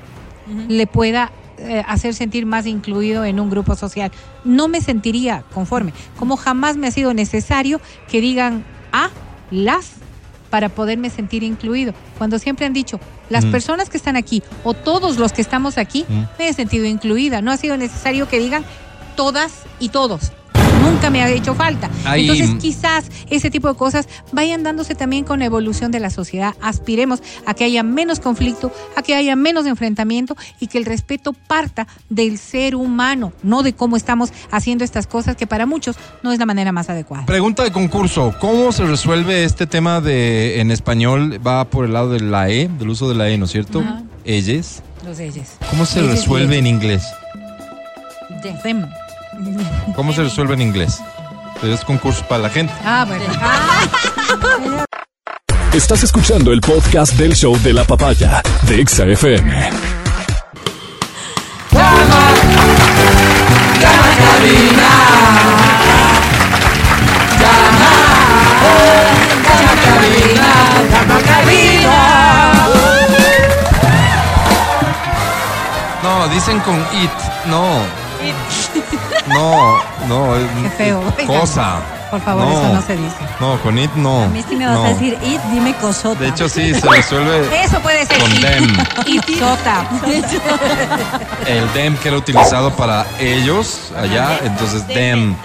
[0.68, 4.12] le pueda eh, hacer sentir más incluido en un grupo social.
[4.44, 9.10] No me sentiría conforme, como jamás me ha sido necesario que digan a
[9.52, 9.92] las
[10.50, 11.94] para poderme sentir incluido.
[12.18, 13.00] Cuando siempre han dicho,
[13.30, 13.52] las Mm.
[13.52, 16.24] personas que están aquí o todos los que estamos aquí, Mm.
[16.40, 17.42] me he sentido incluida.
[17.42, 18.66] No ha sido necesario que digan
[19.16, 20.34] todas y todos.
[20.82, 21.90] Nunca me ha hecho falta.
[22.06, 26.10] Ahí- Entonces, quizás ese tipo de cosas vayan dándose también con la evolución de la
[26.10, 26.54] sociedad.
[26.62, 31.34] Aspiremos a que haya menos conflicto, a que haya menos enfrentamiento y que el respeto
[31.34, 36.32] parta del ser humano, no de cómo estamos haciendo estas cosas, que para muchos no
[36.32, 37.26] es la manera más adecuada.
[37.26, 42.10] Pregunta de concurso, ¿cómo se resuelve este tema de en español va por el lado
[42.12, 43.84] de la E, del uso de la E, ¿no es cierto?
[44.26, 44.82] Ellos.
[45.06, 45.48] Los ellos.
[45.72, 47.04] ¿Cómo se Ellos resuelve en inglés?
[48.64, 48.88] Them.
[49.96, 51.02] ¿Cómo se resuelve en inglés?
[51.64, 52.74] Es concurso para la gente.
[52.84, 54.86] Ah, bueno.
[55.74, 59.70] Estás escuchando el podcast del show de la papaya de Exa FM.
[76.04, 77.12] No, dicen con it.
[77.50, 77.86] No.
[79.34, 79.78] No,
[80.08, 80.36] no.
[80.36, 81.04] es- Qué feo.
[81.28, 81.80] Cosa.
[82.12, 82.52] Por favor, No.
[82.52, 83.16] eso no se dice.
[83.40, 84.24] No, con it no.
[84.24, 84.84] A mí si me vas No.
[84.84, 86.20] a decir it, dime cosota.
[86.20, 88.20] De hecho, sí, se resuelve Eso puede ser.
[88.20, 88.78] con them.
[89.06, 89.86] Itzota.
[91.48, 95.36] El them que era utilizado para ellos allá, entonces them.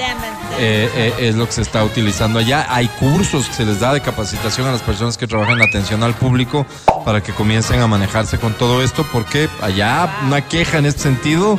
[0.59, 2.67] eh, eh, es lo que se está utilizando allá.
[2.69, 6.03] Hay cursos que se les da de capacitación a las personas que trabajan en atención
[6.03, 6.67] al público
[7.05, 11.59] para que comiencen a manejarse con todo esto, porque allá una queja en este sentido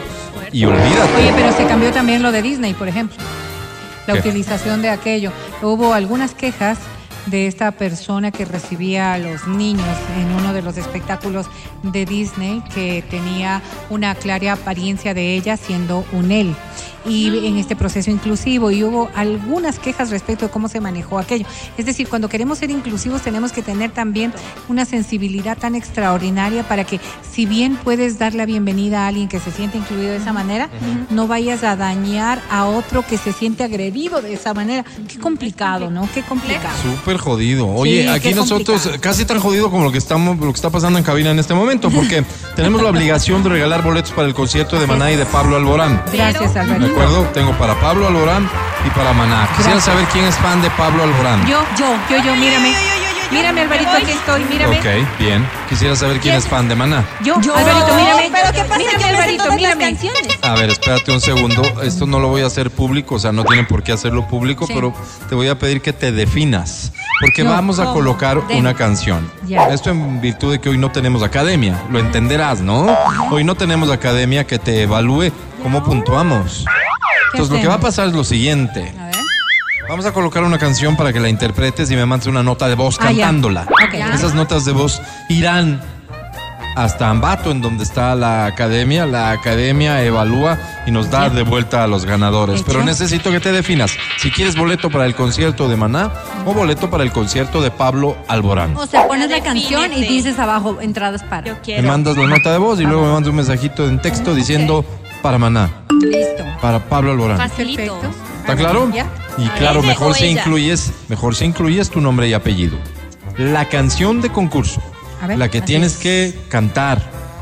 [0.51, 1.15] y olvídate.
[1.17, 3.17] Oye, pero se cambió también lo de Disney, por ejemplo.
[4.05, 4.19] La ¿Qué?
[4.19, 5.31] utilización de aquello.
[5.61, 6.77] Hubo algunas quejas
[7.25, 9.85] de esta persona que recibía a los niños
[10.17, 11.47] en uno de los espectáculos
[11.83, 16.55] de Disney que tenía una clara apariencia de ella siendo un él
[17.07, 21.45] y en este proceso inclusivo y hubo algunas quejas respecto de cómo se manejó aquello.
[21.77, 24.33] Es decir, cuando queremos ser inclusivos tenemos que tener también
[24.67, 26.99] una sensibilidad tan extraordinaria para que
[27.31, 30.69] si bien puedes dar la bienvenida a alguien que se siente incluido de esa manera,
[31.09, 34.83] no vayas a dañar a otro que se siente agredido de esa manera.
[35.07, 36.07] Qué complicado, ¿no?
[36.13, 36.75] Qué complicado.
[36.81, 37.67] Súper jodido.
[37.67, 39.01] Oye, Sí, aquí nosotros complicado.
[39.01, 41.53] casi tan jodido como lo que estamos, lo que está pasando en cabina en este
[41.53, 42.23] momento, porque
[42.55, 46.01] tenemos la obligación de regalar boletos para el concierto de Maná y de Pablo Alborán.
[46.11, 46.96] Gracias, ¿De Alberto.
[46.97, 47.23] Acuerdo?
[47.33, 48.49] Tengo para Pablo Alborán
[48.85, 49.47] y para Maná.
[49.55, 49.83] Quisiera Gracias.
[49.85, 51.45] saber quién es fan de Pablo Alborán.
[51.45, 52.96] Yo, yo, yo, yo, mírame.
[53.31, 54.79] Mírame, Alvarito, aquí estoy, mírame.
[54.79, 54.85] Ok,
[55.19, 55.45] bien.
[55.69, 57.05] Quisiera saber quién es fan de Maná.
[57.23, 57.55] Yo, Yo.
[57.55, 58.29] Alvarito, mírame.
[58.31, 58.77] Pero ¿qué pasa?
[58.77, 59.83] Mírame, Alvarito, mírame.
[59.83, 60.27] canciones.
[60.41, 61.61] A ver, espérate un segundo.
[61.83, 64.65] Esto no lo voy a hacer público, o sea, no tienen por qué hacerlo público,
[64.65, 64.73] Sí.
[64.73, 64.93] pero
[65.27, 66.93] te voy a pedir que te definas.
[67.19, 67.95] Porque No, vamos a ¿cómo?
[67.95, 69.29] colocar una canción.
[69.45, 69.67] Ya.
[69.69, 71.81] Esto en virtud de que hoy no tenemos academia.
[71.91, 72.97] Lo entenderás, ¿no?
[73.31, 75.31] Hoy no tenemos academia que te evalúe
[75.63, 76.65] cómo puntuamos.
[77.33, 78.93] Entonces, lo que va a pasar es lo siguiente.
[79.89, 82.75] Vamos a colocar una canción para que la interpretes y me mandes una nota de
[82.75, 83.63] voz Ah, cantándola.
[83.63, 83.93] Ok.
[83.93, 84.13] Ya.
[84.13, 85.81] Esas notas de voz irán
[86.75, 89.05] hasta Ambato, en donde está la academia.
[89.05, 92.63] La academia evalúa y nos da de vuelta a los ganadores.
[92.63, 96.11] Pero necesito que te definas si quieres boleto para el concierto de Maná
[96.45, 98.75] o boleto para el concierto de Pablo Alborán.
[98.75, 101.57] O sea, pones la canción y dices abajo entradas para.
[101.65, 104.83] Me mandas la nota de voz y luego me mandas un mensajito en texto diciendo
[105.21, 105.69] para Maná,
[106.01, 106.43] Listo.
[106.61, 107.37] para Pablo Alborán.
[107.37, 107.99] Facilito.
[108.41, 108.91] ¿Está claro?
[108.93, 109.07] Ya.
[109.37, 112.77] Y claro, mejor si incluyes, mejor si incluyes tu nombre y apellido.
[113.37, 114.81] La canción de concurso,
[115.27, 115.99] ver, la que tienes es.
[115.99, 117.01] que cantar,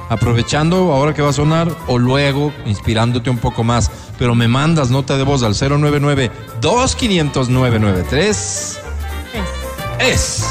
[0.10, 3.90] aprovechando ahora que va a sonar o luego inspirándote un poco más,
[4.20, 8.80] pero me mandas nota de voz al 099 2500 993.
[10.00, 10.44] Es.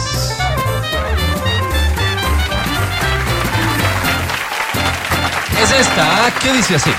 [5.63, 6.91] Es esta, ¿qué dice así?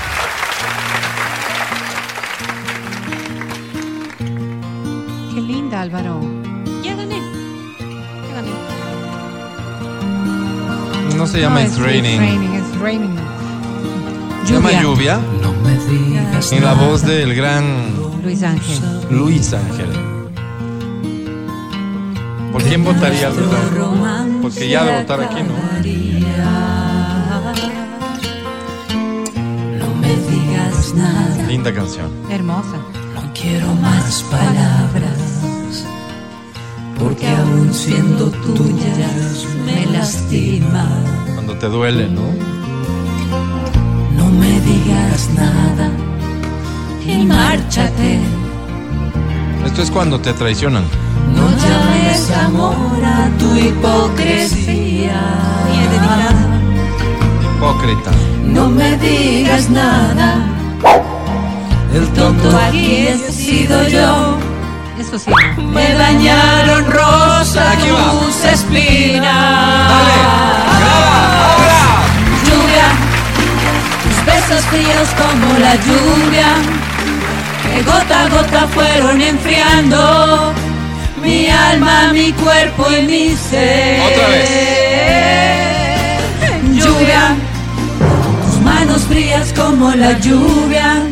[5.86, 6.18] Álvaro.
[6.82, 7.20] Ya gané.
[8.28, 8.50] Ya gané.
[11.16, 12.20] No se llama No, It's Raining.
[12.20, 13.16] It's raining, it's raining.
[14.46, 15.20] Se llama Lluvia.
[16.50, 17.64] En la voz del gran
[18.24, 18.80] Luis Ángel.
[19.12, 19.90] Luis Ángel.
[22.50, 24.38] ¿Por quién votaría Luis Ángel?
[24.42, 25.54] Porque ya de votar aquí, ¿no?
[29.78, 32.10] No me digas nada, Linda canción.
[32.28, 32.76] Hermosa.
[33.14, 35.15] no quiero más palabras,
[36.98, 40.88] porque aún siendo tuyas me lastima.
[41.34, 42.22] Cuando te duele, ¿no?
[44.16, 45.90] No me digas nada
[47.06, 48.20] y márchate.
[49.64, 50.84] Esto es cuando te traicionan.
[51.34, 55.20] No llames amor a tu hipocresía.
[57.56, 58.10] Hipócrita.
[58.44, 60.46] No me digas nada.
[61.94, 64.55] El tonto aquí he sido yo.
[64.98, 65.30] Eso sí.
[65.58, 68.12] Me dañaron rosa, Aquí va.
[68.14, 69.88] luz, espina.
[72.46, 72.88] Lluvia,
[74.02, 76.50] tus besos fríos como la lluvia,
[77.62, 80.54] que gota a gota fueron enfriando
[81.22, 84.00] mi alma, mi cuerpo y mi ser.
[84.00, 84.50] Otra vez.
[86.72, 87.34] Lluvia,
[88.46, 91.02] tus manos frías como la lluvia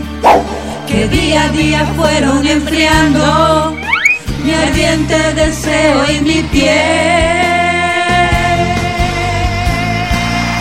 [0.95, 3.77] que día a día fueron enfriando
[4.45, 6.71] mi ardiente deseo y mi piel.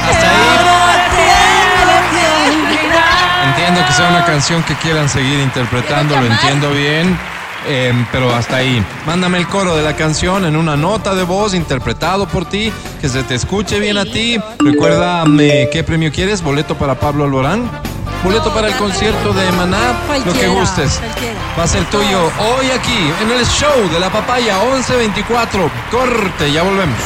[0.09, 0.27] Hasta
[2.09, 3.49] que olvidar.
[3.49, 7.15] Entiendo que sea una canción que quieran seguir interpretando, lo entiendo bien.
[7.65, 8.83] eh, pero hasta ahí.
[9.05, 13.07] Mándame el coro de la canción en una nota de voz interpretado por ti, que
[13.07, 14.37] se te escuche bien a ti.
[14.59, 17.69] Recuérdame qué premio quieres, boleto para Pablo Alborán,
[18.23, 21.01] boleto para el concierto de Maná, lo que gustes.
[21.57, 25.69] Va a ser tuyo hoy aquí en el show de la papaya 1124.
[25.91, 26.97] Corte, ya volvemos.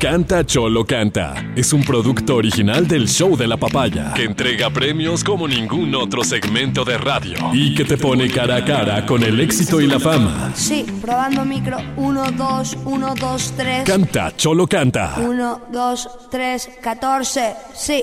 [0.00, 5.22] Canta Cholo Canta es un producto original del show de la papaya que entrega premios
[5.22, 9.38] como ningún otro segmento de radio y que te pone cara a cara con el
[9.40, 10.52] éxito y la fama.
[10.54, 11.76] Sí, probando micro.
[11.98, 13.84] 1, 2, 1, 2, 3.
[13.84, 15.16] Canta Cholo Canta.
[15.18, 17.54] 1, 2, 3, 14.
[17.74, 18.02] Sí,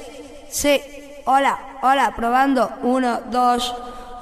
[0.52, 0.80] sí.
[1.26, 2.74] Hola, hola, probando.
[2.84, 3.74] 1, 2.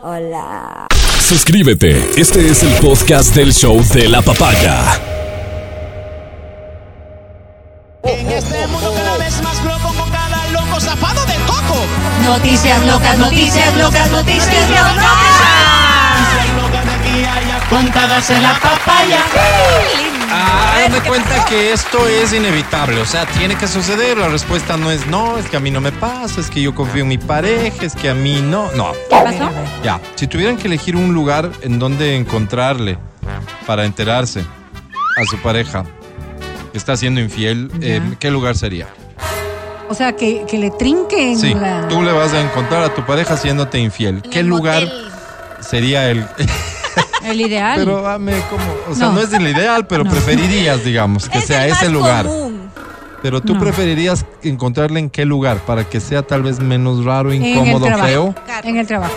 [0.03, 0.87] Hola.
[1.19, 2.09] Suscríbete.
[2.15, 5.24] Este es el podcast del show de la papaya.
[8.07, 11.83] En este mundo cada vez más loco con cada loco zapado de coco.
[12.23, 15.05] Noticias locas, noticias locas, noticias locas.
[17.67, 19.21] Contadas en la papaya.
[20.31, 24.19] Ah, de cuenta que esto es inevitable, o sea, tiene que suceder.
[24.19, 26.75] La respuesta no es no, es que a mí no me pasa, es que yo
[26.75, 28.71] confío en mi pareja, es que a mí no.
[28.73, 28.91] No.
[29.09, 29.49] ¿Qué pasó?
[29.83, 32.99] Ya, si tuvieran que elegir un lugar en donde encontrarle
[33.65, 35.85] para enterarse a su pareja
[36.77, 38.87] está siendo infiel, eh, ¿qué lugar sería?
[39.89, 41.87] O sea, que, que le trinquen Sí, la...
[41.87, 44.21] tú le vas a encontrar a tu pareja siéndote infiel.
[44.31, 44.83] ¿Qué lugar
[45.61, 46.25] sería el...
[47.25, 47.79] El ideal.
[47.79, 48.63] pero dame como...
[48.87, 49.13] O sea, No.
[49.13, 50.11] no, es el ideal, pero No.
[50.11, 52.27] preferirías, digamos, que sea ese lugar.
[53.23, 53.59] Pero tú No.
[53.59, 57.87] preferirías encontrarle en qué lugar para que sea tal vez menos raro, en el incómodo,
[57.97, 58.35] feo.
[58.63, 59.15] En el trabajo.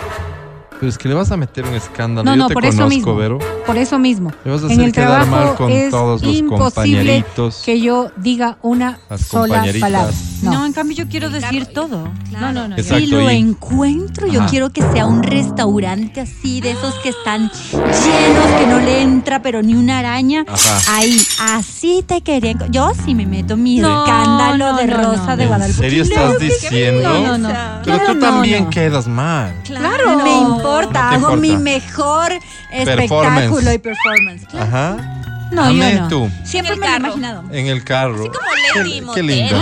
[0.79, 2.25] Pero es que le vas a meter un escándalo.
[2.25, 3.17] No, Yo no, te por conozco, eso mismo.
[3.17, 3.39] Vero.
[3.67, 4.33] Por eso mismo.
[4.45, 7.63] Le vas a en hacer el quedar trabajo mal con es todos los imposible compañeritos.
[7.65, 10.13] que yo diga una sola palabra.
[10.43, 10.53] No.
[10.53, 10.67] No.
[10.67, 12.11] en cambio yo quiero decir todo.
[12.31, 12.77] No, no, no.
[12.77, 14.51] Exacto, si lo y- encuentro, yo Ajá.
[14.51, 19.43] quiero que sea un restaurante así, de esos que están llenos, que no le entra
[19.43, 20.45] pero ni una araña.
[20.47, 20.81] Ajá.
[20.97, 22.55] Ahí, así te quería.
[22.71, 25.37] Yo sí me meto mi No, escándalo no, de no, rosa no.
[25.37, 25.79] de ¿En Guadalupe.
[25.79, 26.67] serio Claro estás sí.
[26.69, 27.09] diciendo?
[27.09, 27.49] No, no, no.
[27.49, 28.71] Pero Claro, tú no, también no.
[28.71, 29.55] quedas mal.
[29.65, 31.19] Claro, no me importa.
[31.19, 32.33] No Hago mi mejor
[32.71, 33.75] espectáculo Performance.
[33.75, 34.47] y performance.
[34.49, 34.65] Claro.
[34.67, 35.15] Ajá.
[35.51, 36.09] No, yo no.
[36.09, 37.43] tú, Siempre me lo he imaginado.
[37.51, 38.31] en el carro.
[38.77, 39.57] Lady Qué, qué lindo.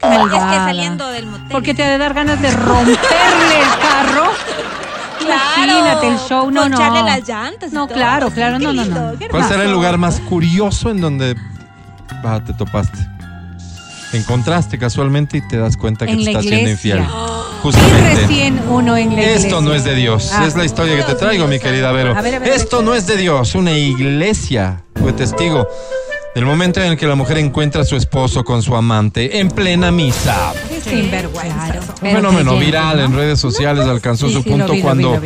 [0.00, 1.46] Es que saliendo del motel.
[1.50, 2.98] Porque te ha de dar ganas de romperle
[3.60, 4.30] el carro.
[5.20, 6.76] Imagínate el show, no, no.
[6.76, 7.72] Poncharle las llantas.
[7.72, 7.96] y No, todo.
[7.96, 9.18] claro, claro, Qué no, no, lindo, no.
[9.18, 9.76] qué ¿Cuál será el hermoso.
[9.76, 11.34] lugar más curioso en donde
[12.24, 12.98] ah, te topaste?
[14.12, 16.96] Encontraste casualmente y te das cuenta que En te la estás siendo iglesia.
[16.96, 17.08] infiel.
[17.64, 18.20] Y Justamente.
[18.20, 19.36] recién uno en la iglesia.
[19.48, 20.30] Esto no es de Dios.
[20.34, 20.44] Ah.
[20.46, 22.10] Es la historia que te traigo, mi querida Vero.
[22.10, 22.48] A ver, a ver, a ver.
[22.50, 23.54] Esto no es de Dios.
[23.54, 25.66] Una iglesia fue testigo
[26.34, 29.48] del momento en el que la mujer encuentra a su esposo con su amante en
[29.50, 30.52] plena misa.
[30.82, 31.80] Sinvergüenza.
[32.02, 35.20] Un fenómeno viral en redes sociales alcanzó su punto cuando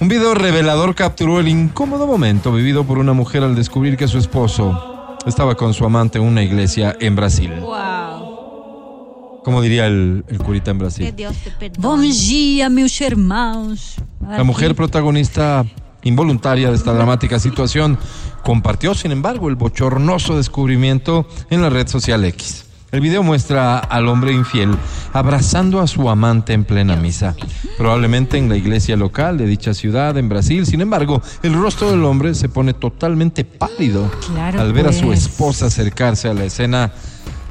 [0.00, 4.18] un video revelador capturó el incómodo momento vivido por una mujer al descubrir que su
[4.18, 7.52] esposo estaba con su amante en una iglesia en Brasil.
[7.60, 9.40] Wow.
[9.44, 11.14] Como diría el, el curita en Que Brasil.
[11.14, 11.78] Dios te perdone.
[11.86, 13.96] Bom dia, meus irmãos.
[14.20, 15.64] La mujer protagonista
[16.02, 17.98] involuntaria de esta dramática situación
[18.46, 22.64] compartió, sin embargo, el bochornoso descubrimiento en la red social X.
[22.92, 24.70] El video muestra al hombre infiel
[25.12, 27.34] abrazando a su amante en plena misa,
[27.76, 30.64] probablemente en la iglesia local de dicha ciudad en Brasil.
[30.64, 35.06] Sin embargo, el rostro del hombre se pone totalmente pálido Claro, al ver a su
[35.06, 35.26] pues.
[35.26, 36.92] esposa acercarse a la escena,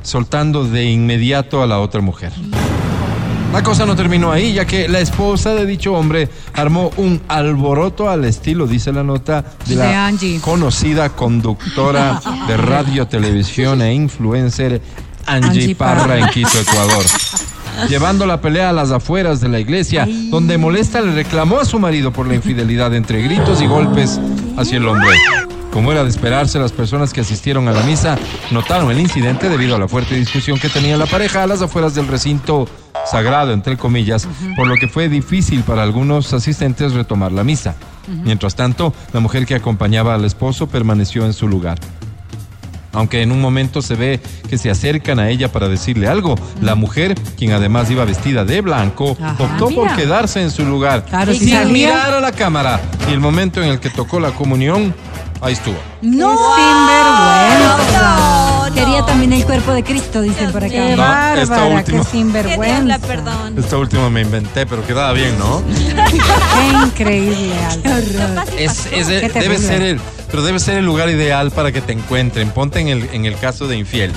[0.02, 2.32] soltando de inmediato a la otra mujer.
[3.52, 8.10] La cosa no terminó ahí, ya que la esposa de dicho hombre armó un alboroto
[8.10, 14.82] al estilo, dice la nota, de la De conocida conductora de radio, televisión e influencer
[15.26, 16.20] Angie, Angie Parra Parra.
[16.20, 17.06] en Quito, Ecuador.
[17.90, 21.80] Llevando la pelea a las afueras de la iglesia, donde molesta le reclamó a su
[21.80, 24.20] marido por la infidelidad entre gritos y golpes
[24.58, 25.12] hacia el hombre.
[25.76, 28.18] Como era de esperarse, las personas que asistieron a la misa
[28.52, 31.94] notaron el incidente debido a la fuerte discusión que tenía la pareja a las afueras
[31.94, 32.66] del recinto
[33.06, 34.26] sagrado, entre comillas,
[34.56, 37.76] por lo que fue difícil para algunos asistentes retomar la misa.
[38.08, 41.78] Mientras tanto, la mujer que acompañaba al esposo permaneció en su lugar.
[42.94, 46.76] Aunque en un momento se ve que se acercan a ella para decirle algo, la
[46.76, 49.44] mujer, quien además iba vestida de blanco, Ajá.
[49.44, 52.80] optó por quedarse en su lugar Claro, si sin mirar a la cámara.
[53.10, 54.96] Y el momento en el que tocó la comunión,
[55.46, 55.76] ahí estuvo.
[56.02, 58.72] No, sinvergüenza.
[58.74, 60.74] Quería también el cuerpo de Cristo, dicen por acá.
[60.74, 62.04] Qué No, bárbara, esta qué última.
[62.04, 63.00] sinvergüenza.
[63.00, 63.56] perdón.
[63.58, 65.64] Esta última me inventé, pero quedaba bien, ¿no?
[65.66, 67.52] Qué increíble.
[68.58, 70.00] Es, es el- Qué debe ser el,
[70.30, 72.50] pero debe ser el lugar ideal para que te encuentren.
[72.50, 74.12] Ponte en el, en el caso de infiel.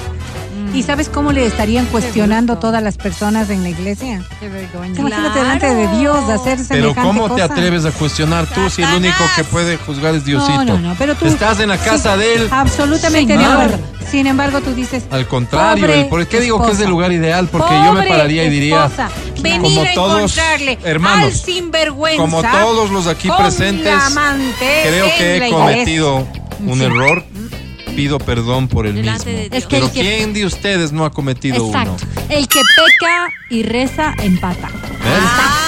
[0.74, 4.22] ¿Y sabes cómo le estarían cuestionando todas las personas en la iglesia?
[4.38, 5.00] Qué vergüenza.
[5.00, 7.44] Imagínate delante de Dios de hacer Pero ¿cómo te cosa.
[7.44, 10.64] atreves a cuestionar tú si el único que puede juzgar es Diosito?
[10.64, 11.26] No, no, no, pero tú...
[11.26, 12.48] Estás en la casa Sí, de él.
[12.50, 13.78] Absolutamente de acuerdo.
[14.10, 15.04] Sin embargo, tú dices...
[15.10, 17.48] Al contrario, Pobre el- ¿por qué digo que es el lugar ideal?
[17.48, 22.22] Porque yo me pararía y diría, esposa, venir como a todos encontrarle hermanos, al sinvergüenza,
[22.22, 23.94] como todos los aquí presentes,
[24.60, 26.26] creo que he cometido
[26.64, 26.84] un Sí.
[26.84, 27.24] error.
[27.98, 29.42] Pido perdón por el Delante mismo.
[29.42, 29.62] de Dios.
[29.64, 31.96] Es que el Pero que- ¿quién de ustedes no ha cometido Exacto.
[32.00, 32.26] uno?
[32.28, 34.68] El que peca y reza, empata.
[34.68, 35.00] ¿Ves?
[35.02, 35.67] Ah,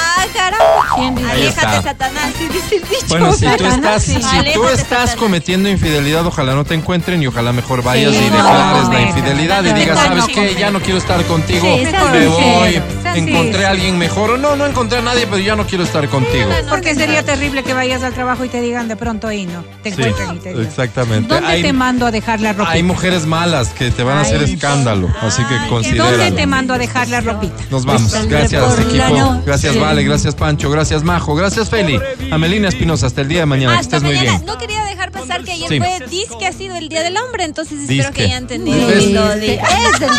[1.31, 1.83] Aléjate.
[1.83, 2.33] Satanás.
[2.39, 3.07] Sí, dice el dicho.
[3.09, 4.15] Bueno, si tú estás, sí.
[4.23, 5.17] si tú estás Satanás.
[5.17, 9.01] cometiendo infidelidad, ojalá no te encuentren y ojalá mejor vayas Sí, y declares no, la
[9.01, 10.57] no, infidelidad y digas, no, ¿sabes qué?
[10.59, 11.67] Ya no quiero estar contigo,
[12.13, 12.83] me voy,
[13.15, 14.31] encontré a alguien mejor.
[14.31, 16.51] O no, no encontré a nadie, pero ya no quiero estar contigo.
[16.69, 19.65] Porque sería terrible que vayas al trabajo y te digan de pronto ahí, ¿no?
[19.83, 20.67] Te Sí, encuentran y te digan.
[20.67, 21.35] exactamente.
[21.35, 22.71] ¿Dónde Hay, te mando a dejar la ropita?
[22.71, 26.79] hay mujeres malas que te van a hacer escándalo, así que ¿Dónde te mando a
[26.79, 27.55] dejar la ropita?
[27.71, 28.11] Nos vamos.
[28.11, 29.43] Saldré Gracias, equipo.
[29.47, 30.03] Gracias, Vale.
[30.05, 30.71] Gracias, Pancho.
[30.71, 31.35] Gracias, Majo.
[31.35, 31.99] Gracias, Feli.
[32.31, 33.07] Amelina Espinosa.
[33.07, 33.75] Hasta el día de mañana.
[33.75, 34.39] Que Hasta estés muy mañana.
[34.39, 34.47] bien.
[34.47, 35.79] No quería dejar pasar que ayer Sí.
[35.79, 38.89] fue disque ha sido el Día del Hombre, entonces espero que hayan día.
[38.89, 39.09] es el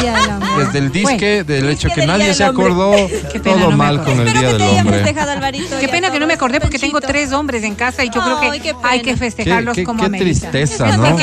[0.02, 0.66] día del hombre.
[0.66, 2.94] Desde el disque, del hecho disque que del nadie se acordó,
[3.32, 5.04] Qué pena, todo no mal con el Espero Día que te del hayamos Hombre.
[5.14, 5.80] dejado, Alvarito.
[5.80, 8.40] Qué pena que no me acordé porque tengo tres hombres en casa y yo creo
[8.42, 10.52] qué que hay que festejarlos Qué- qué- como qué amerita.
[10.52, 11.04] tristeza, Qué ¿no?
[11.04, 11.18] pena,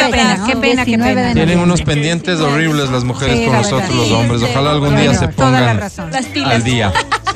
[0.47, 1.35] Qué pena, qué 19 pena.
[1.35, 4.43] Tienen unos pendientes horribles las mujeres con nosotros los hombres.
[4.43, 5.81] Ojalá algún día se pongan
[6.45, 6.93] al día.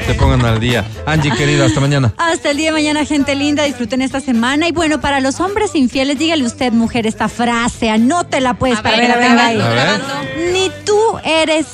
[0.07, 0.85] Se pongan al día.
[1.07, 2.13] Angie, querida, hasta mañana.
[2.17, 3.65] Hasta el día de mañana, gente linda.
[3.65, 4.69] Disfruten esta semana.
[4.69, 7.91] Y bueno, para los hombres infieles, dígale usted, mujer, esta frase.
[7.91, 9.57] Anótela, pues, A para ver, que la a ver, tenga a ahí.
[9.57, 9.79] ver, A ver.
[10.01, 10.53] grabando.
[10.53, 11.67] Ni tú eres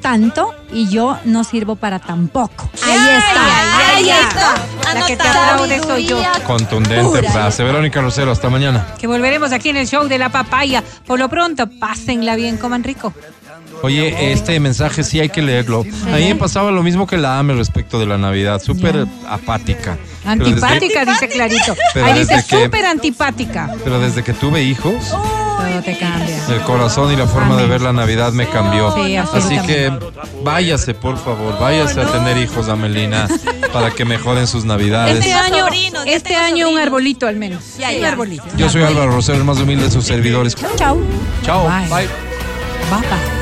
[0.00, 2.68] tanto y yo no sirvo para tampoco.
[2.84, 3.44] Ahí está.
[3.96, 4.94] ay, ahí ay, está.
[4.94, 6.20] La que te aplaude soy yo.
[6.44, 7.30] Contundente Pura.
[7.30, 7.62] frase.
[7.62, 8.84] Verónica Rosero, hasta mañana.
[8.98, 10.82] Que volveremos aquí en el show de la papaya.
[11.06, 13.14] Por lo pronto, pásenla bien, coman rico.
[13.82, 15.84] Oye, este mensaje sí hay que leerlo.
[16.06, 19.96] A mí me pasaba lo mismo que la AME respecto de la Navidad, súper apática.
[20.24, 21.74] Desde- Antipática, dice Clarito.
[21.94, 23.70] Pero Ahí dice súper antipática.
[23.82, 26.46] Pero desde que tuve hijos, Todo te cambia.
[26.48, 28.94] el corazón y la forma de ver la Navidad me cambió.
[28.94, 29.92] Sí, Así que
[30.44, 33.26] váyase, por favor, váyase a tener hijos, Amelina,
[33.72, 35.18] para que mejoren sus Navidades.
[35.18, 35.66] Este año,
[36.06, 37.76] este año un arbolito al menos.
[37.78, 38.44] Ya, un arbolito.
[38.56, 40.54] Yo soy Álvaro Rosero, el más humilde de sus servidores.
[40.76, 40.98] Chao.
[41.44, 41.88] Chao, Bye.
[41.88, 42.08] bye.
[42.90, 43.41] Bapa.